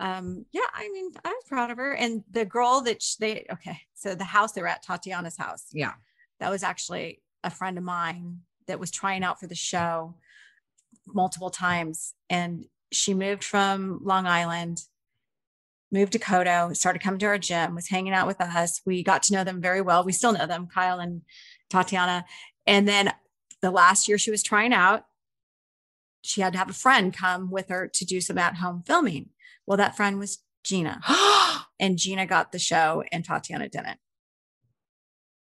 Um, 0.01 0.45
yeah, 0.53 0.61
I 0.75 0.91
mean, 0.91 1.11
I 1.25 1.29
was 1.31 1.45
proud 1.49 1.71
of 1.71 1.79
her. 1.79 1.95
And 1.95 2.23
the 2.31 2.45
girl 2.45 2.83
that 2.83 3.03
sh- 3.03 3.15
they, 3.17 3.47
okay, 3.53 3.79
so 3.95 4.15
the 4.15 4.25
house 4.25 4.53
they 4.53 4.61
were 4.61 4.69
at, 4.69 4.83
Tatiana's 4.83 5.37
house, 5.37 5.67
Yeah. 5.73 5.93
that 6.41 6.51
was 6.51 6.63
actually 6.63 7.23
a 7.45 7.51
friend 7.51 7.79
of 7.79 7.85
mine 7.85 8.41
that 8.67 8.79
was 8.81 8.91
trying 8.91 9.25
out 9.25 9.41
for 9.41 9.47
the 9.47 9.55
show 9.55 10.15
multiple 11.07 11.51
times. 11.51 12.15
And 12.29 12.67
she 12.93 13.15
moved 13.15 13.45
from 13.45 14.01
Long 14.03 14.27
Island, 14.27 14.83
moved 15.91 16.13
to 16.13 16.19
Coto, 16.19 16.77
started 16.77 17.01
coming 17.01 17.21
to 17.21 17.27
our 17.27 17.39
gym, 17.39 17.75
was 17.75 17.89
hanging 17.89 18.13
out 18.13 18.27
with 18.27 18.41
us. 18.41 18.83
We 18.85 19.03
got 19.03 19.23
to 19.25 19.33
know 19.33 19.45
them 19.45 19.61
very 19.63 19.81
well. 19.81 20.05
We 20.05 20.13
still 20.13 20.33
know 20.33 20.47
them, 20.47 20.67
Kyle 20.67 20.99
and 21.01 21.23
Tatiana. 21.71 22.27
And 22.67 22.87
then 22.87 23.13
the 23.63 23.71
last 23.71 24.09
year 24.09 24.19
she 24.19 24.31
was 24.31 24.43
trying 24.43 24.73
out, 24.73 25.05
she 26.23 26.41
had 26.41 26.53
to 26.53 26.59
have 26.59 26.71
a 26.71 26.75
friend 26.75 27.15
come 27.15 27.51
with 27.51 27.69
her 27.69 27.89
to 27.95 28.05
do 28.05 28.21
some 28.21 28.39
at 28.39 28.57
home 28.57 28.83
filming. 28.87 29.31
Well, 29.67 29.79
that 29.79 29.97
friend 29.97 30.19
was 30.19 30.39
Gina, 30.65 31.01
and 31.81 31.99
Gina 31.99 32.27
got 32.27 32.53
the 32.53 32.59
show, 32.59 33.05
and 33.13 33.25
Tatiana 33.25 33.69
didn't. 33.69 33.99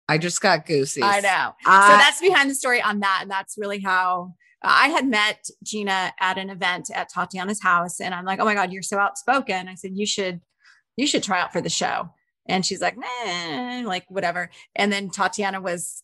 I 0.08 0.18
just 0.18 0.40
got 0.40 0.66
goosies. 0.66 1.02
I 1.02 1.20
know. 1.20 1.54
so 1.64 1.96
that's 1.96 2.20
behind 2.20 2.50
the 2.50 2.54
story 2.54 2.82
on 2.82 3.00
that. 3.00 3.20
And 3.22 3.30
that's 3.30 3.56
really 3.56 3.80
how 3.80 4.34
uh, 4.62 4.68
I 4.70 4.88
had 4.88 5.06
met 5.06 5.46
Gina 5.62 6.12
at 6.20 6.36
an 6.36 6.50
event 6.50 6.90
at 6.94 7.08
Tatiana's 7.08 7.62
house. 7.62 8.00
And 8.00 8.14
I'm 8.14 8.24
like, 8.24 8.38
oh 8.40 8.44
my 8.44 8.54
God, 8.54 8.72
you're 8.72 8.82
so 8.82 8.98
outspoken. 8.98 9.68
I 9.68 9.74
said, 9.74 9.92
you 9.94 10.06
should, 10.06 10.40
you 10.96 11.06
should 11.06 11.22
try 11.22 11.40
out 11.40 11.52
for 11.52 11.60
the 11.60 11.70
show. 11.70 12.10
And 12.46 12.66
she's 12.66 12.82
like, 12.82 12.96
nah, 12.98 13.82
like 13.88 14.04
whatever. 14.08 14.50
And 14.76 14.92
then 14.92 15.08
Tatiana 15.08 15.60
was 15.60 16.02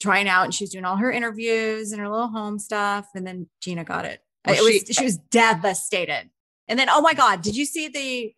trying 0.00 0.28
out 0.28 0.44
and 0.44 0.54
she 0.54 0.64
was 0.64 0.70
doing 0.70 0.84
all 0.84 0.96
her 0.96 1.12
interviews 1.12 1.92
and 1.92 2.00
her 2.00 2.08
little 2.08 2.28
home 2.28 2.58
stuff. 2.58 3.08
And 3.14 3.26
then 3.26 3.48
Gina 3.60 3.84
got 3.84 4.04
it. 4.04 4.20
Well, 4.46 4.56
it 4.56 4.62
was, 4.62 4.72
she- 4.86 4.92
she 4.94 5.04
was 5.04 5.18
devastated. 5.18 6.30
And 6.68 6.78
then, 6.78 6.88
oh 6.90 7.00
my 7.00 7.14
God, 7.14 7.42
did 7.42 7.56
you 7.56 7.64
see 7.66 7.88
the, 7.88 8.34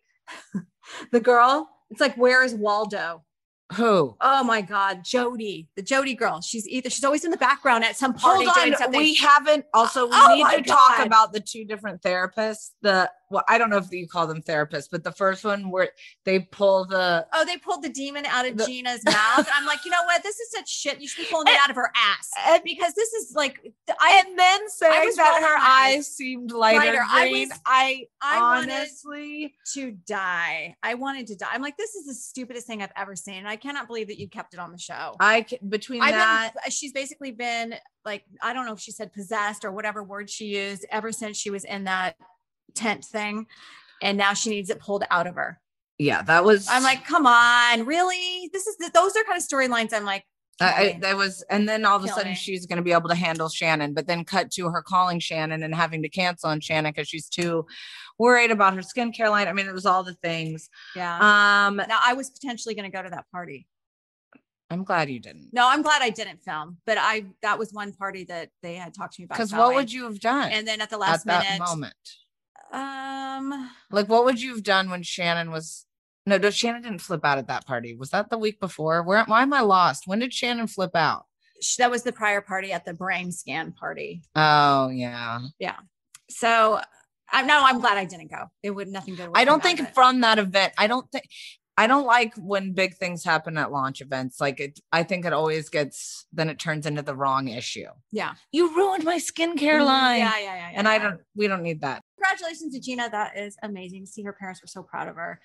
the 1.11 1.19
girl? 1.19 1.69
It's 1.89 2.01
like, 2.01 2.15
where 2.15 2.43
is 2.43 2.53
Waldo? 2.53 3.23
Who? 3.73 4.15
Oh 4.21 4.43
my 4.43 4.61
God, 4.61 5.03
Jody, 5.03 5.67
the 5.75 5.81
Jody 5.81 6.13
girl. 6.13 6.41
She's 6.41 6.67
either 6.67 6.89
she's 6.91 7.03
always 7.03 7.25
in 7.25 7.31
the 7.31 7.37
background 7.37 7.83
at 7.83 7.95
some 7.95 8.13
party 8.13 8.45
Hold 8.45 8.73
on. 8.73 8.91
We 8.91 9.15
haven't 9.15 9.65
also 9.73 10.05
we 10.05 10.11
Oh 10.13 10.35
need 10.35 10.63
to 10.63 10.69
talk 10.69 11.03
about 11.03 11.33
the 11.33 11.39
two 11.39 11.65
different 11.65 12.01
therapists. 12.01 12.71
The 12.83 13.09
well, 13.33 13.43
I 13.47 13.57
don't 13.57 13.71
know 13.71 13.77
if 13.77 13.91
you 13.91 14.07
call 14.07 14.27
them 14.27 14.41
therapists, 14.43 14.87
but 14.91 15.03
the 15.03 15.11
first 15.11 15.43
one 15.43 15.71
where 15.71 15.89
they 16.23 16.39
pull 16.39 16.85
the 16.85 17.25
oh, 17.33 17.43
they 17.45 17.57
pulled 17.57 17.81
the 17.83 17.89
demon 17.89 18.25
out 18.27 18.47
of 18.47 18.55
The- 18.57 18.65
Gina's 18.65 19.03
mouth. 19.03 19.49
I'm 19.53 19.65
like, 19.65 19.83
you 19.83 19.91
know 19.91 20.03
what? 20.05 20.21
This 20.21 20.39
is 20.39 20.51
such 20.51 20.69
shit. 20.69 21.01
You 21.01 21.07
should 21.07 21.23
be 21.23 21.29
pulling 21.31 21.47
it 21.47 21.59
out 21.59 21.71
of 21.71 21.75
her 21.75 21.91
ass 21.95 22.29
and, 22.47 22.61
because 22.63 22.93
this 22.93 23.11
is 23.13 23.33
like 23.35 23.73
I 23.99 24.23
and 24.25 24.37
then 24.37 24.69
saying 24.69 25.11
that 25.17 25.41
her 25.41 25.57
eyes. 25.59 26.07
seemed 26.07 26.51
lighter, 26.51 26.79
Lighter. 26.85 27.01
I 27.09 27.29
green. 27.29 27.49
was- 27.49 27.59
I, 27.65 28.05
I 28.21 28.39
wanted 28.39 28.71
honestly 28.71 29.55
to 29.73 29.91
die. 29.91 30.75
I 30.83 30.93
wanted 30.93 31.27
to 31.27 31.35
die. 31.35 31.47
I'm 31.51 31.61
like, 31.61 31.75
this 31.77 31.95
is 31.95 32.05
the 32.05 32.13
stupidest 32.13 32.67
thing 32.67 32.83
I've 32.83 32.91
ever 32.95 33.15
seen, 33.15 33.35
and 33.35 33.47
I 33.47 33.55
cannot 33.55 33.87
believe 33.87 34.07
that 34.07 34.19
you 34.19 34.29
kept 34.29 34.53
it 34.53 34.59
on 34.59 34.71
the 34.71 34.77
show. 34.77 35.15
I 35.19 35.45
between 35.67 36.03
I've 36.03 36.11
that 36.11 36.53
been, 36.53 36.71
she's 36.71 36.93
basically 36.93 37.31
been 37.31 37.73
like, 38.05 38.25
I 38.41 38.53
don't 38.53 38.65
know 38.67 38.73
if 38.73 38.79
she 38.79 38.91
said 38.91 39.11
possessed 39.11 39.65
or 39.65 39.71
whatever 39.71 40.03
word 40.03 40.29
she 40.29 40.45
used 40.45 40.85
ever 40.91 41.11
since 41.11 41.37
she 41.37 41.49
was 41.49 41.63
in 41.63 41.85
that 41.85 42.15
tent 42.73 43.05
thing. 43.05 43.47
And 44.01 44.17
now 44.17 44.33
she 44.33 44.49
needs 44.49 44.69
it 44.69 44.79
pulled 44.79 45.03
out 45.09 45.27
of 45.27 45.35
her. 45.35 45.59
yeah, 45.97 46.21
that 46.23 46.43
was 46.43 46.67
I'm 46.69 46.83
like, 46.83 47.05
come 47.05 47.25
on, 47.25 47.85
really? 47.85 48.49
This 48.51 48.67
is 48.67 48.75
the, 48.77 48.91
those 48.93 49.15
are 49.15 49.23
kind 49.23 49.37
of 49.37 49.43
storylines. 49.47 49.93
I'm 49.93 50.03
like, 50.05 50.25
I, 50.61 50.65
I, 50.65 50.97
that 51.01 51.17
was, 51.17 51.43
and 51.49 51.67
then 51.67 51.83
all 51.85 51.95
of 51.97 52.03
a 52.03 52.07
Kill 52.07 52.15
sudden 52.15 52.31
me. 52.33 52.35
she's 52.35 52.65
going 52.67 52.77
to 52.77 52.83
be 52.83 52.91
able 52.91 53.09
to 53.09 53.15
handle 53.15 53.49
Shannon, 53.49 53.93
but 53.93 54.05
then 54.05 54.23
cut 54.23 54.51
to 54.51 54.69
her 54.69 54.81
calling 54.83 55.19
Shannon 55.19 55.63
and 55.63 55.73
having 55.73 56.03
to 56.03 56.09
cancel 56.09 56.49
on 56.49 56.59
Shannon 56.59 56.91
because 56.91 57.07
she's 57.07 57.27
too 57.27 57.65
worried 58.19 58.51
about 58.51 58.75
her 58.75 58.81
skincare 58.81 59.29
line. 59.31 59.47
I 59.47 59.53
mean, 59.53 59.67
it 59.67 59.73
was 59.73 59.85
all 59.85 60.03
the 60.03 60.13
things. 60.13 60.69
yeah. 60.95 61.15
Um, 61.67 61.77
now 61.77 61.99
I 62.03 62.13
was 62.13 62.29
potentially 62.29 62.75
going 62.75 62.89
to 62.89 62.95
go 62.95 63.01
to 63.01 63.09
that 63.09 63.25
party. 63.31 63.65
I'm 64.69 64.83
glad 64.83 65.09
you 65.09 65.19
didn't. 65.19 65.49
No, 65.53 65.67
I'm 65.67 65.81
glad 65.81 66.01
I 66.01 66.09
didn't 66.09 66.43
film, 66.43 66.77
but 66.85 66.97
I 66.99 67.25
that 67.41 67.57
was 67.59 67.71
one 67.73 67.93
party 67.93 68.23
that 68.25 68.49
they 68.61 68.75
had 68.75 68.93
talked 68.93 69.15
to 69.15 69.21
me 69.21 69.25
about. 69.25 69.35
Because 69.37 69.53
what 69.53 69.73
would 69.75 69.91
you 69.91 70.03
have 70.05 70.19
done 70.19 70.51
And 70.51 70.67
then 70.67 70.81
at 70.81 70.89
the 70.89 70.95
at 70.95 70.99
last 70.99 71.25
that 71.25 71.43
minute, 71.43 71.59
moment? 71.59 71.93
Um, 72.73 73.69
Like, 73.91 74.09
what 74.09 74.25
would 74.25 74.41
you 74.41 74.55
have 74.55 74.63
done 74.63 74.89
when 74.89 75.03
Shannon 75.03 75.51
was? 75.51 75.85
No, 76.25 76.37
no, 76.37 76.49
Shannon 76.49 76.81
didn't 76.81 77.01
flip 77.01 77.25
out 77.25 77.37
at 77.37 77.47
that 77.47 77.65
party. 77.65 77.95
Was 77.95 78.11
that 78.11 78.29
the 78.29 78.37
week 78.37 78.59
before? 78.59 79.03
Where? 79.03 79.23
Why 79.25 79.41
am 79.41 79.53
I 79.53 79.61
lost? 79.61 80.07
When 80.07 80.19
did 80.19 80.33
Shannon 80.33 80.67
flip 80.67 80.95
out? 80.95 81.25
that 81.77 81.91
was 81.91 82.03
the 82.03 82.11
prior 82.11 82.41
party 82.41 82.71
at 82.71 82.85
the 82.85 82.93
brain 82.93 83.31
scan 83.31 83.71
party. 83.71 84.21
Oh 84.35 84.89
yeah. 84.89 85.39
Yeah. 85.59 85.77
So 86.29 86.81
I'm 87.31 87.47
no, 87.47 87.61
I'm 87.63 87.79
glad 87.79 87.97
I 87.97 88.05
didn't 88.05 88.31
go. 88.31 88.45
It 88.61 88.71
would 88.71 88.87
nothing 88.87 89.15
good. 89.15 89.29
I 89.33 89.45
don't 89.45 89.63
think 89.63 89.79
it. 89.79 89.93
from 89.93 90.21
that 90.21 90.39
event. 90.39 90.73
I 90.77 90.87
don't 90.87 91.09
think. 91.11 91.25
I 91.75 91.87
don't 91.87 92.05
like 92.05 92.35
when 92.37 92.73
big 92.73 92.97
things 92.97 93.23
happen 93.23 93.57
at 93.57 93.71
launch 93.71 93.99
events. 93.99 94.39
Like 94.39 94.59
it, 94.59 94.79
I 94.91 95.01
think 95.01 95.25
it 95.25 95.33
always 95.33 95.69
gets. 95.69 96.27
Then 96.31 96.49
it 96.49 96.59
turns 96.59 96.85
into 96.85 97.01
the 97.01 97.15
wrong 97.15 97.47
issue. 97.47 97.87
Yeah. 98.11 98.33
You 98.51 98.75
ruined 98.75 99.03
my 99.03 99.17
skincare 99.17 99.83
line. 99.83 100.19
Yeah, 100.19 100.37
yeah, 100.37 100.55
yeah. 100.55 100.71
and 100.75 100.85
yeah, 100.85 100.91
I 100.91 100.97
don't. 100.99 101.21
We 101.35 101.47
don't 101.47 101.63
need 101.63 101.81
that. 101.81 102.03
Congratulations 102.23 102.73
to 102.73 102.79
Gina. 102.79 103.09
That 103.09 103.37
is 103.37 103.57
amazing. 103.63 104.05
to 104.05 104.11
See, 104.11 104.23
her 104.23 104.33
parents 104.33 104.61
were 104.61 104.67
so 104.67 104.83
proud 104.83 105.07
of 105.07 105.15
her. 105.15 105.39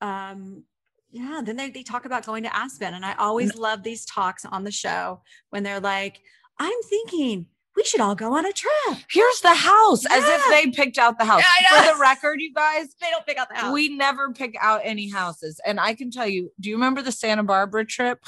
Um, 0.00 0.64
yeah. 1.10 1.40
Then 1.44 1.56
they, 1.56 1.70
they 1.70 1.82
talk 1.82 2.04
about 2.04 2.26
going 2.26 2.42
to 2.42 2.54
Aspen, 2.56 2.94
and 2.94 3.04
I 3.06 3.14
always 3.14 3.54
love 3.56 3.82
these 3.82 4.04
talks 4.04 4.44
on 4.44 4.64
the 4.64 4.72
show 4.72 5.22
when 5.50 5.62
they're 5.62 5.80
like, 5.80 6.20
"I'm 6.58 6.82
thinking 6.88 7.46
we 7.76 7.84
should 7.84 8.00
all 8.00 8.14
go 8.16 8.34
on 8.36 8.44
a 8.46 8.52
trip." 8.52 8.98
Here's 9.10 9.40
the 9.40 9.54
house, 9.54 10.04
as 10.10 10.24
if 10.26 10.44
they 10.50 10.70
picked 10.70 10.98
out 10.98 11.18
the 11.18 11.24
house. 11.24 11.42
Yeah, 11.70 11.82
For 11.82 11.94
the 11.94 12.00
record, 12.00 12.40
you 12.40 12.52
guys, 12.52 12.88
They 13.00 13.10
don't 13.10 13.24
pick 13.26 13.38
out 13.38 13.48
the 13.48 13.54
house. 13.56 13.72
we 13.72 13.96
never 13.96 14.32
pick 14.32 14.56
out 14.60 14.80
any 14.82 15.08
houses. 15.08 15.60
And 15.64 15.78
I 15.78 15.94
can 15.94 16.10
tell 16.10 16.26
you, 16.26 16.50
do 16.60 16.68
you 16.68 16.74
remember 16.76 17.00
the 17.02 17.12
Santa 17.12 17.44
Barbara 17.44 17.84
trip 17.84 18.24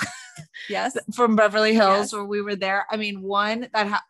yes. 0.69 0.97
from 1.15 1.35
Beverly 1.37 1.75
Hills 1.75 1.99
Yes. 1.99 2.13
where 2.13 2.25
we 2.25 2.41
were 2.41 2.57
there? 2.57 2.87
I 2.91 2.97
mean, 2.97 3.21
one 3.23 3.69
that 3.73 3.87
ha- 3.89 4.05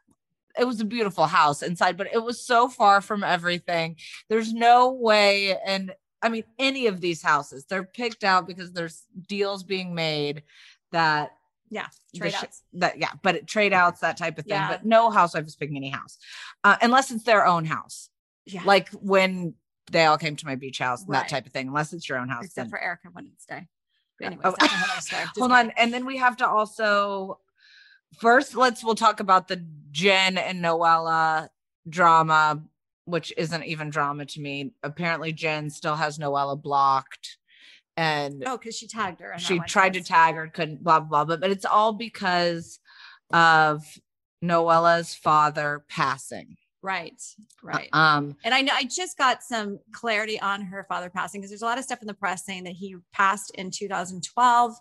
it 0.58 0.64
was 0.64 0.80
a 0.80 0.84
beautiful 0.84 1.26
house 1.26 1.62
inside, 1.62 1.96
but 1.96 2.08
it 2.12 2.22
was 2.22 2.44
so 2.44 2.68
far 2.68 3.00
from 3.00 3.22
everything. 3.24 3.96
There's 4.28 4.52
no 4.52 4.92
way. 4.92 5.56
And 5.64 5.94
I 6.22 6.28
mean, 6.28 6.44
any 6.58 6.86
of 6.86 7.00
these 7.00 7.22
houses, 7.22 7.66
they're 7.66 7.84
picked 7.84 8.24
out 8.24 8.46
because 8.46 8.72
there's 8.72 9.04
deals 9.28 9.62
being 9.62 9.94
made 9.94 10.42
that 10.92 11.32
Yeah. 11.70 11.86
Trade 12.16 12.32
sh- 12.32 12.42
outs. 12.44 12.62
that 12.74 12.98
yeah, 12.98 13.10
but 13.22 13.34
it 13.34 13.46
trade 13.46 13.72
outs 13.72 14.00
that 14.00 14.16
type 14.16 14.38
of 14.38 14.44
thing. 14.44 14.54
Yeah. 14.54 14.68
But 14.68 14.86
no 14.86 15.10
housewife 15.10 15.46
is 15.46 15.56
picking 15.56 15.76
any 15.76 15.90
house, 15.90 16.18
uh, 16.64 16.76
unless 16.80 17.10
it's 17.10 17.24
their 17.24 17.44
own 17.46 17.64
house. 17.64 18.08
Yeah. 18.46 18.62
Like 18.64 18.88
when 18.92 19.54
they 19.92 20.04
all 20.06 20.16
came 20.18 20.36
to 20.36 20.46
my 20.46 20.54
beach 20.54 20.78
house, 20.78 21.00
and 21.02 21.10
Right. 21.10 21.20
that 21.20 21.28
type 21.28 21.46
of 21.46 21.52
thing. 21.52 21.68
Unless 21.68 21.92
it's 21.92 22.08
your 22.08 22.18
own 22.18 22.28
house. 22.28 22.44
except 22.46 22.56
then- 22.66 22.70
for 22.70 22.80
Erica 22.80 23.08
Wednesday. 23.14 23.68
But 24.18 24.26
anyways, 24.26 24.46
Oh. 24.46 24.54
that's 24.58 24.72
another 24.72 25.00
story. 25.00 25.22
Just 25.24 25.38
Hold 25.38 25.52
on, 25.52 25.70
and 25.76 25.92
then 25.92 26.06
we 26.06 26.16
have 26.16 26.36
to 26.38 26.48
also 26.48 27.40
first 28.18 28.54
let's 28.54 28.82
we'll 28.84 28.94
talk 28.94 29.20
about 29.20 29.48
the 29.48 29.64
Jen 29.90 30.38
and 30.38 30.62
Noella 30.62 31.48
drama, 31.88 32.62
which 33.04 33.32
isn't 33.36 33.64
even 33.64 33.90
drama 33.90 34.26
to 34.26 34.40
me. 34.40 34.72
Apparently, 34.82 35.32
Jen 35.32 35.70
still 35.70 35.96
has 35.96 36.18
Noella 36.18 36.60
blocked, 36.60 37.38
and 37.96 38.42
Oh, 38.46 38.56
because 38.58 38.76
she 38.76 38.86
tagged 38.88 39.20
her. 39.20 39.34
she 39.38 39.58
tried 39.60 39.94
to 39.94 40.02
tag 40.02 40.34
her, 40.34 40.48
couldn't, 40.48 40.82
blah, 40.84 41.00
blah, 41.00 41.24
blah. 41.24 41.36
But 41.36 41.50
it's 41.50 41.64
all 41.64 41.92
because 41.92 42.78
of 43.32 43.82
Noella's 44.44 45.14
father 45.14 45.84
passing. 45.88 46.56
Right. 46.82 47.20
Right. 47.64 47.88
Um, 47.92 48.36
And 48.44 48.54
I 48.54 48.60
know 48.62 48.72
I 48.74 48.84
just 48.84 49.18
got 49.18 49.42
some 49.42 49.80
clarity 49.92 50.38
on 50.40 50.60
her 50.62 50.84
father 50.88 51.10
passing 51.10 51.40
because 51.40 51.50
there's 51.50 51.62
a 51.62 51.66
lot 51.66 51.78
of 51.78 51.84
stuff 51.84 52.00
in 52.00 52.06
the 52.06 52.14
press 52.14 52.44
saying 52.44 52.62
that 52.64 52.74
he 52.74 52.94
passed 53.12 53.50
in 53.56 53.72
2012, 53.72 54.74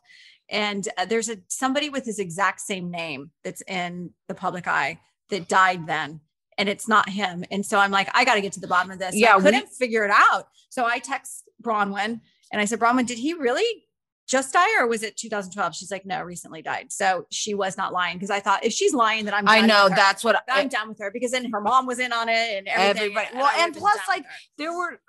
and 0.50 0.88
uh, 0.98 1.06
there's 1.06 1.30
a 1.30 1.38
somebody 1.48 1.89
with 1.89 2.06
his 2.06 2.20
exact 2.20 2.62
same 2.62 2.91
name 2.91 3.32
that's 3.43 3.62
in 3.62 4.12
the 4.28 4.36
public 4.36 4.68
eye 4.68 5.00
that 5.30 5.48
died 5.48 5.88
then, 5.88 6.22
and 6.58 6.70
it's 6.70 6.88
not 6.88 7.10
him. 7.10 7.43
And 7.52 7.66
so 7.66 7.80
I'm 7.80 7.91
like, 7.91 8.10
I 8.14 8.26
got 8.26 8.36
to 8.36 8.41
get 8.41 8.54
to 8.54 8.60
the 8.60 8.68
bottom 8.68 8.91
of 8.91 9.00
this. 9.00 9.16
Yeah, 9.16 9.36
I 9.36 9.41
couldn't 9.41 9.70
figure 9.70 10.06
it 10.06 10.12
out. 10.14 10.48
So 10.70 10.86
I 10.86 11.00
text 11.00 11.50
Bronwyn 11.62 12.22
and 12.52 12.62
I 12.62 12.66
said, 12.66 12.80
Bronwyn, 12.80 13.08
did 13.08 13.18
he 13.18 13.34
really 13.34 13.85
just 14.28 14.53
die 14.53 14.80
or 14.80 14.88
was 14.88 15.03
it 15.03 15.17
2012? 15.17 15.76
She's 15.76 15.91
like, 15.91 16.05
no, 16.05 16.21
recently 16.23 16.61
died. 16.61 16.91
So 16.91 17.28
she 17.30 17.53
was 17.53 17.78
not 17.78 17.93
lying 17.93 18.17
because 18.17 18.32
I 18.32 18.39
thought 18.39 18.63
if 18.65 18.73
she's 18.73 18.93
lying, 18.93 19.26
then 19.26 19.34
I'm 19.34 19.47
I 19.47 19.61
know 19.61 19.88
that's 19.89 20.23
what 20.23 20.43
I'm 20.49 20.67
down 20.67 20.89
with 20.89 20.99
her 20.99 21.11
because 21.11 21.32
then 21.32 21.49
her 21.51 21.61
mom 21.61 21.86
was 21.86 21.99
in 21.99 22.11
on 22.11 22.28
it 22.30 22.57
and 22.57 22.67
everything. 22.67 23.03
Everybody- 23.03 23.28
and 23.32 23.39
well, 23.39 23.51
and 23.57 23.76
plus, 23.76 23.99
like, 24.07 24.26
there 24.57 24.73
were 24.76 24.99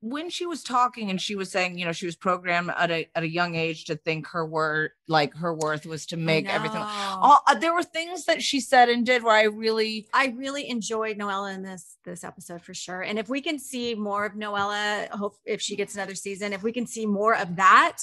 when 0.00 0.30
she 0.30 0.46
was 0.46 0.62
talking 0.62 1.10
and 1.10 1.20
she 1.20 1.34
was 1.34 1.50
saying, 1.50 1.78
you 1.78 1.84
know, 1.84 1.92
she 1.92 2.06
was 2.06 2.14
programmed 2.14 2.70
at 2.76 2.90
a 2.90 3.08
at 3.14 3.24
a 3.24 3.28
young 3.28 3.56
age 3.56 3.86
to 3.86 3.96
think 3.96 4.28
her 4.28 4.46
worth, 4.46 4.92
like 5.08 5.34
her 5.34 5.52
worth, 5.52 5.84
was 5.84 6.06
to 6.06 6.16
make 6.16 6.48
everything. 6.48 6.80
All, 6.80 7.40
uh, 7.46 7.54
there 7.54 7.74
were 7.74 7.82
things 7.82 8.24
that 8.26 8.42
she 8.42 8.60
said 8.60 8.88
and 8.88 9.04
did 9.04 9.22
where 9.24 9.34
I 9.34 9.44
really, 9.44 10.08
I 10.12 10.32
really 10.36 10.68
enjoyed 10.70 11.18
Noella 11.18 11.54
in 11.54 11.62
this 11.62 11.96
this 12.04 12.22
episode 12.22 12.62
for 12.62 12.74
sure. 12.74 13.02
And 13.02 13.18
if 13.18 13.28
we 13.28 13.40
can 13.40 13.58
see 13.58 13.94
more 13.94 14.24
of 14.26 14.34
Noella, 14.34 15.08
hope 15.08 15.36
if 15.44 15.60
she 15.60 15.74
gets 15.76 15.94
another 15.94 16.14
season, 16.14 16.52
if 16.52 16.62
we 16.62 16.72
can 16.72 16.86
see 16.86 17.04
more 17.06 17.34
of 17.34 17.56
that, 17.56 17.98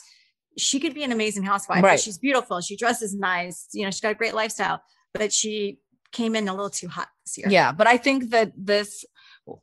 she 0.57 0.79
could 0.79 0.93
be 0.93 1.03
an 1.03 1.11
amazing 1.11 1.43
housewife. 1.43 1.83
Right. 1.83 1.99
She's 1.99 2.17
beautiful. 2.17 2.61
She 2.61 2.75
dresses 2.77 3.13
nice. 3.15 3.67
You 3.73 3.83
know, 3.83 3.91
she's 3.91 4.01
got 4.01 4.11
a 4.11 4.15
great 4.15 4.33
lifestyle, 4.33 4.81
but 5.13 5.33
she 5.33 5.79
came 6.11 6.35
in 6.35 6.47
a 6.47 6.53
little 6.53 6.69
too 6.69 6.87
hot 6.87 7.07
this 7.25 7.37
year. 7.37 7.47
yeah. 7.49 7.71
But 7.71 7.87
I 7.87 7.97
think 7.97 8.29
that 8.31 8.51
this, 8.55 9.03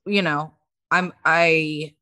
you 0.06 0.22
know, 0.22 0.54
I'm 0.90 1.12
I 1.24 1.94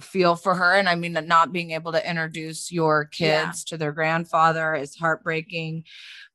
feel 0.00 0.34
for 0.34 0.54
her, 0.54 0.72
and 0.72 0.88
I 0.88 0.94
mean 0.94 1.12
that 1.12 1.26
not 1.26 1.52
being 1.52 1.72
able 1.72 1.92
to 1.92 2.08
introduce 2.10 2.72
your 2.72 3.10
Yeah. 3.18 3.44
kids 3.44 3.64
to 3.64 3.76
their 3.76 3.92
grandfather 3.92 4.74
is 4.74 4.96
heartbreaking. 4.96 5.84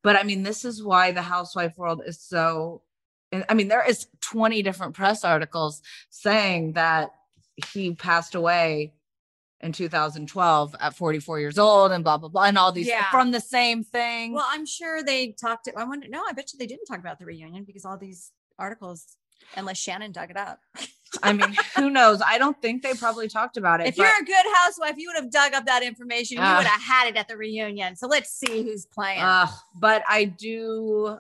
But 0.03 0.16
I 0.16 0.22
mean, 0.24 0.43
this 0.43 0.64
is 0.66 0.84
why 0.84 1.12
the 1.12 1.24
housewife 1.24 1.74
world 1.78 2.03
is 2.06 2.22
so. 2.22 2.84
I 3.49 3.56
mean, 3.56 3.68
there 3.68 3.84
is 3.86 4.08
20 4.22 4.62
different 4.62 4.93
press 4.93 5.26
articles 5.26 5.82
saying 6.12 6.74
that 6.74 7.10
he 7.74 7.95
passed 7.95 8.36
away 8.36 8.93
in 9.62 9.72
2012 9.72 10.76
at 10.80 10.95
44 10.95 11.39
years 11.39 11.58
old 11.58 11.91
and 11.91 12.03
blah 12.03 12.18
blah 12.18 12.30
blah 12.30 12.43
and 12.43 12.58
all 12.58 12.72
these 12.72 12.88
Yeah. 12.88 13.10
from 13.12 13.32
the 13.32 13.39
same 13.41 13.84
thing. 13.84 14.34
Well, 14.34 14.45
I'm 14.47 14.66
sure 14.66 15.01
they 15.03 15.32
talked. 15.32 15.66
To, 15.66 15.74
I 15.78 15.84
wonder. 15.86 16.08
No, 16.10 16.24
I 16.28 16.34
bet 16.34 16.51
you 16.53 16.60
they 16.60 16.68
didn't 16.68 16.86
talk 16.86 16.99
about 16.99 17.20
the 17.20 17.26
reunion 17.26 17.64
because 17.64 17.86
all 17.86 17.97
these 17.97 18.32
articles, 18.60 19.18
unless 19.56 19.78
Shannon 19.78 20.12
dug 20.12 20.30
it 20.32 20.38
up. 20.38 20.60
I 21.24 21.32
mean, 21.32 21.56
who 21.78 21.89
knows? 21.89 22.22
I 22.26 22.38
don't 22.38 22.62
think 22.62 22.84
they 22.84 22.93
probably 22.93 23.30
talked 23.30 23.56
about 23.56 23.80
it. 23.80 23.88
If 23.88 23.95
but- 23.95 24.03
you're 24.03 24.22
a 24.22 24.26
good 24.26 24.45
housewife, 24.56 24.95
you 24.97 25.08
would 25.10 25.22
have 25.24 25.32
dug 25.32 25.53
up 25.53 25.66
that 25.66 25.82
information. 25.84 26.38
You 26.38 26.43
Ah. 26.43 26.58
would 26.58 26.68
have 26.68 26.82
had 26.82 27.08
it 27.08 27.16
at 27.16 27.28
the 27.30 27.38
reunion. 27.38 27.95
So 27.95 28.08
let's 28.08 28.30
see 28.32 28.64
who's 28.64 28.86
playing. 28.86 29.22
Uh, 29.22 29.47
but 29.76 30.03
I 30.10 30.26
do 30.26 31.18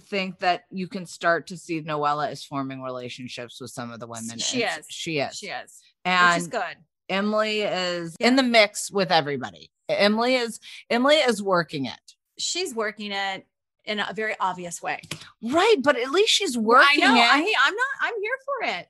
think 0.00 0.40
that 0.40 0.64
you 0.70 0.88
can 0.88 1.06
start 1.06 1.46
to 1.48 1.56
see 1.56 1.80
Noella 1.82 2.32
is 2.32 2.44
forming 2.44 2.82
relationships 2.82 3.60
with 3.60 3.70
some 3.70 3.92
of 3.92 4.00
the 4.00 4.06
women. 4.08 4.38
She 4.38 4.62
is. 4.64 4.86
She 4.88 5.18
is. 5.20 5.36
she 5.36 5.46
is, 5.48 5.80
And 6.04 6.34
which 6.34 6.42
is 6.42 6.48
good. 6.48 6.76
Emily 7.08 7.62
is 7.62 8.16
in 8.20 8.36
the 8.36 8.42
mix 8.42 8.90
with 8.90 9.10
everybody. 9.10 9.70
Emily 9.88 10.34
is 10.36 10.60
Emily 10.90 11.16
is 11.16 11.42
working 11.42 11.86
it. 11.86 12.14
She's 12.38 12.74
working 12.74 13.12
it 13.12 13.46
in 13.84 14.00
a 14.00 14.12
very 14.14 14.34
obvious 14.38 14.82
way. 14.82 15.00
Right, 15.42 15.76
but 15.82 15.98
at 15.98 16.10
least 16.10 16.32
she's 16.32 16.56
I 16.56 16.60
working 16.60 17.00
know. 17.00 17.14
it. 17.14 17.20
I, 17.20 17.36
I'm 17.36 17.74
not. 17.74 17.88
I'm 18.02 18.14
here 18.20 18.32
for 18.44 18.78
it. 18.78 18.88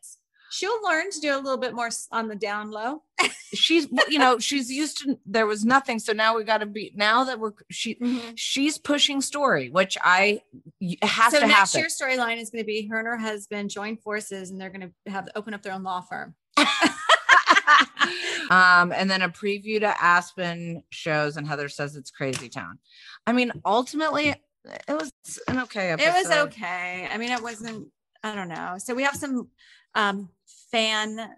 She'll 0.50 0.82
learn 0.82 1.10
to 1.10 1.20
do 1.20 1.34
a 1.34 1.36
little 1.36 1.58
bit 1.58 1.74
more 1.74 1.90
on 2.10 2.28
the 2.28 2.34
down 2.34 2.70
low. 2.70 3.02
she's 3.54 3.86
you 4.08 4.18
know, 4.18 4.38
she's 4.38 4.70
used 4.70 4.98
to 4.98 5.18
there 5.26 5.46
was 5.46 5.64
nothing. 5.64 5.98
So 5.98 6.12
now 6.12 6.36
we 6.36 6.44
gotta 6.44 6.66
be 6.66 6.92
now 6.94 7.24
that 7.24 7.38
we're 7.38 7.52
she 7.70 7.94
mm-hmm. 7.96 8.30
she's 8.34 8.78
pushing 8.78 9.20
story, 9.20 9.68
which 9.70 9.98
I 10.02 10.40
has 11.02 11.32
so 11.32 11.40
to 11.40 11.46
next 11.46 11.74
happen. 11.74 11.80
year's 11.80 11.98
storyline 12.00 12.40
is 12.40 12.50
going 12.50 12.62
to 12.62 12.66
be 12.66 12.86
her 12.88 12.98
and 12.98 13.06
her 13.06 13.18
husband 13.18 13.70
join 13.70 13.96
forces, 13.98 14.50
and 14.50 14.60
they're 14.60 14.70
going 14.70 14.92
to 15.04 15.10
have 15.10 15.28
open 15.36 15.54
up 15.54 15.62
their 15.62 15.74
own 15.74 15.82
law 15.82 16.00
firm. 16.00 16.34
um, 18.50 18.92
and 18.92 19.10
then 19.10 19.22
a 19.22 19.28
preview 19.28 19.80
to 19.80 20.02
Aspen 20.02 20.82
shows, 20.90 21.36
and 21.36 21.46
Heather 21.46 21.68
says 21.68 21.96
it's 21.96 22.10
Crazy 22.10 22.48
Town. 22.48 22.78
I 23.26 23.32
mean, 23.32 23.52
ultimately, 23.64 24.28
it 24.28 24.80
was 24.88 25.12
an 25.48 25.60
okay 25.60 25.90
It 25.92 25.98
was 25.98 26.30
okay. 26.30 27.08
I 27.10 27.16
mean, 27.18 27.30
it 27.30 27.42
wasn't. 27.42 27.88
I 28.22 28.34
don't 28.34 28.48
know. 28.48 28.76
So 28.78 28.94
we 28.94 29.04
have 29.04 29.16
some 29.16 29.48
um, 29.94 30.28
fan 30.70 31.28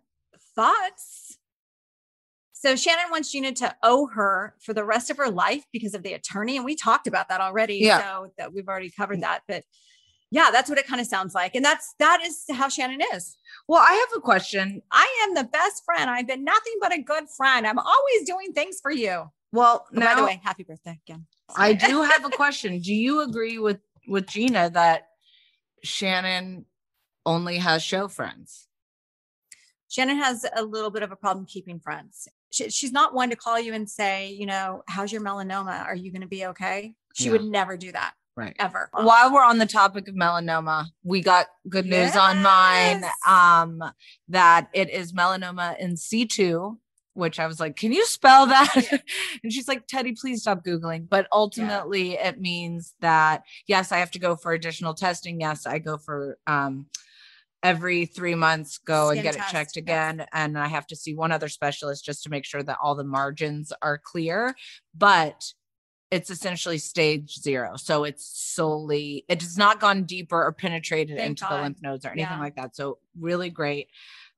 thoughts. 0.55 1.37
So 2.53 2.77
Shannon 2.77 3.11
wants 3.11 3.33
Gina 3.33 3.53
to 3.53 3.75
owe 3.83 4.07
her 4.09 4.55
for 4.61 4.75
the 4.75 4.85
rest 4.85 5.11
of 5.11 5.17
her 5.17 5.31
life 5.31 5.65
because 5.73 5.95
of 5.95 6.03
the 6.03 6.13
attorney, 6.13 6.57
and 6.57 6.65
we 6.65 6.77
talked 6.77 7.07
about 7.07 7.29
that 7.29 7.41
already. 7.41 7.77
Yeah. 7.77 8.01
So 8.01 8.33
that 8.39 8.53
we've 8.53 8.69
already 8.69 8.91
covered 8.91 9.23
that, 9.23 9.43
but 9.49 9.65
yeah, 10.31 10.51
that's 10.53 10.69
what 10.69 10.79
it 10.79 10.87
kind 10.87 11.01
of 11.01 11.07
sounds 11.07 11.35
like, 11.35 11.55
and 11.55 11.65
that's 11.65 11.95
that 11.99 12.21
is 12.25 12.45
how 12.53 12.69
Shannon 12.69 13.01
is. 13.15 13.37
Well, 13.69 13.81
I 13.83 13.93
have 13.93 14.19
a 14.19 14.21
question. 14.21 14.83
I 14.91 15.25
am 15.29 15.35
the 15.35 15.45
best 15.45 15.85
friend. 15.85 16.09
I've 16.11 16.27
been 16.27 16.45
nothing 16.45 16.75
but 16.81 16.93
a 16.93 17.01
good 17.03 17.25
friend. 17.37 17.67
I'm 17.67 17.79
always 17.79 18.25
doing 18.27 18.53
things 18.53 18.79
for 18.81 18.91
you. 18.93 19.31
Well, 19.53 19.87
Oh, 19.95 19.99
now 19.99 20.15
by 20.15 20.21
the 20.21 20.27
way, 20.27 20.41
happy 20.43 20.63
birthday 20.63 21.01
again. 21.07 21.27
I 21.57 21.73
do 21.73 22.03
have 22.03 22.25
a 22.25 22.31
question. 22.43 22.79
Do 22.81 22.95
you 22.95 23.23
agree 23.23 23.59
with 23.59 23.81
with 24.09 24.27
Gina 24.27 24.71
that 24.71 25.09
Shannon 25.83 26.67
only 27.27 27.59
has 27.59 27.83
show 27.83 28.09
friends? 28.09 28.67
Shannon 29.89 30.19
has 30.19 30.47
a 30.55 30.63
little 30.63 30.91
bit 30.91 31.03
of 31.03 31.11
a 31.11 31.17
problem 31.17 31.47
keeping 31.47 31.81
friends. 31.81 32.29
She, 32.51 32.71
she's 32.71 32.93
not 32.93 33.15
one 33.15 33.31
to 33.31 33.37
call 33.37 33.59
you 33.59 33.75
and 33.75 33.89
say, 33.91 34.31
you 34.31 34.47
know, 34.47 34.83
how's 34.89 35.11
your 35.13 35.21
melanoma? 35.21 35.85
Are 35.85 35.95
you 35.97 36.13
going 36.13 36.23
to 36.23 36.29
be 36.29 36.47
okay? 36.47 36.95
She 37.15 37.25
Yeah. 37.27 37.33
would 37.33 37.45
never 37.45 37.77
do 37.77 37.91
that 37.93 38.13
Right. 38.41 38.57
ever. 38.59 38.89
While 38.93 39.33
we're 39.33 39.45
on 39.45 39.59
the 39.59 39.67
topic 39.67 40.09
of 40.09 40.15
melanoma, 40.15 40.87
we 41.03 41.21
got 41.21 41.47
good 41.69 41.87
news 41.87 42.17
on 42.17 42.43
mine. 42.43 43.05
Um, 43.27 43.83
that 44.29 44.69
it 44.73 44.91
is 44.91 45.13
melanoma 45.13 45.79
in 45.79 45.97
situ, 45.97 46.77
which 47.15 47.39
I 47.39 47.47
was 47.47 47.61
like, 47.61 47.77
"Can 47.77 47.93
you 47.93 48.05
spell 48.07 48.47
that?" 48.47 49.03
and 49.43 49.53
she's 49.53 49.69
like, 49.69 49.87
"Teddi, 49.87 50.19
please 50.19 50.43
stop 50.43 50.65
googling." 50.65 51.09
But 51.09 51.27
ultimately, 51.33 52.15
it 52.15 52.41
means 52.41 52.95
that 53.01 53.43
yes, 53.67 53.93
I 53.93 53.99
have 53.99 54.11
to 54.13 54.19
go 54.19 54.37
for 54.37 54.53
additional 54.53 54.95
testing. 54.95 55.41
Yes, 55.41 55.67
I 55.67 55.79
go 55.79 55.99
for 55.99 56.39
um 56.47 56.87
every 57.63 58.07
three 58.07 58.35
months 58.35 58.79
go 58.79 59.11
and 59.11 59.23
get 59.23 59.35
test, 59.35 59.49
it 59.49 59.53
checked 59.53 59.77
yes. 59.77 59.83
again 59.83 60.27
and 60.33 60.59
i 60.59 60.67
have 60.67 60.87
to 60.87 60.97
see 60.97 61.15
one 61.15 61.31
other 61.31 61.49
specialist 61.49 62.05
just 62.05 62.23
to 62.23 62.31
make 62.31 62.45
sure 62.45 62.63
that 62.63 62.79
all 62.83 62.95
the 62.95 63.05
margins 63.05 63.73
are 63.83 64.01
clear 64.03 64.55
but 64.95 65.53
it's 66.11 66.31
essentially 66.31 66.79
stage 66.79 67.39
zero. 67.41 67.77
So 67.77 68.05
it's 68.05 68.27
solely, 68.27 69.25
it 69.29 69.43
has 69.43 69.57
not 69.57 69.79
gone 69.81 70.05
deeper 70.05 70.43
or 70.43 70.53
penetrated 70.53 71.17
Thank 71.19 71.31
into 71.31 71.47
the 71.49 71.55
lymph 71.63 71.81
nodes 71.83 72.05
or 72.05 72.11
anything 72.11 72.33
Yeah. 72.33 72.41
like 72.41 72.57
that. 72.57 72.75
So 72.75 72.99
really 73.19 73.51
great. 73.51 73.89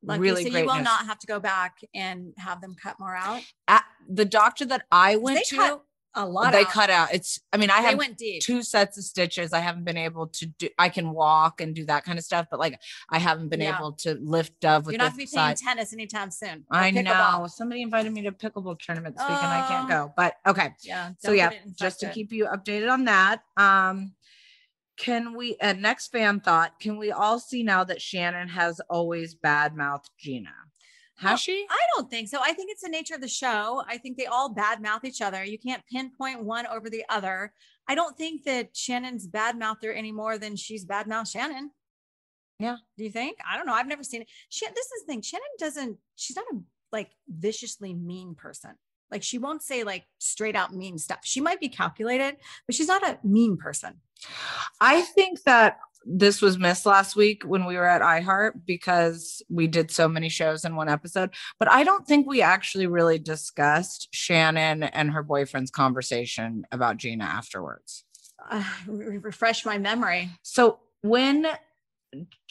Lucky. 0.02 0.20
Really 0.20 0.44
so 0.44 0.50
great. 0.50 0.60
you 0.62 0.66
will 0.66 0.82
not 0.82 1.06
have 1.06 1.18
to 1.20 1.26
go 1.26 1.38
back 1.40 1.78
and 1.94 2.34
have 2.36 2.60
them 2.60 2.74
cut 2.80 2.98
more 2.98 3.14
out. 3.14 3.42
At 3.68 3.84
the 4.08 4.24
doctor 4.24 4.64
that 4.66 4.84
I 4.90 5.16
went 5.16 5.38
they 5.38 5.44
to, 5.44 5.56
cut 5.56 5.84
a 6.14 6.26
lot. 6.26 6.52
they 6.52 6.60
out. 6.62 6.68
cut 6.70 6.90
out. 6.90 7.12
It's, 7.14 7.40
I 7.52 7.56
mean, 7.56 7.70
I 7.70 7.80
They 7.80 7.88
have 7.88 7.98
went 7.98 8.18
deep. 8.18 8.42
two 8.42 8.62
sets 8.62 8.98
of 8.98 9.04
stitches. 9.04 9.52
I 9.52 9.60
haven't 9.60 9.84
been 9.84 9.96
able 9.96 10.26
to 10.28 10.46
do, 10.46 10.68
I 10.78 10.88
can 10.88 11.10
walk 11.12 11.60
and 11.60 11.74
do 11.74 11.84
that 11.86 12.04
kind 12.04 12.18
of 12.18 12.24
stuff, 12.24 12.46
but 12.50 12.60
like 12.60 12.78
I 13.10 13.18
haven't 13.18 13.48
been 13.48 13.60
Yeah. 13.60 13.76
able 13.78 13.92
to 13.92 14.14
lift 14.20 14.60
Dove 14.60 14.86
with 14.86 14.92
You're 14.92 14.98
not 14.98 15.16
going 15.16 15.26
to 15.26 15.30
be 15.32 15.36
playing 15.36 15.56
tennis 15.56 15.92
anytime 15.92 16.30
soon. 16.30 16.64
I 16.70 16.90
know. 16.90 17.46
Somebody 17.48 17.82
invited 17.82 18.12
me 18.12 18.22
to 18.22 18.32
pickleball 18.32 18.78
tournament 18.78 19.16
this 19.16 19.26
week 19.28 19.42
and 19.42 19.46
I 19.52 19.66
can't 19.68 19.86
Oh. 19.90 20.06
go, 20.06 20.12
but 20.16 20.34
okay. 20.46 20.74
Yeah. 20.82 21.12
so 21.18 21.32
yeah 21.32 21.50
just 21.78 22.00
to 22.00 22.10
keep 22.10 22.32
you 22.32 22.46
updated 22.46 22.90
on 22.90 23.04
that 23.04 23.42
um 23.56 24.12
can 24.96 25.34
we 25.36 25.56
uh, 25.60 25.72
next 25.72 26.08
fan 26.08 26.40
thought 26.40 26.78
can 26.80 26.98
we 26.98 27.10
all 27.10 27.38
see 27.38 27.62
now 27.62 27.82
that 27.84 28.00
shannon 28.00 28.48
has 28.48 28.80
always 28.90 29.34
bad 29.34 29.74
mouthed 29.76 30.10
gina 30.18 30.50
has 31.16 31.40
she 31.40 31.66
I 31.70 31.78
don't 31.94 32.10
think 32.10 32.28
so. 32.28 32.40
I 32.42 32.52
think 32.52 32.70
it's 32.70 32.82
the 32.82 32.88
nature 32.88 33.14
of 33.14 33.20
the 33.20 33.28
show. 33.28 33.82
I 33.86 33.98
think 33.98 34.16
they 34.16 34.26
all 34.26 34.54
badmouth 34.54 35.04
each 35.04 35.20
other. 35.20 35.44
You 35.44 35.58
can't 35.58 35.82
pinpoint 35.90 36.42
one 36.42 36.66
over 36.66 36.88
the 36.88 37.04
other. 37.08 37.52
I 37.88 37.94
don't 37.94 38.16
think 38.16 38.44
that 38.44 38.76
Shannon's 38.76 39.28
badmouthed 39.28 39.84
her 39.84 39.92
any 39.92 40.12
more 40.12 40.38
than 40.38 40.56
she's 40.56 40.84
badmouthed 40.84 41.32
Shannon. 41.32 41.70
Yeah. 42.58 42.76
Do 42.96 43.04
you 43.04 43.10
think? 43.10 43.38
I 43.50 43.56
don't 43.56 43.66
know. 43.66 43.74
I've 43.74 43.88
never 43.88 44.04
seen 44.04 44.22
it. 44.22 44.28
She, 44.48 44.66
this 44.66 44.86
is 44.86 45.02
the 45.04 45.12
thing. 45.12 45.22
Shannon 45.22 45.44
doesn't, 45.58 45.98
she's 46.14 46.36
not 46.36 46.46
a 46.52 46.58
like 46.92 47.10
viciously 47.28 47.92
mean 47.92 48.34
person. 48.34 48.70
Like 49.10 49.22
she 49.22 49.38
won't 49.38 49.62
say 49.62 49.82
like 49.84 50.04
straight 50.18 50.56
out 50.56 50.74
mean 50.74 50.96
stuff. 50.98 51.20
She 51.24 51.40
might 51.40 51.60
be 51.60 51.68
calculated, 51.68 52.36
but 52.66 52.74
she's 52.74 52.88
not 52.88 53.06
a 53.06 53.18
mean 53.24 53.56
person. 53.56 54.00
i 54.80 55.00
think 55.00 55.42
that 55.42 55.78
this 56.04 56.42
was 56.42 56.58
missed 56.58 56.86
last 56.86 57.16
week 57.16 57.42
when 57.44 57.64
we 57.64 57.76
were 57.76 57.86
at 57.88 58.02
iheart 58.02 58.52
because 58.66 59.42
we 59.48 59.66
did 59.66 59.90
so 59.90 60.08
many 60.08 60.28
shows 60.28 60.64
in 60.64 60.74
one 60.76 60.88
episode 60.88 61.30
but 61.58 61.70
i 61.70 61.84
don't 61.84 62.06
think 62.06 62.26
we 62.26 62.42
actually 62.42 62.86
really 62.86 63.18
discussed 63.18 64.08
shannon 64.12 64.82
and 64.82 65.10
her 65.10 65.22
boyfriend's 65.22 65.70
conversation 65.70 66.64
about 66.72 66.96
gina 66.96 67.24
afterwards 67.24 68.04
Uh, 68.50 68.64
refresh 68.88 69.64
my 69.64 69.78
memory. 69.78 70.28
So 70.42 70.80
when 71.02 71.46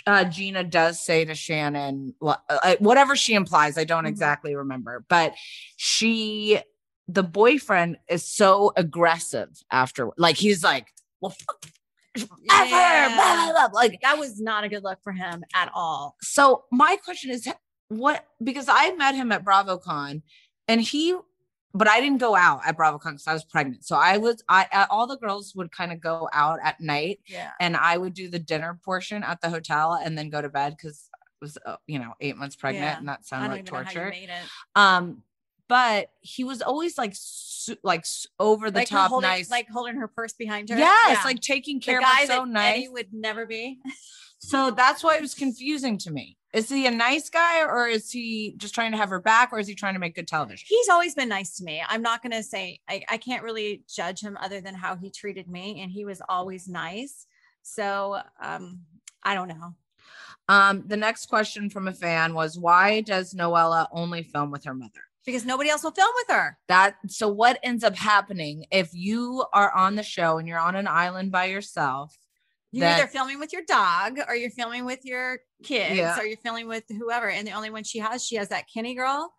uh, 0.07 0.23
Gina 0.23 0.63
does 0.63 1.01
say 1.01 1.25
to 1.25 1.35
Shannon, 1.35 2.15
uh, 2.21 2.75
whatever 2.79 3.15
she 3.15 3.33
implies, 3.33 3.77
I 3.77 3.83
don't 3.83 4.05
Mhm. 4.05 4.09
exactly 4.09 4.55
remember, 4.55 5.05
but 5.09 5.33
she, 5.75 6.59
the 7.07 7.23
boyfriend 7.23 7.97
is 8.09 8.23
so 8.25 8.71
aggressive 8.77 9.49
after, 9.69 10.09
like, 10.17 10.37
he's 10.37 10.63
like, 10.63 10.87
well, 11.19 11.31
fuck. 11.31 11.65
Ever. 12.15 12.29
Yeah. 12.45 13.15
Blah, 13.15 13.51
blah, 13.53 13.67
blah. 13.69 13.79
Like, 13.79 13.99
That 14.01 14.17
was 14.17 14.39
not 14.39 14.63
a 14.63 14.69
good 14.69 14.83
look 14.83 14.99
for 15.03 15.13
him 15.13 15.43
at 15.55 15.69
all. 15.73 16.15
so 16.21 16.65
my 16.71 16.97
question 17.03 17.31
is 17.31 17.47
what 17.89 18.25
because 18.43 18.67
I 18.69 18.93
met 18.95 19.15
him 19.15 19.31
at 19.31 19.43
BravoCon 19.43 20.21
and 20.67 20.81
he 20.81 21.15
but 21.73 21.87
I 21.87 22.01
didn't 22.01 22.17
go 22.19 22.35
out 22.35 22.61
at 22.65 22.77
BravoCon 22.77 23.11
because 23.11 23.27
I 23.27 23.33
was 23.33 23.45
pregnant. 23.45 23.85
So 23.85 23.95
I 23.95 24.17
was 24.17 24.43
I 24.49 24.67
uh, 24.73 24.85
all 24.89 25.07
the 25.07 25.17
girls 25.17 25.53
would 25.55 25.71
kind 25.71 25.91
of 25.93 26.01
go 26.01 26.27
out 26.33 26.59
at 26.63 26.79
night 26.81 27.19
Yeah. 27.27 27.51
and 27.59 27.77
I 27.77 27.97
would 27.97 28.13
do 28.13 28.29
the 28.29 28.39
dinner 28.39 28.77
portion 28.83 29.23
at 29.23 29.39
the 29.41 29.49
hotel 29.49 29.93
and 30.01 30.17
then 30.17 30.29
go 30.29 30.41
to 30.41 30.49
bed 30.49 30.75
because 30.77 31.09
I 31.13 31.17
was 31.41 31.57
uh, 31.65 31.77
you 31.87 31.99
know 31.99 32.13
eight 32.19 32.35
months 32.37 32.55
pregnant 32.57 32.83
Yeah. 32.85 32.97
and 32.97 33.07
that 33.09 33.25
sounded 33.25 33.49
like 33.51 33.59
even 33.61 33.73
know 33.73 33.83
how 33.83 33.89
you 33.89 33.95
torture. 34.11 34.15
Um, 34.75 35.23
but 35.71 36.09
he 36.19 36.43
was 36.43 36.61
always 36.61 36.97
like 36.97 37.13
su- 37.15 37.77
like 37.81 38.05
over 38.41 38.69
the 38.69 38.79
like 38.79 38.89
top 38.89 39.09
holding, 39.09 39.29
nice. 39.29 39.49
like 39.49 39.69
holding 39.69 39.95
her 39.95 40.09
purse 40.09 40.33
behind 40.33 40.67
her. 40.67 40.77
yes, 40.77 41.17
Yeah. 41.17 41.23
like 41.23 41.39
taking 41.39 41.79
the 41.79 41.85
care 41.85 41.99
of 41.99 42.03
her 42.03 42.25
so 42.25 42.43
nice. 42.43 42.73
Eddie 42.79 42.89
would 42.89 43.13
never 43.13 43.45
be. 43.45 43.79
So 44.43 44.71
that's 44.71 45.03
why 45.03 45.17
it 45.17 45.21
was 45.21 45.35
confusing 45.35 45.99
to 45.99 46.09
me. 46.09 46.35
Is 46.51 46.67
he 46.67 46.87
a 46.87 46.91
nice 46.91 47.29
guy 47.29 47.61
or 47.61 47.87
is 47.87 48.09
he 48.09 48.55
just 48.57 48.73
trying 48.73 48.89
to 48.89 48.97
have 48.97 49.09
her 49.09 49.21
back 49.21 49.53
or 49.53 49.59
is 49.59 49.67
he 49.67 49.75
trying 49.75 49.93
to 49.93 49.99
make 49.99 50.15
good 50.15 50.27
television? 50.27 50.65
He's 50.67 50.89
always 50.89 51.13
been 51.13 51.29
nice 51.29 51.57
to 51.57 51.63
me. 51.63 51.83
I'm 51.87 52.01
not 52.01 52.23
gonna 52.23 52.41
say 52.41 52.79
I, 52.89 53.03
I 53.07 53.17
can't 53.17 53.43
really 53.43 53.83
judge 53.87 54.19
him 54.19 54.39
other 54.41 54.59
than 54.59 54.73
how 54.73 54.95
he 54.95 55.11
treated 55.11 55.47
me, 55.47 55.79
and 55.81 55.91
he 55.91 56.05
was 56.05 56.23
always 56.27 56.67
nice. 56.67 57.27
So 57.61 58.17
um, 58.41 58.79
I 59.21 59.35
don't 59.35 59.47
know. 59.47 59.75
Um, 60.49 60.85
the 60.87 60.97
next 60.97 61.27
question 61.27 61.69
from 61.69 61.87
a 61.87 61.93
fan 61.93 62.33
was 62.33 62.57
why 62.57 63.01
does 63.01 63.35
Noella 63.35 63.87
only 63.91 64.23
film 64.23 64.49
with 64.49 64.63
her 64.63 64.73
mother? 64.73 65.01
Because 65.25 65.45
nobody 65.45 65.69
else 65.69 65.83
will 65.83 65.91
film 65.91 66.09
with 66.15 66.35
her. 66.35 66.57
That 66.67 66.95
so 67.07 67.27
what 67.27 67.59
ends 67.63 67.83
up 67.83 67.95
happening 67.95 68.65
if 68.71 68.89
you 68.93 69.45
are 69.53 69.71
on 69.75 69.95
the 69.95 70.03
show 70.03 70.37
and 70.37 70.47
you're 70.47 70.59
on 70.59 70.75
an 70.75 70.87
island 70.87 71.31
by 71.31 71.45
yourself? 71.45 72.17
You're 72.71 72.87
that- 72.87 72.99
either 72.99 73.07
filming 73.07 73.39
with 73.39 73.53
your 73.53 73.63
dog 73.67 74.17
or 74.27 74.35
you're 74.35 74.49
filming 74.49 74.85
with 74.85 75.05
your 75.05 75.39
kids 75.63 75.97
Yeah. 75.97 76.17
or 76.19 76.23
you're 76.25 76.37
filming 76.37 76.67
with 76.67 76.85
whoever. 76.89 77.29
And 77.29 77.45
the 77.45 77.51
only 77.51 77.69
one 77.69 77.83
she 77.83 77.99
has, 77.99 78.25
she 78.25 78.35
has 78.37 78.49
that 78.49 78.65
Kenny 78.73 78.95
girl 78.95 79.31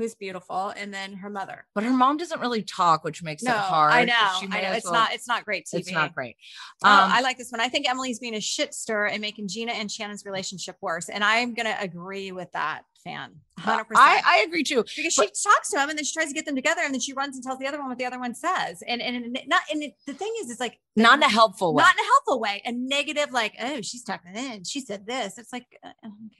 who's 0.00 0.14
beautiful, 0.14 0.72
and 0.76 0.92
then 0.92 1.12
her 1.14 1.30
mother. 1.30 1.66
But 1.74 1.84
her 1.84 1.90
mom 1.90 2.16
doesn't 2.16 2.40
really 2.40 2.62
talk, 2.62 3.04
which 3.04 3.22
makes 3.22 3.42
No, 3.42 3.52
it 3.52 3.58
hard. 3.58 3.92
I 3.92 4.04
know. 4.04 4.14
I 4.50 4.60
know. 4.62 4.72
It's 4.72 4.84
well- 4.84 4.94
not. 4.94 5.12
It's 5.12 5.28
not 5.28 5.44
great 5.44 5.66
TV. 5.66 5.80
It's 5.80 5.92
not 5.92 6.14
great. 6.14 6.36
Oh, 6.84 6.88
Um, 6.88 7.10
I 7.12 7.20
like 7.20 7.38
this 7.38 7.50
one. 7.50 7.60
I 7.60 7.68
think 7.68 7.88
Emily's 7.88 8.18
being 8.18 8.34
a 8.34 8.40
shit 8.40 8.74
stir 8.74 9.06
and 9.06 9.20
making 9.20 9.48
Gina 9.48 9.72
and 9.72 9.90
Shannon's 9.90 10.24
relationship 10.24 10.76
worse. 10.80 11.08
And 11.08 11.22
I'm 11.22 11.54
gonna 11.54 11.76
agree 11.80 12.32
with 12.32 12.50
that 12.52 12.82
fan. 13.04 13.32
100 13.56 13.84
percent 13.84 14.06
I, 14.06 14.22
I 14.26 14.44
agree 14.46 14.62
too. 14.62 14.84
because 14.96 15.12
she 15.14 15.26
talks 15.26 15.70
to 15.70 15.78
him 15.80 15.88
and 15.90 15.96
then 15.98 16.04
she 16.04 16.12
tries 16.14 16.28
to 16.28 16.34
get 16.34 16.44
them 16.46 16.54
together 16.54 16.80
and 16.84 16.92
then 16.94 17.00
she 17.00 17.12
runs 17.14 17.34
and 17.36 17.42
tells 17.44 17.58
the 17.58 17.66
other 17.66 17.78
one 17.78 17.88
what 17.88 17.98
the 17.98 18.04
other 18.06 18.18
one 18.18 18.34
says. 18.34 18.82
And 18.86 19.00
and, 19.02 19.16
and 19.16 19.38
not 19.46 19.62
and 19.70 19.82
it, 19.82 19.94
the 20.06 20.12
thing 20.14 20.32
is, 20.42 20.50
it's 20.50 20.60
like 20.60 20.78
Not 20.96 21.18
in 21.18 21.22
a 21.22 21.28
helpful 21.30 21.74
way. 21.74 21.82
not 21.82 21.94
in 21.94 22.00
a 22.04 22.08
helpful 22.08 22.40
way. 22.40 22.62
A 22.64 22.72
negative, 22.72 23.32
like, 23.32 23.54
oh, 23.60 23.80
she's 23.82 24.02
talking 24.04 24.34
in. 24.36 24.64
She 24.64 24.80
said 24.80 25.06
this. 25.06 25.38
It's 25.38 25.52
like, 25.52 25.66
uh, 25.84 25.92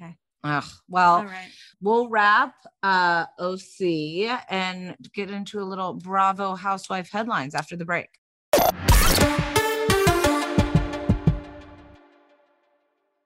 okay, 0.02 0.16
Ugh, 0.43 0.64
well, 0.88 1.16
all 1.16 1.24
right. 1.24 1.51
we'll 1.82 2.09
wrap 2.09 2.55
uh 2.82 3.26
OC 3.38 4.41
and 4.49 4.97
get 5.12 5.30
into 5.30 5.61
a 5.61 5.64
little 5.64 5.95
Bravo 5.95 6.55
housewife 6.55 7.11
headlines 7.11 7.55
after 7.55 7.76
the 7.76 7.84
break. 7.84 8.09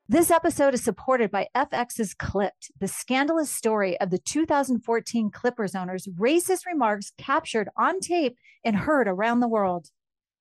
This 0.09 0.31
episode 0.31 0.75
is 0.75 0.85
supported 0.85 1.31
by 1.31 1.49
FX's 1.57 2.15
Clipped, 2.15 2.71
the 2.79 2.89
scandalous 2.89 3.51
story 3.51 3.99
of 4.01 4.11
the 4.11 4.19
2014 4.19 5.31
Clippers 5.31 5.75
owner's 5.75 6.07
racist 6.07 6.67
remarks 6.67 7.12
captured 7.17 7.69
on 7.77 8.01
tape 8.01 8.37
and 8.65 8.77
heard 8.77 9.09
around 9.09 9.41
the 9.41 9.49
world. 9.49 9.91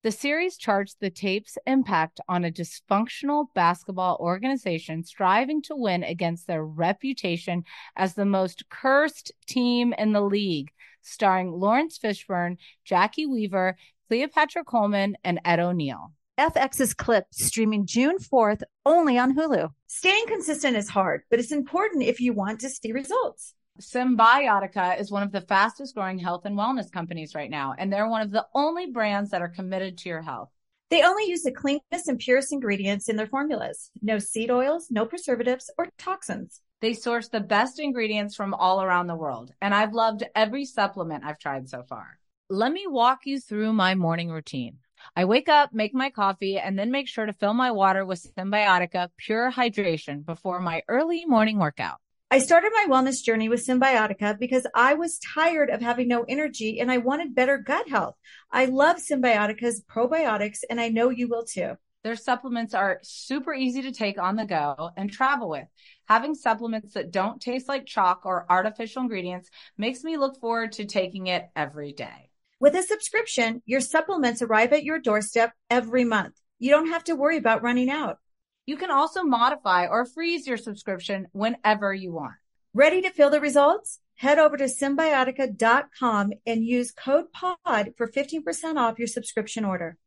The 0.04 0.12
series 0.12 0.58
charts 0.58 0.96
the 1.00 1.08
tape's 1.08 1.56
impact 1.66 2.20
on 2.28 2.44
a 2.44 2.50
dysfunctional 2.50 3.46
basketball 3.54 4.18
organization 4.20 5.02
striving 5.02 5.62
to 5.62 5.74
win 5.74 6.04
against 6.04 6.46
their 6.46 6.62
reputation 6.62 7.64
as 7.96 8.12
the 8.12 8.26
most 8.26 8.68
cursed 8.68 9.32
team 9.46 9.94
in 9.96 10.12
the 10.12 10.20
league, 10.20 10.72
starring 11.00 11.52
Laurence 11.52 11.98
Fishburne, 11.98 12.58
Jacki 12.86 13.26
Weaver, 13.26 13.78
Cleopatra 14.08 14.64
Coleman, 14.64 15.16
and 15.24 15.40
Ed 15.42 15.58
O'Neill. 15.58 16.12
FX's 16.36 16.92
Clipped 16.92 17.34
streaming 17.34 17.86
June 17.86 18.18
4th 18.18 18.60
only 18.84 19.16
on 19.16 19.34
Hulu. 19.34 19.70
Staying 19.86 20.26
consistent 20.26 20.76
is 20.76 20.90
hard, 20.90 21.22
but 21.30 21.38
it's 21.38 21.50
important 21.50 22.02
if 22.02 22.20
you 22.20 22.34
want 22.34 22.60
to 22.60 22.68
see 22.68 22.92
results. 22.92 23.54
Cymbiotika 23.80 25.00
is 25.00 25.10
one 25.10 25.24
of 25.24 25.32
the 25.32 25.40
fastest 25.40 25.96
growing 25.96 26.18
health 26.18 26.44
and 26.44 26.56
wellness 26.56 26.92
companies 26.92 27.34
right 27.34 27.50
now, 27.50 27.74
and 27.76 27.92
they're 27.92 28.08
one 28.08 28.22
of 28.22 28.30
the 28.30 28.46
only 28.54 28.86
brands 28.86 29.30
that 29.30 29.42
are 29.42 29.48
committed 29.48 29.98
to 29.98 30.08
your 30.08 30.22
health. 30.22 30.50
They 30.90 31.02
only 31.02 31.28
use 31.28 31.42
the 31.42 31.50
cleanest 31.50 32.06
and 32.06 32.18
purest 32.18 32.52
ingredients 32.52 33.08
in 33.08 33.16
their 33.16 33.26
formulas. 33.26 33.90
No 34.00 34.20
seed 34.20 34.50
oils, 34.50 34.86
no 34.90 35.06
preservatives 35.06 35.70
or 35.76 35.88
toxins. 35.98 36.60
They 36.82 36.92
source 36.92 37.28
the 37.28 37.40
best 37.40 37.80
ingredients 37.80 38.36
from 38.36 38.54
all 38.54 38.80
around 38.80 39.08
the 39.08 39.16
world, 39.16 39.52
and 39.60 39.74
I've 39.74 39.92
loved 39.92 40.22
every 40.36 40.66
supplement 40.66 41.24
I've 41.24 41.40
tried 41.40 41.68
so 41.68 41.82
far. 41.82 42.18
Let 42.48 42.72
me 42.72 42.86
walk 42.86 43.20
you 43.24 43.40
through 43.40 43.72
my 43.72 43.96
morning 43.96 44.30
routine. 44.30 44.78
I 45.16 45.24
wake 45.24 45.48
up, 45.48 45.72
make 45.72 45.94
my 45.94 46.10
coffee, 46.10 46.58
and 46.58 46.78
then 46.78 46.92
make 46.92 47.08
sure 47.08 47.26
to 47.26 47.32
fill 47.32 47.54
my 47.54 47.72
water 47.72 48.04
with 48.04 48.32
Cymbiotika 48.36 49.08
Pure 49.16 49.50
Hydration 49.50 50.24
before 50.24 50.60
my 50.60 50.82
early 50.86 51.24
morning 51.26 51.58
workout. 51.58 51.98
I 52.34 52.40
started 52.40 52.72
my 52.74 52.86
wellness 52.88 53.22
journey 53.22 53.48
with 53.48 53.64
Cymbiotika 53.64 54.36
because 54.40 54.66
I 54.74 54.94
was 54.94 55.20
tired 55.20 55.70
of 55.70 55.80
having 55.80 56.08
no 56.08 56.24
energy 56.24 56.80
and 56.80 56.90
I 56.90 56.98
wanted 56.98 57.32
better 57.32 57.58
gut 57.58 57.88
health. 57.88 58.16
I 58.50 58.64
love 58.64 58.96
Cymbiotika's 58.96 59.84
probiotics 59.88 60.58
and 60.68 60.80
I 60.80 60.88
know 60.88 61.10
you 61.10 61.28
will 61.28 61.44
too. 61.44 61.74
Their 62.02 62.16
supplements 62.16 62.74
are 62.74 62.98
super 63.04 63.54
easy 63.54 63.82
to 63.82 63.92
take 63.92 64.18
on 64.18 64.34
the 64.34 64.46
go 64.46 64.90
and 64.96 65.12
travel 65.12 65.48
with. 65.48 65.68
Having 66.08 66.34
supplements 66.34 66.94
that 66.94 67.12
don't 67.12 67.40
taste 67.40 67.68
like 67.68 67.86
chalk 67.86 68.22
or 68.24 68.46
artificial 68.50 69.02
ingredients 69.02 69.48
makes 69.78 70.02
me 70.02 70.16
look 70.16 70.40
forward 70.40 70.72
to 70.72 70.86
taking 70.86 71.28
it 71.28 71.48
every 71.54 71.92
day. 71.92 72.30
With 72.58 72.74
a 72.74 72.82
subscription, 72.82 73.62
your 73.64 73.80
supplements 73.80 74.42
arrive 74.42 74.72
at 74.72 74.82
your 74.82 74.98
doorstep 74.98 75.52
every 75.70 76.02
month. 76.02 76.34
You 76.58 76.72
don't 76.72 76.88
have 76.88 77.04
to 77.04 77.14
worry 77.14 77.36
about 77.36 77.62
running 77.62 77.90
out. 77.90 78.18
You 78.66 78.76
can 78.76 78.90
also 78.90 79.22
modify 79.22 79.86
or 79.86 80.06
freeze 80.06 80.46
your 80.46 80.56
subscription 80.56 81.28
whenever 81.32 81.92
you 81.92 82.12
want. 82.12 82.34
Ready 82.72 83.02
to 83.02 83.10
feel 83.10 83.30
the 83.30 83.40
results? 83.40 84.00
Head 84.16 84.38
over 84.38 84.56
to 84.56 84.64
cymbiotika.com 84.64 86.32
and 86.46 86.64
use 86.64 86.92
code 86.92 87.26
POD 87.32 87.94
for 87.96 88.08
15% 88.08 88.76
off 88.76 88.98
your 88.98 89.08
subscription 89.08 89.64
order. 89.64 89.98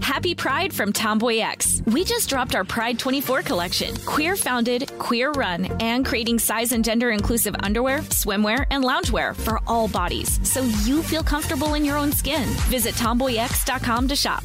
Happy 0.00 0.34
Pride 0.34 0.72
from 0.72 0.92
TomboyX. 0.92 1.84
We 1.92 2.04
just 2.04 2.28
dropped 2.28 2.54
our 2.54 2.64
Pride 2.64 2.98
24 2.98 3.42
collection. 3.42 3.94
Queer 4.06 4.36
founded, 4.36 4.90
queer 4.98 5.32
run, 5.32 5.66
and 5.80 6.04
creating 6.04 6.38
size 6.38 6.72
and 6.72 6.84
gender 6.84 7.10
inclusive 7.10 7.54
underwear, 7.60 7.98
swimwear, 8.00 8.66
and 8.70 8.84
loungewear 8.84 9.36
for 9.36 9.60
all 9.66 9.88
bodies 9.88 10.40
so 10.48 10.62
you 10.84 11.02
feel 11.02 11.22
comfortable 11.22 11.74
in 11.74 11.84
your 11.84 11.96
own 11.96 12.12
skin. 12.12 12.48
Visit 12.70 12.94
tomboyx.com 12.94 14.08
to 14.08 14.16
shop. 14.16 14.44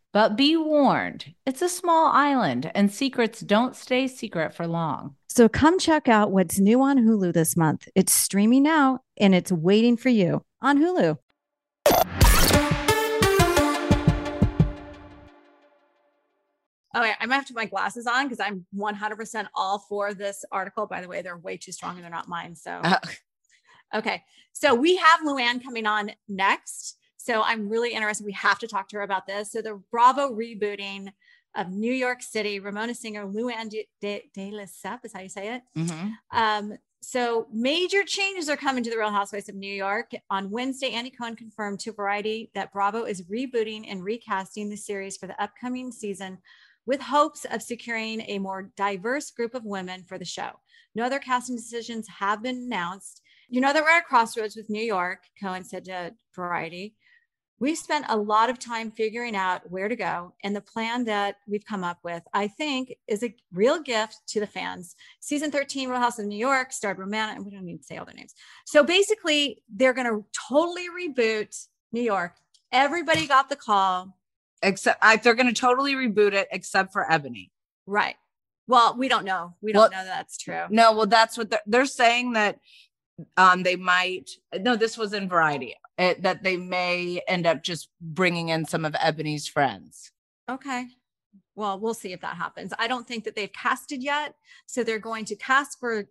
But 0.13 0.35
be 0.35 0.57
warned, 0.57 1.33
it's 1.45 1.61
a 1.61 1.69
small 1.69 2.11
island 2.11 2.69
and 2.75 2.91
secrets 2.91 3.39
don't 3.39 3.77
stay 3.77 4.07
secret 4.09 4.53
for 4.53 4.67
long. 4.67 5.15
So 5.29 5.47
come 5.47 5.79
check 5.79 6.09
out 6.09 6.31
what's 6.31 6.59
new 6.59 6.81
on 6.81 6.97
Hulu 6.97 7.31
this 7.33 7.55
month. 7.55 7.87
It's 7.95 8.11
streaming 8.11 8.63
now 8.63 8.99
and 9.17 9.33
it's 9.33 9.53
waiting 9.53 9.95
for 9.95 10.09
you 10.09 10.43
on 10.61 10.79
Hulu. 10.79 11.17
Oh, 16.93 17.05
yeah, 17.05 17.15
I'm 17.21 17.29
gonna 17.29 17.35
have 17.35 17.45
to 17.47 17.53
put 17.53 17.61
my 17.61 17.65
glasses 17.67 18.05
on 18.05 18.27
because 18.27 18.41
I'm 18.41 18.65
100% 18.75 19.47
all 19.55 19.79
for 19.79 20.13
this 20.13 20.43
article. 20.51 20.87
By 20.87 20.99
the 20.99 21.07
way, 21.07 21.21
they're 21.21 21.37
way 21.37 21.55
too 21.55 21.71
strong 21.71 21.95
and 21.95 22.03
they're 22.03 22.11
not 22.11 22.27
mine. 22.27 22.55
So, 22.55 22.81
Uh, 22.83 22.97
Okay. 23.93 24.23
So 24.53 24.73
we 24.73 24.95
have 24.95 25.19
Luann 25.21 25.61
coming 25.61 25.85
on 25.85 26.11
next. 26.29 26.97
So 27.23 27.43
I'm 27.43 27.69
really 27.69 27.93
interested. 27.93 28.25
We 28.25 28.31
have 28.33 28.59
to 28.59 28.67
talk 28.67 28.89
to 28.89 28.97
her 28.97 29.03
about 29.03 29.27
this. 29.27 29.51
So 29.51 29.61
the 29.61 29.81
Bravo 29.91 30.29
rebooting 30.29 31.11
of 31.55 31.69
New 31.69 31.93
York 31.93 32.21
City, 32.21 32.59
Ramona 32.59 32.95
singer 32.95 33.25
Luann 33.25 33.69
de, 33.69 33.87
de, 33.99 34.29
de 34.33 34.51
Lesseps 34.51 35.05
is 35.05 35.13
how 35.13 35.19
you 35.19 35.29
say 35.29 35.55
it. 35.55 35.61
Mhm. 35.75 36.13
Um, 36.31 36.77
so 37.01 37.47
major 37.51 38.03
changes 38.03 38.47
are 38.47 38.55
coming 38.55 38.83
to 38.83 38.89
the 38.89 38.97
Real 38.97 39.09
Housewives 39.09 39.49
of 39.49 39.55
New 39.55 39.73
York. 39.73 40.11
On 40.29 40.51
Wednesday, 40.51 40.91
Andy 40.91 41.09
Cohen 41.09 41.35
confirmed 41.35 41.79
to 41.81 41.91
Variety 41.91 42.51
that 42.53 42.71
Bravo 42.71 43.03
is 43.03 43.23
rebooting 43.23 43.85
and 43.89 44.03
recasting 44.03 44.69
the 44.69 44.77
series 44.77 45.17
for 45.17 45.27
the 45.27 45.41
upcoming 45.41 45.91
season 45.91 46.37
with 46.85 47.01
hopes 47.01 47.45
of 47.45 47.61
securing 47.61 48.21
a 48.21 48.39
more 48.39 48.71
diverse 48.75 49.31
group 49.31 49.55
of 49.55 49.65
women 49.65 50.03
for 50.03 50.17
the 50.17 50.25
show. 50.25 50.51
No 50.95 51.03
other 51.03 51.19
casting 51.19 51.55
decisions 51.55 52.07
have 52.07 52.43
been 52.43 52.57
announced. 52.57 53.21
You 53.49 53.61
know 53.61 53.73
that 53.73 53.83
we're 53.83 53.89
at 53.89 54.03
a 54.03 54.05
crossroads 54.05 54.55
with 54.55 54.69
New 54.69 54.83
York, 54.83 55.23
Cohen 55.39 55.63
said 55.63 55.85
to 55.85 56.13
Variety. 56.35 56.95
We've 57.61 57.77
spent 57.77 58.05
a 58.09 58.17
lot 58.17 58.49
of 58.49 58.57
time 58.57 58.89
figuring 58.89 59.35
out 59.35 59.69
where 59.69 59.87
to 59.87 59.95
go, 59.95 60.33
and 60.43 60.55
the 60.55 60.61
plan 60.61 61.05
that 61.05 61.35
we've 61.47 61.63
come 61.63 61.83
up 61.83 61.99
with, 62.03 62.23
I 62.33 62.47
think, 62.47 62.95
is 63.07 63.21
a 63.21 63.35
real 63.53 63.79
gift 63.79 64.17
to 64.29 64.39
the 64.39 64.47
fans. 64.47 64.95
Season 65.19 65.51
13, 65.51 65.87
Real 65.87 65.99
House 65.99 66.17
of 66.17 66.25
New 66.25 66.39
York, 66.39 66.73
starred 66.73 66.97
Ramona, 66.97 67.33
and 67.35 67.45
we 67.45 67.51
don't 67.51 67.63
need 67.63 67.77
to 67.77 67.83
say 67.83 67.97
all 67.97 68.05
their 68.05 68.15
names. 68.15 68.33
So 68.65 68.83
basically, 68.83 69.61
they're 69.71 69.93
going 69.93 70.07
to 70.07 70.25
totally 70.49 70.87
reboot 70.89 71.55
New 71.91 72.01
York. 72.01 72.33
Everybody 72.71 73.27
got 73.27 73.47
the 73.47 73.55
call. 73.55 74.17
Except 74.63 74.97
I, 74.99 75.17
they're 75.17 75.35
going 75.35 75.53
to 75.53 75.61
totally 75.61 75.93
reboot 75.93 76.33
it, 76.33 76.47
except 76.51 76.91
for 76.91 77.11
Ebony. 77.11 77.51
Right. 77.85 78.15
Well, 78.65 78.95
we 78.97 79.07
don't 79.07 79.23
know. 79.23 79.53
We 79.61 79.71
don't 79.71 79.81
Well, 79.81 79.91
know 79.91 79.97
that 79.97 80.05
that's 80.05 80.39
true. 80.39 80.63
No, 80.71 80.93
well, 80.93 81.05
that's 81.05 81.37
what 81.37 81.51
they're, 81.51 81.61
they're 81.67 81.85
saying 81.85 82.33
that 82.33 82.57
um 83.37 83.61
they 83.61 83.75
might. 83.75 84.31
No, 84.59 84.75
this 84.75 84.97
was 84.97 85.13
in 85.13 85.29
Variety 85.29 85.75
it, 86.01 86.23
that 86.23 86.43
they 86.43 86.57
may 86.57 87.21
end 87.27 87.45
up 87.45 87.63
just 87.63 87.89
bringing 88.01 88.49
in 88.49 88.65
some 88.65 88.85
of 88.85 88.95
Ebony's 88.99 89.47
friends. 89.47 90.11
Okay. 90.49 90.87
Well, 91.55 91.79
we'll 91.79 91.93
see 91.93 92.11
if 92.11 92.21
that 92.21 92.37
happens. 92.37 92.73
I 92.79 92.87
don't 92.87 93.07
think 93.07 93.23
that 93.25 93.35
they've 93.35 93.51
casted 93.51 94.01
yet. 94.01 94.35
So 94.65 94.83
they're 94.83 94.99
going 94.99 95.25
to 95.25 95.35
cast 95.35 95.79
for 95.79 96.05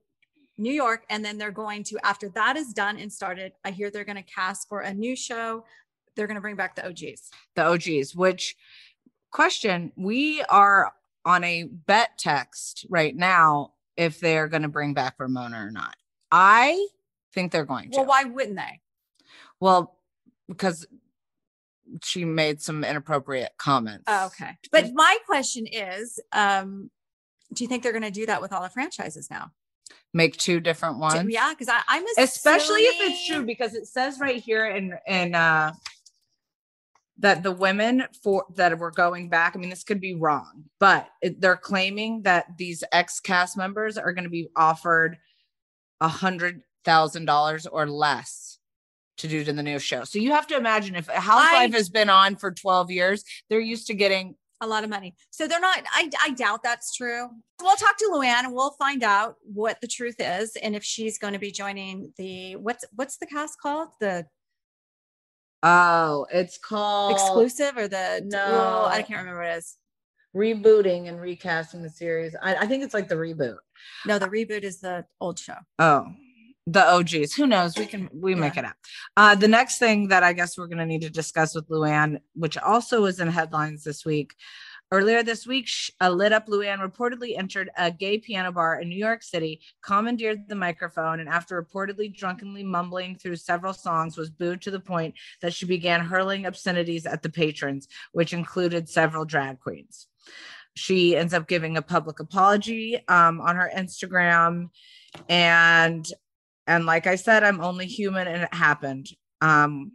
New 0.58 0.72
York 0.72 1.04
and 1.10 1.24
then 1.24 1.38
they're 1.38 1.50
going 1.50 1.82
to, 1.84 1.98
after 2.04 2.28
that 2.30 2.56
is 2.56 2.72
done 2.72 2.98
and 2.98 3.12
started, 3.12 3.52
I 3.64 3.72
hear 3.72 3.90
they're 3.90 4.04
going 4.04 4.16
to 4.16 4.22
cast 4.22 4.68
for 4.68 4.80
a 4.80 4.94
new 4.94 5.16
show. 5.16 5.64
They're 6.14 6.26
going 6.26 6.36
to 6.36 6.40
bring 6.40 6.56
back 6.56 6.76
the 6.76 6.86
OGs. 6.86 7.30
the 7.56 7.64
OGs, 7.64 8.14
which 8.14 8.56
question 9.32 9.92
we 9.96 10.42
are 10.42 10.92
on 11.24 11.42
a 11.44 11.64
bet 11.64 12.10
text 12.18 12.86
right 12.88 13.16
now 13.16 13.72
if 13.96 14.20
they're 14.20 14.48
going 14.48 14.62
to 14.62 14.68
bring 14.68 14.94
back 14.94 15.14
Ramona 15.18 15.64
or 15.64 15.70
not. 15.70 15.96
I 16.30 16.88
think 17.34 17.52
they're 17.52 17.64
going 17.64 17.90
to. 17.90 17.98
Well, 17.98 18.06
why 18.06 18.24
wouldn't 18.24 18.56
they? 18.56 18.79
Well, 19.60 19.96
because 20.48 20.86
she 22.02 22.24
made 22.24 22.60
some 22.60 22.84
inappropriate 22.84 23.52
comments. 23.58 24.04
Oh, 24.06 24.26
okay. 24.26 24.56
But 24.70 24.90
my 24.94 25.18
question 25.26 25.66
is, 25.66 26.20
um, 26.32 26.90
do 27.52 27.64
you 27.64 27.68
think 27.68 27.82
they're 27.82 27.92
going 27.92 28.02
to 28.02 28.10
do 28.10 28.26
that 28.26 28.40
with 28.40 28.52
all 28.52 28.62
the 28.62 28.68
franchises 28.68 29.30
now? 29.30 29.50
Make 30.12 30.36
two 30.36 30.60
different 30.60 30.98
ones. 30.98 31.30
Yeah, 31.32 31.52
because 31.56 31.72
I'm 31.88 32.04
Especially 32.18 32.80
if 32.82 33.08
it's 33.08 33.26
true, 33.26 33.44
because 33.44 33.74
it 33.74 33.86
says 33.86 34.18
right 34.20 34.40
here 34.40 34.66
in 34.66 34.94
in 35.06 35.34
uh 35.36 35.72
that 37.18 37.42
the 37.42 37.52
women 37.52 38.04
for 38.22 38.44
that 38.56 38.76
were 38.78 38.90
going 38.90 39.28
back. 39.28 39.54
I 39.54 39.58
mean, 39.58 39.70
this 39.70 39.84
could 39.84 40.00
be 40.00 40.14
wrong, 40.14 40.64
but 40.80 41.08
it, 41.22 41.40
they're 41.40 41.56
claiming 41.56 42.22
that 42.22 42.46
these 42.56 42.82
ex 42.92 43.20
cast 43.20 43.56
members 43.56 43.98
are 43.98 44.12
going 44.12 44.24
to 44.24 44.30
be 44.30 44.48
offered 44.56 45.18
a 46.00 46.08
hundred 46.08 46.62
thousand 46.84 47.26
dollars 47.26 47.66
or 47.66 47.86
less 47.86 48.49
to 49.20 49.28
do 49.28 49.44
to 49.44 49.52
the 49.52 49.62
new 49.62 49.78
show. 49.78 50.04
So 50.04 50.18
you 50.18 50.32
have 50.32 50.46
to 50.48 50.56
imagine 50.56 50.94
if 50.94 51.08
housewife 51.08 51.72
I- 51.72 51.76
has 51.76 51.88
been 51.88 52.10
on 52.10 52.36
for 52.36 52.50
12 52.50 52.90
years, 52.90 53.24
they're 53.48 53.60
used 53.60 53.86
to 53.86 53.94
getting 53.94 54.34
a 54.62 54.66
lot 54.66 54.84
of 54.84 54.90
money. 54.90 55.14
So 55.30 55.48
they're 55.48 55.60
not, 55.60 55.82
I, 55.90 56.10
I 56.22 56.30
doubt 56.32 56.62
that's 56.62 56.94
true. 56.94 57.28
We'll 57.62 57.76
talk 57.76 57.96
to 57.96 58.10
Luann 58.12 58.44
and 58.44 58.52
we'll 58.52 58.72
find 58.72 59.02
out 59.02 59.36
what 59.42 59.80
the 59.80 59.86
truth 59.88 60.16
is 60.18 60.54
and 60.56 60.76
if 60.76 60.84
she's 60.84 61.16
going 61.18 61.32
to 61.32 61.38
be 61.38 61.50
joining 61.50 62.12
the 62.18 62.56
what's 62.56 62.84
what's 62.94 63.16
the 63.16 63.26
cast 63.26 63.58
called? 63.58 63.88
The 64.00 64.26
oh, 65.62 66.26
it's 66.32 66.58
called 66.58 67.12
exclusive 67.12 67.76
or 67.76 67.88
the 67.88 68.22
no. 68.24 68.44
oh, 68.84 68.88
I 68.88 69.02
can't 69.02 69.20
remember 69.20 69.40
what 69.40 69.50
it 69.50 69.58
is. 69.58 69.76
rebooting 70.36 71.08
and 71.08 71.20
recasting 71.20 71.82
the 71.82 71.90
series. 71.90 72.34
I, 72.42 72.56
I 72.56 72.66
think 72.66 72.82
it's 72.84 72.94
like 72.94 73.08
the 73.08 73.14
reboot. 73.16 73.56
No, 74.06 74.18
the 74.18 74.28
reboot 74.28 74.62
is 74.62 74.80
the 74.80 75.04
old 75.20 75.38
show. 75.38 75.56
Oh, 75.78 76.06
the 76.66 76.86
OGs. 76.86 77.34
Who 77.34 77.46
knows? 77.46 77.76
We 77.76 77.86
can 77.86 78.08
we 78.12 78.34
make 78.34 78.56
it 78.56 78.64
up. 78.64 78.76
Uh, 79.16 79.34
the 79.34 79.48
next 79.48 79.78
thing 79.78 80.08
that 80.08 80.22
I 80.22 80.32
guess 80.32 80.56
we're 80.56 80.66
going 80.66 80.78
to 80.78 80.86
need 80.86 81.02
to 81.02 81.10
discuss 81.10 81.54
with 81.54 81.68
Luann, 81.68 82.18
which 82.34 82.56
also 82.58 83.02
was 83.02 83.20
in 83.20 83.28
headlines 83.28 83.84
this 83.84 84.04
week. 84.04 84.34
Earlier 84.92 85.22
this 85.22 85.46
week, 85.46 85.68
a 86.00 86.10
lit 86.10 86.32
up 86.32 86.48
Luann 86.48 86.80
reportedly 86.80 87.38
entered 87.38 87.70
a 87.76 87.92
gay 87.92 88.18
piano 88.18 88.50
bar 88.50 88.80
in 88.80 88.88
New 88.88 88.98
York 88.98 89.22
City, 89.22 89.60
commandeered 89.84 90.48
the 90.48 90.56
microphone, 90.56 91.20
and 91.20 91.28
after 91.28 91.62
reportedly 91.62 92.12
drunkenly 92.12 92.64
mumbling 92.64 93.14
through 93.14 93.36
several 93.36 93.72
songs, 93.72 94.16
was 94.16 94.30
booed 94.30 94.60
to 94.62 94.72
the 94.72 94.80
point 94.80 95.14
that 95.42 95.54
she 95.54 95.64
began 95.64 96.00
hurling 96.00 96.44
obscenities 96.44 97.06
at 97.06 97.22
the 97.22 97.30
patrons, 97.30 97.86
which 98.10 98.32
included 98.32 98.88
several 98.88 99.24
drag 99.24 99.60
queens. 99.60 100.08
She 100.74 101.16
ends 101.16 101.34
up 101.34 101.46
giving 101.46 101.76
a 101.76 101.82
public 101.82 102.18
apology 102.18 103.00
um, 103.06 103.40
on 103.40 103.54
her 103.54 103.70
Instagram, 103.72 104.70
and 105.28 106.04
and 106.70 106.86
like 106.86 107.06
I 107.06 107.16
said, 107.16 107.42
I'm 107.44 107.60
only 107.60 107.86
human, 107.86 108.26
and 108.28 108.42
it 108.44 108.54
happened. 108.54 109.06
Um, 109.40 109.90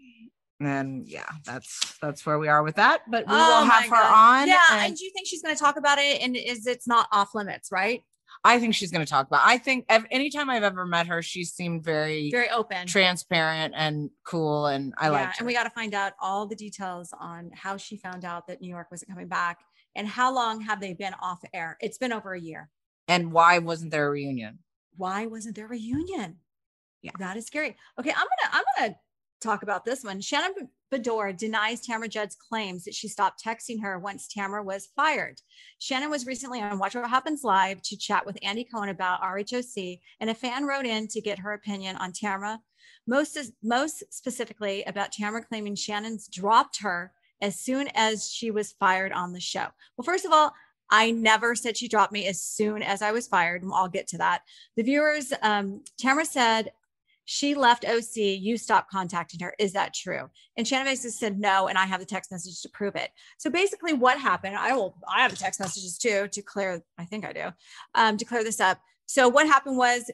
and 0.59 1.07
yeah, 1.07 1.29
that's 1.45 1.97
that's 2.01 2.25
where 2.25 2.39
we 2.39 2.47
are 2.47 2.63
with 2.63 2.75
that. 2.75 3.01
But 3.09 3.25
we 3.27 3.33
will 3.33 3.41
Oh 3.41 3.65
have 3.65 3.83
her 3.85 3.89
God. 3.89 4.41
on. 4.41 4.47
Yeah. 4.47 4.59
and 4.71 4.85
And 4.87 4.97
do 4.97 5.03
you 5.05 5.11
think 5.13 5.27
she's 5.27 5.41
going 5.43 5.55
to 5.55 5.59
talk 5.61 5.77
about 5.77 5.97
it? 5.99 6.21
And 6.21 6.35
is 6.37 6.65
it's 6.65 6.87
not 6.87 7.07
off 7.11 7.35
limits, 7.35 7.69
right? 7.71 8.01
I 8.43 8.59
think 8.59 8.75
she's 8.75 8.91
going 8.91 9.03
to 9.05 9.09
talk 9.09 9.27
about. 9.27 9.41
I 9.43 9.57
think 9.57 9.85
anytime 10.11 10.49
I've 10.49 10.63
ever 10.63 10.85
met 10.85 11.07
her, 11.07 11.21
she 11.23 11.43
seemed 11.45 11.83
very, 11.83 12.29
Very 12.31 12.49
open. 12.51 12.85
transparent 12.85 13.73
and 13.75 14.09
cool, 14.25 14.67
and 14.67 14.93
I 14.99 15.05
yeah, 15.07 15.11
liked 15.11 15.37
her. 15.37 15.41
and 15.41 15.47
we 15.47 15.53
got 15.53 15.63
to 15.63 15.69
find 15.71 15.93
out 15.95 16.13
all 16.21 16.45
the 16.45 16.55
details 16.55 17.11
on 17.19 17.49
how 17.55 17.75
she 17.77 17.97
found 17.97 18.23
out 18.23 18.45
that 18.47 18.61
New 18.61 18.69
York 18.69 18.87
wasn't 18.91 19.09
coming 19.09 19.27
back 19.27 19.59
and 19.95 20.07
how 20.07 20.33
long 20.33 20.61
have 20.61 20.79
they 20.79 20.93
been 20.93 21.13
off 21.21 21.39
air? 21.53 21.75
It's 21.81 21.97
been 21.97 22.13
over 22.13 22.33
a 22.33 22.39
year. 22.39 22.69
and 23.07 23.31
why 23.31 23.57
wasn't 23.59 23.91
there 23.91 24.07
a 24.07 24.11
reunion? 24.11 24.59
Why 24.95 25.25
wasn't 25.25 25.55
there 25.55 25.65
a 25.65 25.69
reunion? 25.69 26.37
Yeah. 27.05 27.11
That 27.19 27.37
is 27.37 27.45
scary. 27.45 27.75
Okay, 27.99 28.11
I'm 28.11 28.15
gonna 28.15 28.51
I'm 28.53 28.63
gonna 28.77 28.95
talk 29.41 29.63
about 29.63 29.85
this 29.85 30.03
one. 30.03 30.19
Shannon 30.21 30.69
Beador 30.91 31.37
denies 31.37 31.85
Tamra 31.85 32.09
Judge's 32.09 32.35
claims 32.35 32.83
that 32.85 32.95
she 32.95 33.07
stopped 33.07 33.43
texting 33.43 33.81
her 33.81 33.99
once 33.99 34.27
Tamra 34.27 34.65
was 34.65 34.89
fired. 34.95 35.39
Shannon 35.77 36.09
was 36.09 36.25
recently 36.25 36.61
on 36.61 36.79
Watch 36.79 36.95
What 36.95 37.07
Happens 37.07 37.43
Live 37.43 37.81
to 37.83 37.97
chat 37.97 38.25
with 38.25 38.39
Andy 38.41 38.63
Cohen 38.63 38.89
about 38.89 39.21
RHOC, 39.21 39.99
and 40.19 40.29
a 40.29 40.33
fan 40.33 40.65
wrote 40.65 40.85
in 40.85 41.07
to 41.09 41.21
get 41.21 41.39
her 41.39 41.53
opinion 41.53 41.95
on 41.97 42.11
Tamra, 42.11 42.57
most 43.05 43.37
most 43.61 44.03
specifically 44.09 44.83
about 44.85 45.11
Tamra 45.11 45.45
claiming 45.45 45.75
Shannon's 45.75 46.27
dropped 46.27 46.81
her 46.81 47.13
as 47.41 47.59
soon 47.59 47.89
as 47.93 48.31
she 48.31 48.49
was 48.49 48.71
fired 48.79 49.11
on 49.11 49.31
the 49.31 49.39
show. 49.39 49.67
Well, 49.95 50.05
first 50.05 50.25
of 50.25 50.31
all, 50.31 50.53
I 50.89 51.11
never 51.11 51.55
said 51.55 51.77
she 51.77 51.87
dropped 51.87 52.13
me 52.13 52.27
as 52.27 52.41
soon 52.41 52.81
as 52.83 53.01
I 53.01 53.11
was 53.11 53.27
fired. 53.27 53.63
and 53.63 53.71
I'll 53.73 53.87
get 53.87 54.07
to 54.09 54.17
that. 54.19 54.41
The 54.75 54.83
viewers, 54.83 55.33
um, 55.41 55.83
Tamra 56.01 56.25
said 56.25 56.71
she 57.25 57.55
left 57.55 57.85
OC. 57.85 58.17
You 58.17 58.55
stopped 58.55 58.91
contacting 58.91 59.39
her. 59.41 59.53
Is 59.57 59.73
that 59.73 59.93
true? 59.93 60.29
And 60.57 60.67
Shannon 60.67 60.85
basically 60.85 61.11
said 61.11 61.39
no, 61.39 61.67
and 61.67 61.77
I 61.77 61.85
have 61.85 61.99
the 61.99 62.05
text 62.05 62.31
message 62.31 62.61
to 62.61 62.69
prove 62.69 62.95
it. 62.95 63.09
So 63.37 63.49
basically, 63.49 63.93
what 63.93 64.19
happened? 64.19 64.55
I 64.55 64.73
will. 64.73 64.95
I 65.11 65.21
have 65.23 65.31
the 65.31 65.37
text 65.37 65.59
messages 65.59 65.97
too 65.97 66.27
to 66.27 66.41
clear. 66.43 66.83
I 66.99 67.05
think 67.05 67.25
I 67.25 67.33
do. 67.33 67.45
Um, 67.95 68.17
to 68.17 68.25
clear 68.25 68.43
this 68.43 68.59
up. 68.59 68.79
So 69.07 69.27
what 69.27 69.47
happened 69.47 69.77
was, 69.77 70.09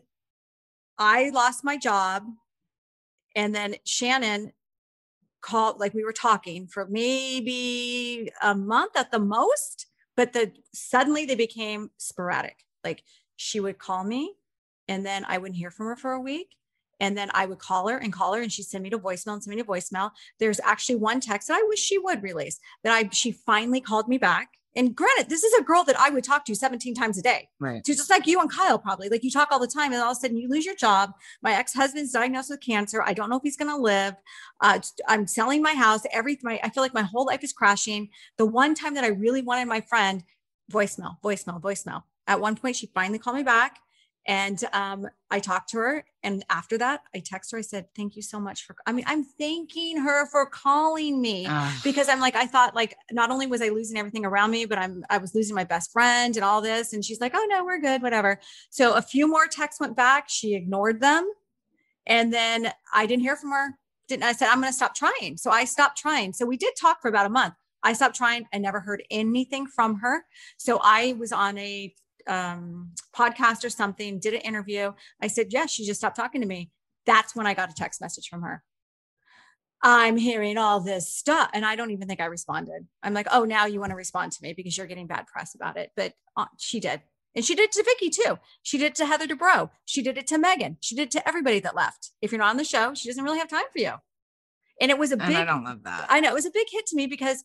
I 0.97 1.29
lost 1.31 1.63
my 1.63 1.77
job, 1.77 2.23
and 3.35 3.53
then 3.53 3.75
Shannon 3.85 4.53
called. 5.41 5.79
Like 5.79 5.93
we 5.93 6.05
were 6.05 6.13
talking 6.13 6.65
for 6.65 6.87
maybe 6.89 8.31
a 8.41 8.55
month 8.55 8.95
at 8.95 9.11
the 9.11 9.19
most, 9.19 9.87
but 10.15 10.31
the 10.31 10.53
suddenly 10.73 11.25
they 11.25 11.35
became 11.35 11.91
sporadic. 11.97 12.63
Like 12.85 13.03
she 13.35 13.59
would 13.59 13.79
call 13.79 14.05
me, 14.05 14.35
and 14.87 15.05
then 15.05 15.25
I 15.27 15.39
wouldn't 15.39 15.57
hear 15.57 15.71
from 15.71 15.87
her 15.87 15.97
for 15.97 16.13
a 16.13 16.21
week. 16.21 16.55
And 17.01 17.17
then 17.17 17.29
I 17.33 17.45
would 17.45 17.59
call 17.59 17.89
her 17.89 17.97
and 17.97 18.13
call 18.13 18.33
her, 18.35 18.41
and 18.41 18.51
she'd 18.51 18.63
send 18.63 18.83
me 18.83 18.89
to 18.91 18.99
voicemail 18.99 19.33
and 19.33 19.43
send 19.43 19.55
me 19.55 19.61
to 19.61 19.67
voicemail. 19.67 20.11
There's 20.39 20.61
actually 20.61 20.95
one 20.95 21.19
text 21.19 21.49
that 21.49 21.55
I 21.57 21.65
wish 21.67 21.79
she 21.79 21.97
would 21.97 22.23
release 22.23 22.59
that 22.83 22.93
I 22.93 23.09
she 23.11 23.33
finally 23.33 23.81
called 23.81 24.07
me 24.07 24.17
back. 24.17 24.51
And 24.75 24.95
granted, 24.95 25.27
this 25.27 25.43
is 25.43 25.53
a 25.59 25.63
girl 25.63 25.83
that 25.83 25.99
I 25.99 26.11
would 26.11 26.23
talk 26.23 26.45
to 26.45 26.55
17 26.55 26.95
times 26.95 27.17
a 27.17 27.21
day. 27.21 27.49
Right. 27.59 27.85
So 27.85 27.93
just 27.93 28.09
like 28.09 28.25
you 28.25 28.39
and 28.39 28.49
Kyle, 28.49 28.79
probably 28.79 29.09
like 29.09 29.23
you 29.23 29.29
talk 29.29 29.49
all 29.51 29.59
the 29.59 29.67
time, 29.67 29.91
and 29.91 30.01
all 30.01 30.11
of 30.11 30.17
a 30.17 30.19
sudden 30.19 30.37
you 30.37 30.47
lose 30.47 30.65
your 30.65 30.75
job. 30.75 31.11
My 31.41 31.53
ex-husband's 31.53 32.13
diagnosed 32.13 32.49
with 32.49 32.61
cancer. 32.61 33.01
I 33.01 33.13
don't 33.13 33.29
know 33.29 33.35
if 33.35 33.43
he's 33.43 33.57
going 33.57 33.71
to 33.71 33.77
live. 33.77 34.15
Uh, 34.61 34.79
I'm 35.07 35.27
selling 35.27 35.61
my 35.61 35.73
house. 35.73 36.03
Every 36.13 36.39
my, 36.43 36.59
I 36.63 36.69
feel 36.69 36.83
like 36.83 36.93
my 36.93 37.01
whole 37.01 37.25
life 37.25 37.43
is 37.43 37.51
crashing. 37.51 38.09
The 38.37 38.45
one 38.45 38.73
time 38.73 38.93
that 38.93 39.03
I 39.03 39.09
really 39.09 39.41
wanted 39.41 39.67
my 39.67 39.81
friend, 39.81 40.23
voicemail, 40.71 41.17
voicemail, 41.21 41.59
voicemail. 41.59 42.03
At 42.27 42.39
one 42.39 42.55
point, 42.55 42.77
she 42.77 42.89
finally 42.93 43.19
called 43.19 43.35
me 43.35 43.43
back, 43.43 43.79
And 44.27 44.63
um, 44.71 45.07
I 45.31 45.39
talked 45.39 45.69
to 45.71 45.77
her. 45.77 46.05
And 46.21 46.45
after 46.49 46.77
that, 46.77 47.01
I 47.15 47.19
text 47.25 47.51
her. 47.51 47.57
I 47.57 47.61
said, 47.61 47.87
Thank 47.95 48.15
you 48.15 48.21
so 48.21 48.39
much 48.39 48.63
for, 48.65 48.75
I 48.85 48.91
mean, 48.91 49.05
I'm 49.07 49.23
thanking 49.23 49.97
her 49.97 50.27
for 50.27 50.45
calling 50.45 51.19
me 51.19 51.45
Ah. 51.49 51.79
because 51.83 52.07
I'm 52.07 52.19
like, 52.19 52.35
I 52.35 52.45
thought 52.45 52.75
like 52.75 52.95
not 53.11 53.31
only 53.31 53.47
was 53.47 53.61
I 53.61 53.69
losing 53.69 53.97
everything 53.97 54.23
around 54.25 54.51
me, 54.51 54.65
but 54.65 54.77
I'm 54.77 55.03
I 55.09 55.17
was 55.17 55.33
losing 55.33 55.55
my 55.55 55.63
best 55.63 55.91
friend 55.91 56.35
and 56.35 56.45
all 56.45 56.61
this. 56.61 56.93
And 56.93 57.03
she's 57.03 57.19
like, 57.19 57.31
Oh 57.35 57.47
no, 57.49 57.65
we're 57.65 57.79
good, 57.81 58.01
whatever. 58.03 58.39
So 58.69 58.93
a 58.93 59.01
few 59.01 59.27
more 59.27 59.47
texts 59.47 59.79
went 59.81 59.95
back. 59.95 60.25
She 60.29 60.53
ignored 60.53 61.01
them. 61.01 61.27
And 62.05 62.31
then 62.31 62.71
I 62.93 63.05
didn't 63.07 63.23
hear 63.23 63.35
from 63.35 63.51
her. 63.51 63.77
Didn't 64.07 64.23
I 64.23 64.33
said, 64.33 64.49
I'm 64.49 64.59
gonna 64.61 64.73
stop 64.73 64.93
trying. 64.93 65.37
So 65.37 65.49
I 65.49 65.65
stopped 65.65 65.97
trying. 65.97 66.33
So 66.33 66.45
we 66.45 66.57
did 66.57 66.73
talk 66.79 67.01
for 67.01 67.07
about 67.07 67.25
a 67.25 67.29
month. 67.29 67.55
I 67.83 67.93
stopped 67.93 68.15
trying. 68.15 68.45
I 68.53 68.59
never 68.59 68.79
heard 68.81 69.01
anything 69.09 69.65
from 69.65 69.99
her. 69.99 70.25
So 70.57 70.79
I 70.83 71.13
was 71.17 71.31
on 71.31 71.57
a 71.57 71.91
um, 72.27 72.91
podcast 73.15 73.63
or 73.65 73.69
something, 73.69 74.19
did 74.19 74.33
an 74.33 74.41
interview. 74.41 74.91
I 75.21 75.27
said, 75.27 75.47
Yes, 75.51 75.71
she 75.71 75.85
just 75.85 75.99
stopped 75.99 76.15
talking 76.15 76.41
to 76.41 76.47
me. 76.47 76.71
That's 77.05 77.35
when 77.35 77.47
I 77.47 77.53
got 77.53 77.71
a 77.71 77.73
text 77.73 78.01
message 78.01 78.27
from 78.29 78.41
her. 78.43 78.63
I'm 79.83 80.15
hearing 80.15 80.57
all 80.57 80.79
this 80.79 81.11
stuff. 81.11 81.49
And 81.53 81.65
I 81.65 81.75
don't 81.75 81.91
even 81.91 82.07
think 82.07 82.21
I 82.21 82.25
responded. 82.25 82.85
I'm 83.01 83.13
like, 83.13 83.27
Oh, 83.31 83.45
now 83.45 83.65
you 83.65 83.79
want 83.79 83.91
to 83.91 83.95
respond 83.95 84.31
to 84.33 84.43
me 84.43 84.53
because 84.53 84.77
you're 84.77 84.87
getting 84.87 85.07
bad 85.07 85.27
press 85.27 85.55
about 85.55 85.77
it. 85.77 85.91
But 85.95 86.13
uh, 86.37 86.45
she 86.57 86.79
did. 86.79 87.01
And 87.35 87.45
she 87.45 87.55
did 87.55 87.63
it 87.63 87.71
to 87.73 87.83
Vicki 87.83 88.09
too. 88.09 88.37
She 88.61 88.77
did 88.77 88.87
it 88.87 88.95
to 88.95 89.05
Heather 89.05 89.27
Dubrow. 89.27 89.69
She 89.85 90.01
did 90.01 90.17
it 90.17 90.27
to 90.27 90.37
Megan. 90.37 90.77
She 90.81 90.95
did 90.95 91.03
it 91.03 91.11
to 91.11 91.27
everybody 91.27 91.59
that 91.61 91.75
left. 91.75 92.11
If 92.21 92.31
you're 92.31 92.39
not 92.39 92.49
on 92.49 92.57
the 92.57 92.63
show, 92.65 92.93
she 92.93 93.07
doesn't 93.07 93.23
really 93.23 93.39
have 93.39 93.47
time 93.49 93.63
for 93.71 93.79
you. 93.79 93.93
And 94.81 94.91
it 94.91 94.97
was 94.97 95.11
a 95.11 95.17
And 95.17 95.27
big, 95.27 95.37
I 95.37 95.45
don't 95.45 95.63
love 95.63 95.83
that. 95.83 96.07
I 96.09 96.19
know 96.19 96.31
it 96.31 96.33
was 96.33 96.45
a 96.45 96.51
big 96.51 96.67
hit 96.69 96.87
to 96.87 96.95
me 96.95 97.07
because 97.07 97.43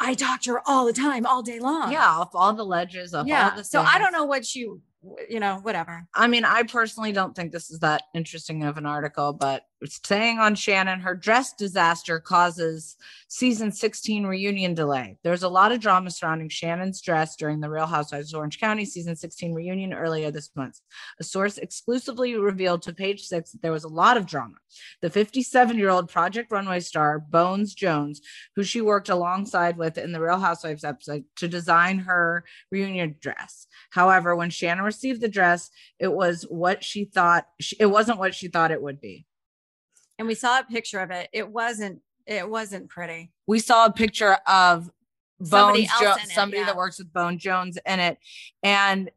I 0.00 0.14
her 0.46 0.60
all 0.66 0.84
the 0.86 0.92
time, 0.92 1.24
all 1.26 1.42
day 1.42 1.58
long. 1.60 1.92
yeah, 1.92 2.06
off 2.06 2.30
all 2.34 2.52
the 2.52 2.64
ledges 2.64 3.14
of 3.14 3.26
Yeah. 3.26 3.50
all 3.50 3.56
the 3.56 3.64
So 3.64 3.80
I 3.80 3.98
don't 3.98 4.12
know 4.12 4.24
what 4.24 4.54
you, 4.54 4.82
you 5.28 5.38
know, 5.40 5.58
whatever. 5.62 6.06
I 6.14 6.26
mean, 6.26 6.44
I 6.44 6.64
personally 6.64 7.12
don't 7.12 7.34
think 7.36 7.52
this 7.52 7.70
is 7.70 7.78
that 7.80 8.02
interesting 8.14 8.64
of 8.64 8.76
an 8.76 8.86
article, 8.86 9.32
but 9.32 9.66
saying 9.86 10.38
on 10.38 10.54
Shannon, 10.54 11.00
her 11.00 11.14
dress 11.14 11.52
disaster 11.52 12.20
causes 12.20 12.96
season 13.28 13.72
16 13.72 14.24
reunion 14.24 14.74
delay. 14.74 15.18
There's 15.24 15.42
a 15.42 15.48
lot 15.48 15.72
of 15.72 15.80
drama 15.80 16.10
surrounding 16.10 16.48
Shannon's 16.48 17.00
dress 17.00 17.36
during 17.36 17.60
the 17.60 17.68
Real 17.68 17.86
Housewives 17.86 18.32
of 18.32 18.38
Orange 18.38 18.60
County 18.60 18.84
season 18.84 19.16
16 19.16 19.52
reunion 19.52 19.92
earlier 19.92 20.30
this 20.30 20.50
month. 20.54 20.80
A 21.20 21.24
source 21.24 21.58
exclusively 21.58 22.36
revealed 22.36 22.82
to 22.82 22.94
page 22.94 23.22
six 23.22 23.50
that 23.50 23.62
there 23.62 23.72
was 23.72 23.84
a 23.84 23.88
lot 23.88 24.16
of 24.16 24.26
drama. 24.26 24.54
The 25.02 25.10
57 25.10 25.76
year 25.76 25.90
old 25.90 26.08
Project 26.08 26.52
Runway 26.52 26.80
star, 26.80 27.18
Bones 27.18 27.74
Jones, 27.74 28.20
who 28.54 28.62
she 28.62 28.80
worked 28.80 29.08
alongside 29.08 29.76
with 29.76 29.98
in 29.98 30.12
the 30.12 30.20
Real 30.20 30.38
Housewives 30.38 30.84
episode 30.84 31.24
to 31.36 31.48
design 31.48 31.98
her 31.98 32.44
reunion 32.70 33.16
dress. 33.20 33.66
However, 33.90 34.36
when 34.36 34.50
Shannon 34.50 34.84
received 34.84 35.20
the 35.20 35.28
dress, 35.28 35.70
it 35.98 36.12
was 36.12 36.42
what 36.48 36.84
she 36.84 37.04
thought 37.04 37.46
she, 37.60 37.76
it 37.78 37.86
wasn't 37.86 38.18
what 38.18 38.34
she 38.34 38.48
thought 38.48 38.70
it 38.70 38.82
would 38.82 39.00
be. 39.00 39.26
And 40.18 40.28
we 40.28 40.34
saw 40.34 40.60
a 40.60 40.64
picture 40.64 41.00
of 41.00 41.10
it. 41.10 41.28
It 41.32 41.48
wasn't, 41.48 42.00
it 42.26 42.48
wasn't 42.48 42.88
pretty. 42.88 43.32
We 43.46 43.58
saw 43.58 43.86
a 43.86 43.92
picture 43.92 44.38
of 44.46 44.90
Somebody 45.42 45.80
Bones 45.80 45.90
else 45.90 46.00
Jo- 46.00 46.22
it, 46.22 46.28
somebody 46.30 46.60
yeah. 46.60 46.66
that 46.66 46.76
works 46.76 46.98
with 46.98 47.12
Bone 47.12 47.38
Jones 47.38 47.78
in 47.84 48.00
it 48.00 48.18
and 48.62 49.10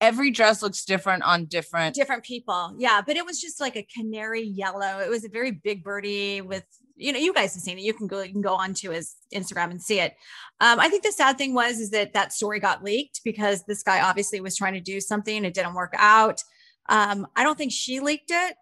every 0.00 0.32
dress 0.32 0.62
looks 0.62 0.84
different 0.84 1.22
on 1.22 1.44
different 1.44 1.94
Different 1.94 2.24
people. 2.24 2.74
Yeah. 2.76 3.00
But 3.06 3.16
it 3.16 3.24
was 3.24 3.40
just 3.40 3.60
like 3.60 3.76
a 3.76 3.86
canary 3.96 4.42
yellow. 4.42 4.98
It 4.98 5.08
was 5.08 5.24
a 5.24 5.28
very 5.28 5.52
big 5.52 5.84
birdie 5.84 6.40
with, 6.40 6.64
you 6.96 7.12
know, 7.12 7.20
you 7.20 7.32
guys 7.32 7.54
have 7.54 7.62
seen 7.62 7.78
it. 7.78 7.82
You 7.82 7.94
can 7.94 8.08
go, 8.08 8.20
you 8.20 8.32
can 8.32 8.42
go 8.42 8.54
onto 8.54 8.90
his 8.90 9.14
Instagram 9.32 9.70
and 9.70 9.80
see 9.80 10.00
it. 10.00 10.16
Um, 10.60 10.80
I 10.80 10.88
think 10.88 11.04
the 11.04 11.12
sad 11.12 11.38
thing 11.38 11.54
was, 11.54 11.78
is 11.78 11.90
that 11.90 12.14
that 12.14 12.32
story 12.32 12.58
got 12.58 12.82
leaked 12.82 13.20
because 13.24 13.62
this 13.64 13.84
guy 13.84 14.00
obviously 14.02 14.40
was 14.40 14.56
trying 14.56 14.74
to 14.74 14.80
do 14.80 15.00
something. 15.00 15.44
It 15.44 15.54
didn't 15.54 15.74
work 15.74 15.94
out. 15.96 16.42
Um, 16.88 17.28
I 17.36 17.44
don't 17.44 17.56
think 17.56 17.70
she 17.70 18.00
leaked 18.00 18.32
it. 18.32 18.56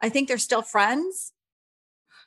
I 0.00 0.08
think 0.08 0.28
they're 0.28 0.38
still 0.38 0.62
friends. 0.62 1.32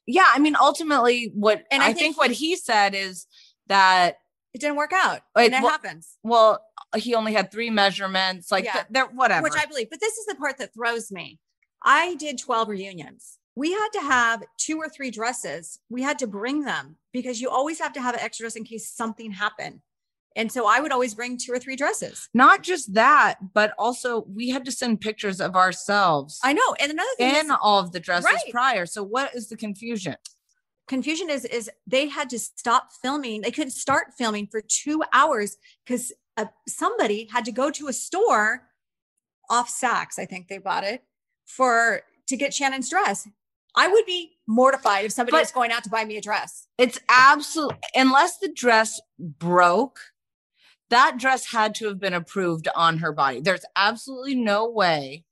yeah 0.08 0.30
i 0.36 0.40
mean 0.40 0.56
ultimately 0.60 1.32
what 1.34 1.64
And 1.72 1.82
i, 1.84 1.88
I 1.88 1.94
think, 1.94 2.00
think 2.00 2.18
what 2.18 2.32
he 2.32 2.56
said 2.56 2.94
is 2.96 3.28
that 3.68 4.18
It 4.54 4.60
didn't 4.62 4.76
work 4.78 4.92
out. 4.94 5.22
And 5.36 5.54
it 5.54 5.62
wha- 5.64 5.70
happens. 5.70 6.18
well 6.24 6.60
he 6.98 7.16
only 7.16 7.34
had 7.34 7.52
three 7.52 7.70
measurements 7.70 8.52
like 8.52 8.66
Yeah. 8.66 8.84
th- 8.94 9.08
whatever 9.14 9.44
which 9.44 9.54
I 9.56 9.66
believe. 9.66 9.90
But 9.90 10.02
this 10.02 10.18
is 10.18 10.26
the 10.26 10.36
part 10.36 10.58
that 10.58 10.74
throws 10.74 11.12
me. 11.12 11.40
I 11.84 12.16
did 12.16 12.38
12 12.38 12.68
reunions. 12.68 13.38
We 13.56 13.72
had 13.72 13.90
to 13.94 14.02
have 14.02 14.44
two 14.58 14.78
or 14.78 14.90
three 14.90 15.12
dresses. 15.12 15.80
We 15.90 16.02
had 16.02 16.20
to 16.20 16.28
bring 16.28 16.62
them 16.66 16.98
because 17.14 17.40
you 17.42 17.50
always 17.50 17.80
have 17.80 17.94
to 17.94 18.02
have 18.02 18.14
an 18.16 18.22
extra 18.22 18.44
dress 18.46 18.56
in 18.58 18.66
case 18.66 18.90
something 18.90 19.32
happened. 19.32 19.80
And 20.36 20.52
so 20.52 20.66
I 20.68 20.80
would 20.80 20.92
always 20.92 21.14
bring 21.14 21.38
two 21.38 21.52
or 21.52 21.60
three 21.60 21.76
dresses. 21.76 22.30
not 22.34 22.64
just 22.64 22.94
that 22.94 23.38
but 23.54 23.74
also 23.78 24.22
we 24.28 24.50
had 24.50 24.64
to 24.66 24.72
send 24.72 25.02
pictures 25.02 25.40
of 25.42 25.56
ourselves 25.56 26.40
I 26.44 26.54
know. 26.54 26.76
And 26.80 26.92
another 26.92 27.10
thing 27.18 27.36
in 27.36 27.46
is 27.48 27.58
all 27.62 27.80
of 27.80 27.92
the 27.92 28.00
dresses 28.00 28.26
Right. 28.26 28.52
prior 28.52 28.86
so 28.86 29.04
what 29.04 29.36
is 29.36 29.50
the 29.50 29.58
confusion 29.58 30.16
confusion 30.88 31.30
is 31.30 31.46
is 31.46 31.70
they 31.88 32.08
had 32.08 32.30
to 32.30 32.40
stop 32.40 32.90
filming. 33.02 33.42
They 33.42 33.52
couldn't 33.52 33.72
start 33.72 34.08
filming 34.18 34.48
for 34.48 34.62
two 34.62 35.04
hours 35.14 35.56
because 35.86 36.12
uh, 36.38 36.46
somebody 36.68 37.30
had 37.32 37.46
to 37.46 37.52
go 37.52 37.72
to 37.72 37.88
a 37.88 37.94
store 37.94 38.64
off 39.50 39.70
Saks. 39.70 40.18
I 40.18 40.26
think 40.26 40.48
they 40.48 40.58
bought 40.58 40.84
it 40.84 41.04
for 41.46 42.02
to 42.28 42.36
get 42.38 42.54
Shannon's 42.54 42.90
dress. 42.90 43.28
I 43.76 43.88
would 43.88 44.06
be 44.06 44.32
mortified 44.48 45.06
if 45.06 45.12
somebody 45.14 45.34
But- 45.36 45.42
was 45.44 45.52
going 45.52 45.72
out 45.72 45.84
to 45.86 45.90
buy 45.90 46.04
me 46.04 46.18
a 46.18 46.22
dress. 46.22 46.68
it's 46.78 47.00
absolute 47.08 47.76
unless 47.96 48.38
the 48.40 48.50
dress 48.54 49.00
broke 49.20 50.00
that 50.92 51.18
dress 51.18 51.48
had 51.52 51.74
to 51.76 51.88
have 51.88 52.00
been 52.00 52.14
approved 52.14 52.68
on 52.76 53.00
her 53.00 53.12
body 53.12 53.42
there's 53.42 53.66
absolutely 53.76 54.36
no 54.36 54.70
way 54.70 55.26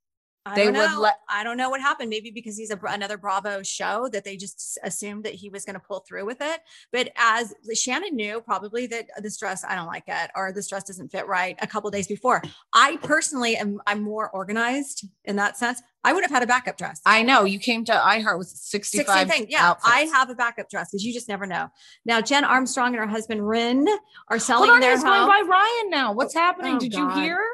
I 0.46 0.54
They 0.56 0.64
don't 0.64 0.72
would 0.78 0.90
know. 0.92 1.00
let- 1.00 1.20
I 1.28 1.44
don't 1.44 1.58
know 1.58 1.68
what 1.68 1.82
happened. 1.82 2.08
Maybe 2.08 2.30
because 2.30 2.56
he's 2.56 2.70
a, 2.70 2.80
another 2.88 3.18
Bravo 3.18 3.62
show 3.62 4.08
that 4.08 4.24
they 4.24 4.38
just 4.38 4.78
assumed 4.82 5.22
that 5.24 5.34
he 5.34 5.50
was 5.50 5.66
going 5.66 5.74
to 5.74 5.80
pull 5.86 6.00
through 6.00 6.24
with 6.24 6.38
it. 6.40 6.60
But 6.90 7.12
as 7.16 7.52
Shannon 7.74 8.16
knew, 8.16 8.40
probably 8.40 8.86
that 8.86 9.10
this 9.18 9.36
dress 9.36 9.64
I 9.64 9.74
don't 9.74 9.86
like 9.86 10.04
it 10.08 10.30
or 10.34 10.50
this 10.50 10.66
dress 10.66 10.84
doesn't 10.84 11.12
fit 11.12 11.26
right. 11.28 11.56
A 11.60 11.66
couple 11.66 11.90
days 11.90 12.08
before, 12.08 12.42
I 12.72 12.96
personally 13.02 13.58
am 13.58 13.82
I'm 13.86 14.00
more 14.00 14.30
organized 14.30 15.06
in 15.26 15.36
that 15.36 15.58
sense. 15.58 15.82
I 16.02 16.12
would 16.14 16.22
have 16.24 16.30
had 16.30 16.42
a 16.42 16.46
backup 16.46 16.78
dress. 16.78 17.00
i 17.04 17.22
know 17.22 17.44
you 17.44 17.58
came 17.58 17.84
to 17.84 17.92
iheart 17.92 18.38
with 18.38 18.48
65 18.48 19.04
16 19.06 19.28
thing. 19.28 19.46
Yeah, 19.50 19.68
outfits. 19.70 19.92
I 19.94 20.00
have 20.12 20.30
a 20.30 20.34
backup 20.34 20.70
dress 20.70 20.90
because 20.90 21.04
you 21.04 21.12
just 21.12 21.28
never 21.28 21.46
know. 21.46 21.68
Now, 22.06 22.20
Jen 22.22 22.44
Armstrong 22.44 22.88
and 22.94 22.96
her 22.96 23.06
husband 23.06 23.46
Ryne 23.46 23.86
are 24.28 24.38
selling 24.38 24.68
Hold 24.70 24.76
on, 24.76 24.80
their 24.80 24.92
he's 24.92 25.02
going 25.04 25.18
home. 25.20 25.28
by 25.28 25.42
Ryan 25.46 25.90
now. 25.90 26.12
What's 26.14 26.32
happening? 26.32 26.76
Oh, 26.76 26.78
Did 26.78 26.92
God. 26.92 27.16
you 27.16 27.22
hear? 27.22 27.44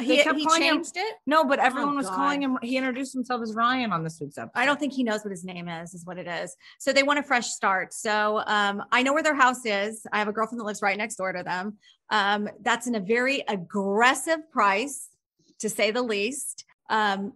They 0.00 0.04
He, 0.04 0.22
kept 0.24 0.36
he 0.38 0.44
calling 0.44 0.62
him- 0.62 0.74
changed 0.76 0.96
it. 0.96 1.14
No, 1.26 1.44
but 1.44 1.60
everyone 1.60 1.94
Oh, 1.94 1.98
was 1.98 2.08
calling 2.08 2.42
him. 2.42 2.58
He 2.62 2.76
introduced 2.76 3.12
himself 3.12 3.42
as 3.42 3.54
Ryan 3.54 3.92
on 3.92 4.02
this 4.02 4.18
week's 4.20 4.38
episode. 4.38 4.50
I 4.58 4.66
don't 4.66 4.80
think 4.80 4.92
he 4.92 5.04
knows 5.04 5.22
what 5.24 5.30
his 5.30 5.44
name 5.44 5.68
is, 5.68 5.94
is 5.94 6.04
what 6.04 6.18
it 6.18 6.26
is. 6.26 6.56
So 6.80 6.92
they 6.92 7.04
want 7.04 7.20
a 7.20 7.22
fresh 7.22 7.48
start. 7.50 7.92
So 7.94 8.42
um, 8.46 8.82
I 8.90 9.02
know 9.04 9.12
where 9.12 9.22
their 9.22 9.36
house 9.36 9.64
is. 9.64 10.04
I 10.12 10.18
have 10.18 10.26
a 10.28 10.32
girlfriend 10.32 10.58
that 10.60 10.64
lives 10.64 10.82
right 10.82 10.98
next 10.98 11.14
door 11.14 11.32
to 11.32 11.42
them. 11.44 11.78
Um, 12.10 12.48
that's 12.60 12.86
in 12.88 12.96
a 12.96 13.00
very 13.00 13.44
aggressive 13.46 14.50
price, 14.50 15.08
to 15.60 15.68
say 15.70 15.92
the 15.92 16.02
least. 16.02 16.64
Um, 16.90 17.32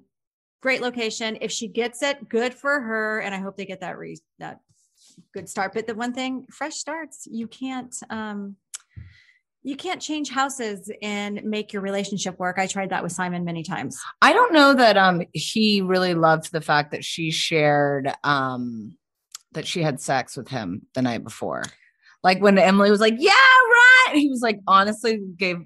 great 0.60 0.80
location. 0.80 1.38
If 1.40 1.52
she 1.52 1.68
gets 1.68 2.02
it, 2.02 2.28
good 2.28 2.54
for 2.54 2.80
her. 2.80 3.20
And 3.20 3.34
I 3.34 3.38
hope 3.38 3.56
they 3.56 3.66
get 3.66 3.80
that 3.80 3.98
re- 3.98 4.20
that 4.38 4.60
good 5.32 5.48
start. 5.48 5.72
But 5.74 5.86
the 5.86 5.94
one 5.94 6.12
thing, 6.12 6.46
fresh 6.50 6.76
starts, 6.76 7.26
you 7.30 7.46
can't 7.46 7.94
um, 8.10 8.56
you 9.62 9.76
can't 9.76 10.00
change 10.00 10.30
houses 10.30 10.90
and 11.02 11.42
make 11.44 11.72
your 11.72 11.82
relationship 11.82 12.38
work. 12.38 12.58
I 12.58 12.66
tried 12.66 12.90
that 12.90 13.02
with 13.02 13.12
Simon 13.12 13.44
many 13.44 13.62
times. 13.62 14.00
I 14.22 14.32
don't 14.32 14.52
know 14.52 14.74
that 14.74 14.96
um 14.96 15.22
he 15.32 15.82
really 15.82 16.14
loved 16.14 16.52
the 16.52 16.60
fact 16.60 16.92
that 16.92 17.04
she 17.04 17.30
shared 17.30 18.12
um 18.24 18.96
that 19.52 19.66
she 19.66 19.82
had 19.82 20.00
sex 20.00 20.36
with 20.36 20.48
him 20.48 20.86
the 20.94 21.02
night 21.02 21.24
before. 21.24 21.64
Like 22.22 22.40
when 22.40 22.58
Emily 22.58 22.90
was 22.90 23.00
like, 23.00 23.14
"Yeah, 23.18 23.32
right." 23.32 24.14
He 24.14 24.28
was 24.28 24.40
like, 24.40 24.60
honestly, 24.66 25.20
gave 25.36 25.58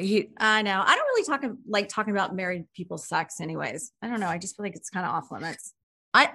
he 0.00 0.30
I 0.38 0.62
know. 0.62 0.82
I 0.84 0.94
don't 0.96 1.06
really 1.06 1.24
talk 1.24 1.44
like 1.68 1.88
talking 1.88 2.12
about 2.12 2.34
married 2.34 2.64
people's 2.74 3.06
sex, 3.08 3.40
anyways. 3.40 3.92
I 4.02 4.08
don't 4.08 4.20
know. 4.20 4.28
I 4.28 4.38
just 4.38 4.56
feel 4.56 4.64
like 4.64 4.76
it's 4.76 4.90
kind 4.90 5.06
of 5.06 5.12
off 5.12 5.30
limits. 5.30 5.72
I 6.14 6.30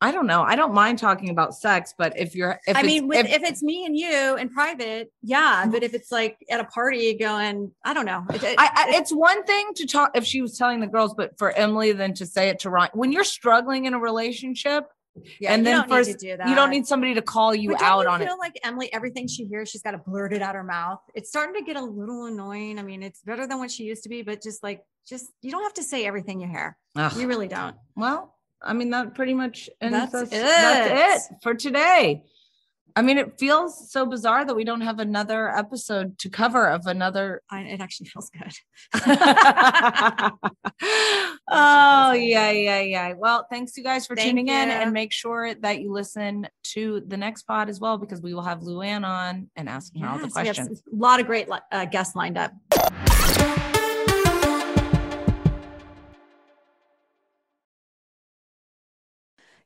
I 0.00 0.10
don't 0.10 0.26
know. 0.26 0.42
I 0.42 0.54
don't 0.54 0.74
mind 0.74 0.98
talking 0.98 1.30
about 1.30 1.54
sex, 1.54 1.94
but 1.96 2.18
if 2.18 2.34
you're 2.34 2.60
if 2.66 2.76
I 2.76 2.82
mean, 2.82 3.08
with, 3.08 3.24
if- 3.26 3.36
if, 3.36 3.42
it's 3.42 3.62
me 3.62 3.86
and 3.86 3.96
you 3.96 4.36
in 4.36 4.50
private, 4.50 5.10
yeah. 5.22 5.64
But 5.70 5.82
if 5.82 5.94
it's 5.94 6.12
like 6.12 6.36
at 6.50 6.60
a 6.60 6.64
party 6.64 7.14
going, 7.14 7.70
I 7.84 7.94
don't 7.94 8.04
know. 8.04 8.22
It- 8.34 8.42
it- 8.42 8.56
I, 8.58 8.70
I, 8.74 8.96
it's 8.96 9.10
one 9.12 9.44
thing 9.44 9.70
to 9.76 9.86
talk 9.86 10.10
if 10.14 10.24
she 10.26 10.42
was 10.42 10.58
telling 10.58 10.80
the 10.80 10.86
girls, 10.88 11.14
but 11.14 11.38
for 11.38 11.52
Emily 11.52 11.92
then 11.92 12.12
to 12.14 12.26
say 12.26 12.48
it 12.50 12.58
to 12.60 12.70
Ryan 12.70 12.90
when 12.92 13.12
you're 13.12 13.24
struggling 13.24 13.86
in 13.86 13.94
a 13.94 13.98
relationship, 13.98 14.84
yeah, 15.40 15.52
and 15.52 15.66
then 15.66 15.88
first 15.88 16.18
do 16.18 16.26
you 16.26 16.36
don't 16.36 16.70
need 16.70 16.86
somebody 16.86 17.14
to 17.14 17.22
call 17.22 17.54
you 17.54 17.76
out 17.80 18.02
you 18.02 18.10
on 18.10 18.20
it. 18.20 18.24
I 18.24 18.28
feel 18.28 18.38
like 18.38 18.58
Emily, 18.64 18.92
everything 18.92 19.28
she 19.28 19.44
hears, 19.44 19.70
she's 19.70 19.82
got 19.82 19.92
to 19.92 19.98
blurt 19.98 20.32
it 20.32 20.42
out 20.42 20.54
her 20.54 20.64
mouth. 20.64 21.00
It's 21.14 21.28
starting 21.28 21.54
to 21.54 21.62
get 21.62 21.76
a 21.76 21.84
little 21.84 22.26
annoying. 22.26 22.78
I 22.78 22.82
mean, 22.82 23.02
it's 23.02 23.22
better 23.22 23.46
than 23.46 23.58
what 23.58 23.70
she 23.70 23.84
used 23.84 24.02
to 24.04 24.08
be, 24.08 24.22
but 24.22 24.42
just 24.42 24.62
like, 24.62 24.84
just 25.08 25.30
you 25.42 25.50
don't 25.50 25.62
have 25.62 25.74
to 25.74 25.82
say 25.82 26.06
everything 26.06 26.40
you 26.40 26.48
hear. 26.48 26.76
Ugh. 26.96 27.16
You 27.16 27.28
really 27.28 27.48
don't. 27.48 27.76
Well, 27.96 28.34
I 28.62 28.72
mean 28.72 28.90
that 28.90 29.14
pretty 29.14 29.34
much 29.34 29.68
ends 29.80 30.12
That's 30.12 30.14
us- 30.14 30.28
it. 30.28 30.42
That's 30.42 31.30
it 31.30 31.36
for 31.42 31.54
today. 31.54 32.24
I 32.96 33.02
mean, 33.02 33.18
it 33.18 33.38
feels 33.38 33.90
so 33.90 34.06
bizarre 34.06 34.44
that 34.44 34.54
we 34.54 34.62
don't 34.62 34.82
have 34.82 35.00
another 35.00 35.48
episode 35.48 36.16
to 36.20 36.30
cover 36.30 36.68
of 36.68 36.86
another. 36.86 37.42
I, 37.50 37.62
it 37.62 37.80
actually 37.80 38.06
feels 38.06 38.30
good. 38.30 38.52
oh, 41.48 42.12
yeah, 42.12 42.50
yeah, 42.52 42.80
yeah. 42.80 43.14
Well, 43.14 43.48
thanks 43.50 43.76
you 43.76 43.82
guys 43.82 44.06
for 44.06 44.14
Thank 44.14 44.28
tuning 44.28 44.46
in 44.46 44.70
and 44.70 44.92
make 44.92 45.12
sure 45.12 45.54
that 45.56 45.80
you 45.80 45.92
listen 45.92 46.46
to 46.74 47.02
the 47.08 47.16
next 47.16 47.42
pod 47.42 47.68
as 47.68 47.80
well 47.80 47.98
because 47.98 48.20
we 48.22 48.32
will 48.32 48.42
have 48.42 48.60
Luann 48.60 49.04
on 49.04 49.50
and 49.56 49.68
asking 49.68 50.02
her 50.02 50.08
all 50.10 50.18
the 50.18 50.26
Yes, 50.26 50.36
we 50.36 50.46
have 50.46 50.56
questions. 50.56 50.82
a 50.92 50.96
lot 50.96 51.18
of 51.18 51.26
great 51.26 51.48
uh, 51.72 51.86
guests 51.86 52.14
lined 52.14 52.38
up. 52.38 52.52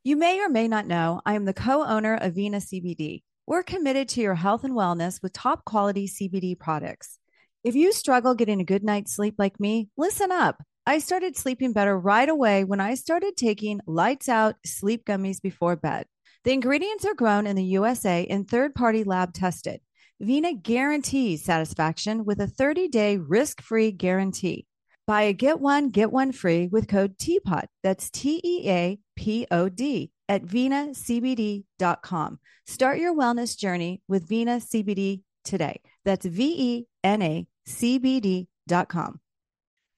You 0.05 0.17
may 0.17 0.41
or 0.41 0.49
may 0.49 0.69
not 0.69 0.87
know 0.87 1.21
I 1.27 1.35
am 1.35 1.45
the 1.45 1.53
co 1.53 1.85
owner 1.85 2.15
of 2.15 2.37
Vena 2.37 2.59
CBD. 2.59 3.23
We're 3.47 3.65
committed 3.65 4.09
to 4.11 4.21
your 4.21 4.37
health 4.37 4.63
and 4.63 4.75
wellness 4.75 5.21
with 5.21 5.33
top 5.33 5.65
quality 5.65 6.07
CBD 6.07 6.59
products. 6.59 7.19
If 7.65 7.75
you 7.75 7.93
struggle 7.93 8.37
getting 8.37 8.61
a 8.61 8.65
good 8.65 8.85
night's 8.85 9.15
sleep 9.15 9.35
like 9.39 9.59
me, 9.59 9.89
listen 9.97 10.31
up. 10.31 10.63
I 10.87 11.01
started 11.01 11.37
sleeping 11.37 11.73
better 11.73 11.99
right 11.99 12.29
away 12.29 12.63
when 12.63 12.81
I 12.81 12.95
started 12.95 13.37
taking 13.37 13.81
lights 13.87 14.29
out 14.29 14.55
sleep 14.65 15.05
gummies 15.05 15.43
before 15.43 15.75
bed. 15.75 16.07
The 16.45 16.53
ingredients 16.53 17.05
are 17.05 17.15
grown 17.15 17.49
in 17.49 17.57
the 17.57 17.65
USA 17.65 18.25
and 18.31 18.49
third 18.49 18.77
party 18.77 19.03
lab 19.03 19.35
tested. 19.35 19.81
Vena 20.21 20.55
guarantees 20.55 21.45
satisfaction 21.45 22.25
with 22.25 22.41
a 22.41 22.47
30 22.47 22.87
day 22.87 23.17
risk 23.17 23.61
free 23.61 23.91
guarantee. 23.91 24.67
Buy 25.09 25.23
a 25.23 25.33
get 25.33 25.59
one, 25.59 25.89
get 25.89 26.13
one 26.13 26.33
free 26.33 26.67
with 26.67 26.87
code 26.87 27.17
TEAPOD. 27.17 27.65
That's 27.83 28.11
T 28.11 28.43
E 28.45 28.69
A 28.69 28.99
P 29.17 29.47
O 29.51 29.71
D 29.71 30.11
at 30.29 30.45
venacbd.com. 30.45 32.39
Start 32.67 32.99
your 32.99 33.17
wellness 33.17 33.57
journey 33.57 34.03
with 34.07 34.29
Vena 34.29 34.59
CBD 34.59 35.23
today. 35.45 35.81
That's 36.05 36.27
V 36.27 36.55
E 36.59 36.87
N 37.03 37.23
A 37.23 37.47
C 37.65 37.97
B 37.97 38.21
D.com. 38.21 39.19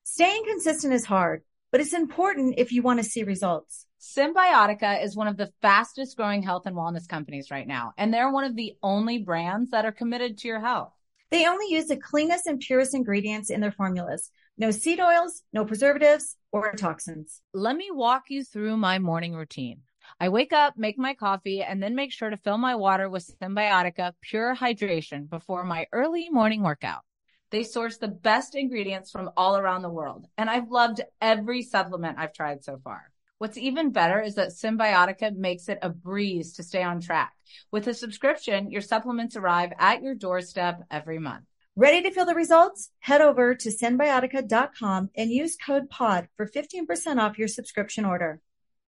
Staying 0.04 0.44
consistent 0.44 0.94
is 0.94 1.04
hard, 1.04 1.42
but 1.72 1.80
it's 1.80 1.92
important 1.92 2.54
if 2.58 2.70
you 2.70 2.82
want 2.82 3.00
to 3.00 3.04
see 3.04 3.24
results. 3.24 3.86
Cymbiotika 4.00 5.02
is 5.02 5.16
one 5.16 5.26
of 5.26 5.36
the 5.36 5.50
fastest 5.60 6.16
growing 6.16 6.44
health 6.44 6.66
and 6.66 6.76
wellness 6.76 7.08
companies 7.08 7.50
right 7.50 7.66
now, 7.66 7.94
and 7.98 8.14
they're 8.14 8.30
one 8.30 8.44
of 8.44 8.54
the 8.54 8.76
only 8.80 9.18
brands 9.18 9.72
that 9.72 9.84
are 9.84 9.90
committed 9.90 10.38
to 10.38 10.46
your 10.46 10.60
health. 10.60 10.92
They 11.32 11.48
only 11.48 11.66
use 11.68 11.86
the 11.86 11.96
cleanest 11.96 12.46
and 12.46 12.60
purest 12.60 12.94
ingredients 12.94 13.50
in 13.50 13.60
their 13.60 13.72
formulas. 13.72 14.30
No 14.60 14.70
seed 14.70 15.00
oils, 15.00 15.42
no 15.54 15.64
preservatives 15.64 16.36
or 16.52 16.72
toxins. 16.72 17.40
Let 17.54 17.76
me 17.76 17.88
walk 17.90 18.24
you 18.28 18.44
through 18.44 18.76
my 18.76 18.98
morning 18.98 19.32
routine. 19.32 19.80
I 20.20 20.28
wake 20.28 20.52
up, 20.52 20.76
make 20.76 20.98
my 20.98 21.14
coffee, 21.14 21.62
and 21.62 21.82
then 21.82 21.94
make 21.94 22.12
sure 22.12 22.28
to 22.28 22.36
fill 22.36 22.58
my 22.58 22.74
water 22.74 23.08
with 23.08 23.30
Cymbiotika 23.40 24.12
Pure 24.20 24.56
Hydration 24.56 25.30
before 25.30 25.64
my 25.64 25.86
early 25.92 26.28
morning 26.28 26.62
workout. 26.62 27.00
They 27.50 27.62
source 27.62 27.96
the 27.96 28.08
best 28.08 28.54
ingredients 28.54 29.10
from 29.10 29.30
all 29.34 29.56
around 29.56 29.80
the 29.80 29.88
world, 29.88 30.26
and 30.36 30.50
I've 30.50 30.68
loved 30.68 31.00
every 31.22 31.62
supplement 31.62 32.18
I've 32.18 32.34
tried 32.34 32.62
so 32.62 32.78
far. 32.84 33.10
What's 33.38 33.56
even 33.56 33.92
better 33.92 34.20
is 34.20 34.34
that 34.34 34.50
Cymbiotika 34.50 35.34
makes 35.34 35.70
it 35.70 35.78
a 35.80 35.88
breeze 35.88 36.52
to 36.56 36.62
stay 36.62 36.82
on 36.82 37.00
track. 37.00 37.32
With 37.70 37.86
a 37.86 37.94
subscription, 37.94 38.70
your 38.70 38.82
supplements 38.82 39.36
arrive 39.36 39.72
at 39.78 40.02
your 40.02 40.14
doorstep 40.14 40.82
every 40.90 41.18
month. 41.18 41.44
Ready 41.76 42.02
to 42.02 42.10
feel 42.10 42.26
the 42.26 42.34
results? 42.34 42.90
Head 42.98 43.20
over 43.20 43.54
to 43.54 43.68
cymbiotika.com 43.68 45.10
and 45.14 45.30
use 45.30 45.56
code 45.56 45.88
POD 45.88 46.28
for 46.36 46.46
15% 46.46 47.18
off 47.18 47.38
your 47.38 47.48
subscription 47.48 48.04
order. 48.04 48.40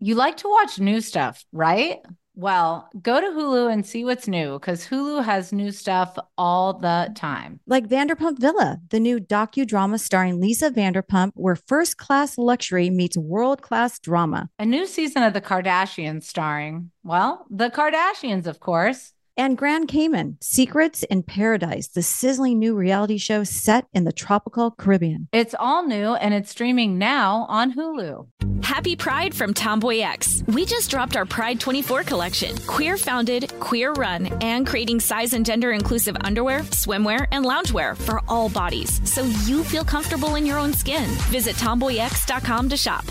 You 0.01 0.15
like 0.15 0.39
to 0.39 0.49
watch 0.49 0.81
new 0.81 1.01
stuff, 1.03 1.45
right? 1.53 1.99
Well, 2.35 2.89
go 3.01 3.21
to 3.21 3.27
Hulu 3.27 3.71
and 3.71 3.85
see 3.85 4.07
what's 4.07 4.27
new 4.27 4.59
because 4.59 4.87
Hulu 4.87 5.23
has 5.23 5.53
new 5.53 5.71
stuff 5.71 6.17
all 6.39 6.73
the 6.73 7.13
time. 7.15 7.61
Like 7.67 7.89
Vanderpump 7.89 8.39
Villa, 8.39 8.81
the 8.89 8.99
new 8.99 9.21
docudrama 9.21 10.01
starring 10.01 10.41
Lisa 10.41 10.71
Vanderpump, 10.71 11.33
where 11.35 11.57
first 11.57 11.99
class 11.99 12.39
luxury 12.39 12.89
meets 12.89 13.19
world 13.19 13.61
class 13.61 13.99
drama. 13.99 14.49
A 14.59 14.65
new 14.65 14.87
season 14.87 15.23
of 15.23 15.35
The 15.35 15.43
Kardashians 15.43 16.25
starring, 16.25 16.91
well, 17.05 17.45
the 17.51 17.69
Kardashians, 17.69 18.47
of 18.47 18.61
course. 18.61 19.13
And 19.37 19.57
Grand 19.57 19.89
Cayman, 19.89 20.39
Secrets 20.41 21.03
in 21.05 21.23
Paradise, 21.23 21.89
the 21.89 22.03
sizzling 22.03 22.59
new 22.59 22.75
reality 22.75 23.17
show 23.17 23.45
set 23.45 23.87
in 23.95 24.05
the 24.05 24.13
tropical 24.13 24.71
Caribbean. 24.71 25.29
It's 25.33 25.55
all 25.59 25.87
new 25.87 26.15
and 26.15 26.35
it's 26.35 26.51
streaming 26.51 26.99
now 26.99 27.47
on 27.49 27.73
Hulu. 27.73 28.27
Happy 28.63 28.95
Pride 28.95 29.35
from 29.35 29.55
TomboyX. 29.55 30.47
We 30.53 30.65
just 30.67 30.91
dropped 30.91 31.17
our 31.17 31.25
Pride 31.25 31.61
24 31.61 32.05
collection. 32.05 32.57
Queer 32.67 32.97
founded, 32.97 33.53
queer 33.59 33.93
run, 33.93 34.27
and 34.43 34.67
creating 34.67 35.01
size 35.01 35.33
and 35.33 35.47
gender 35.47 35.73
inclusive 35.73 36.17
underwear, 36.23 36.61
swimwear, 36.71 37.27
and 37.33 37.45
loungewear 37.45 37.97
for 37.97 38.21
all 38.29 38.49
bodies 38.49 39.01
so 39.11 39.25
you 39.45 39.65
feel 39.65 39.85
comfortable 39.85 40.35
in 40.35 40.47
your 40.47 40.59
own 40.59 40.73
skin. 40.73 41.09
Visit 41.31 41.57
tomboyx.com 41.57 42.69
to 42.69 42.77
shop. 42.77 43.05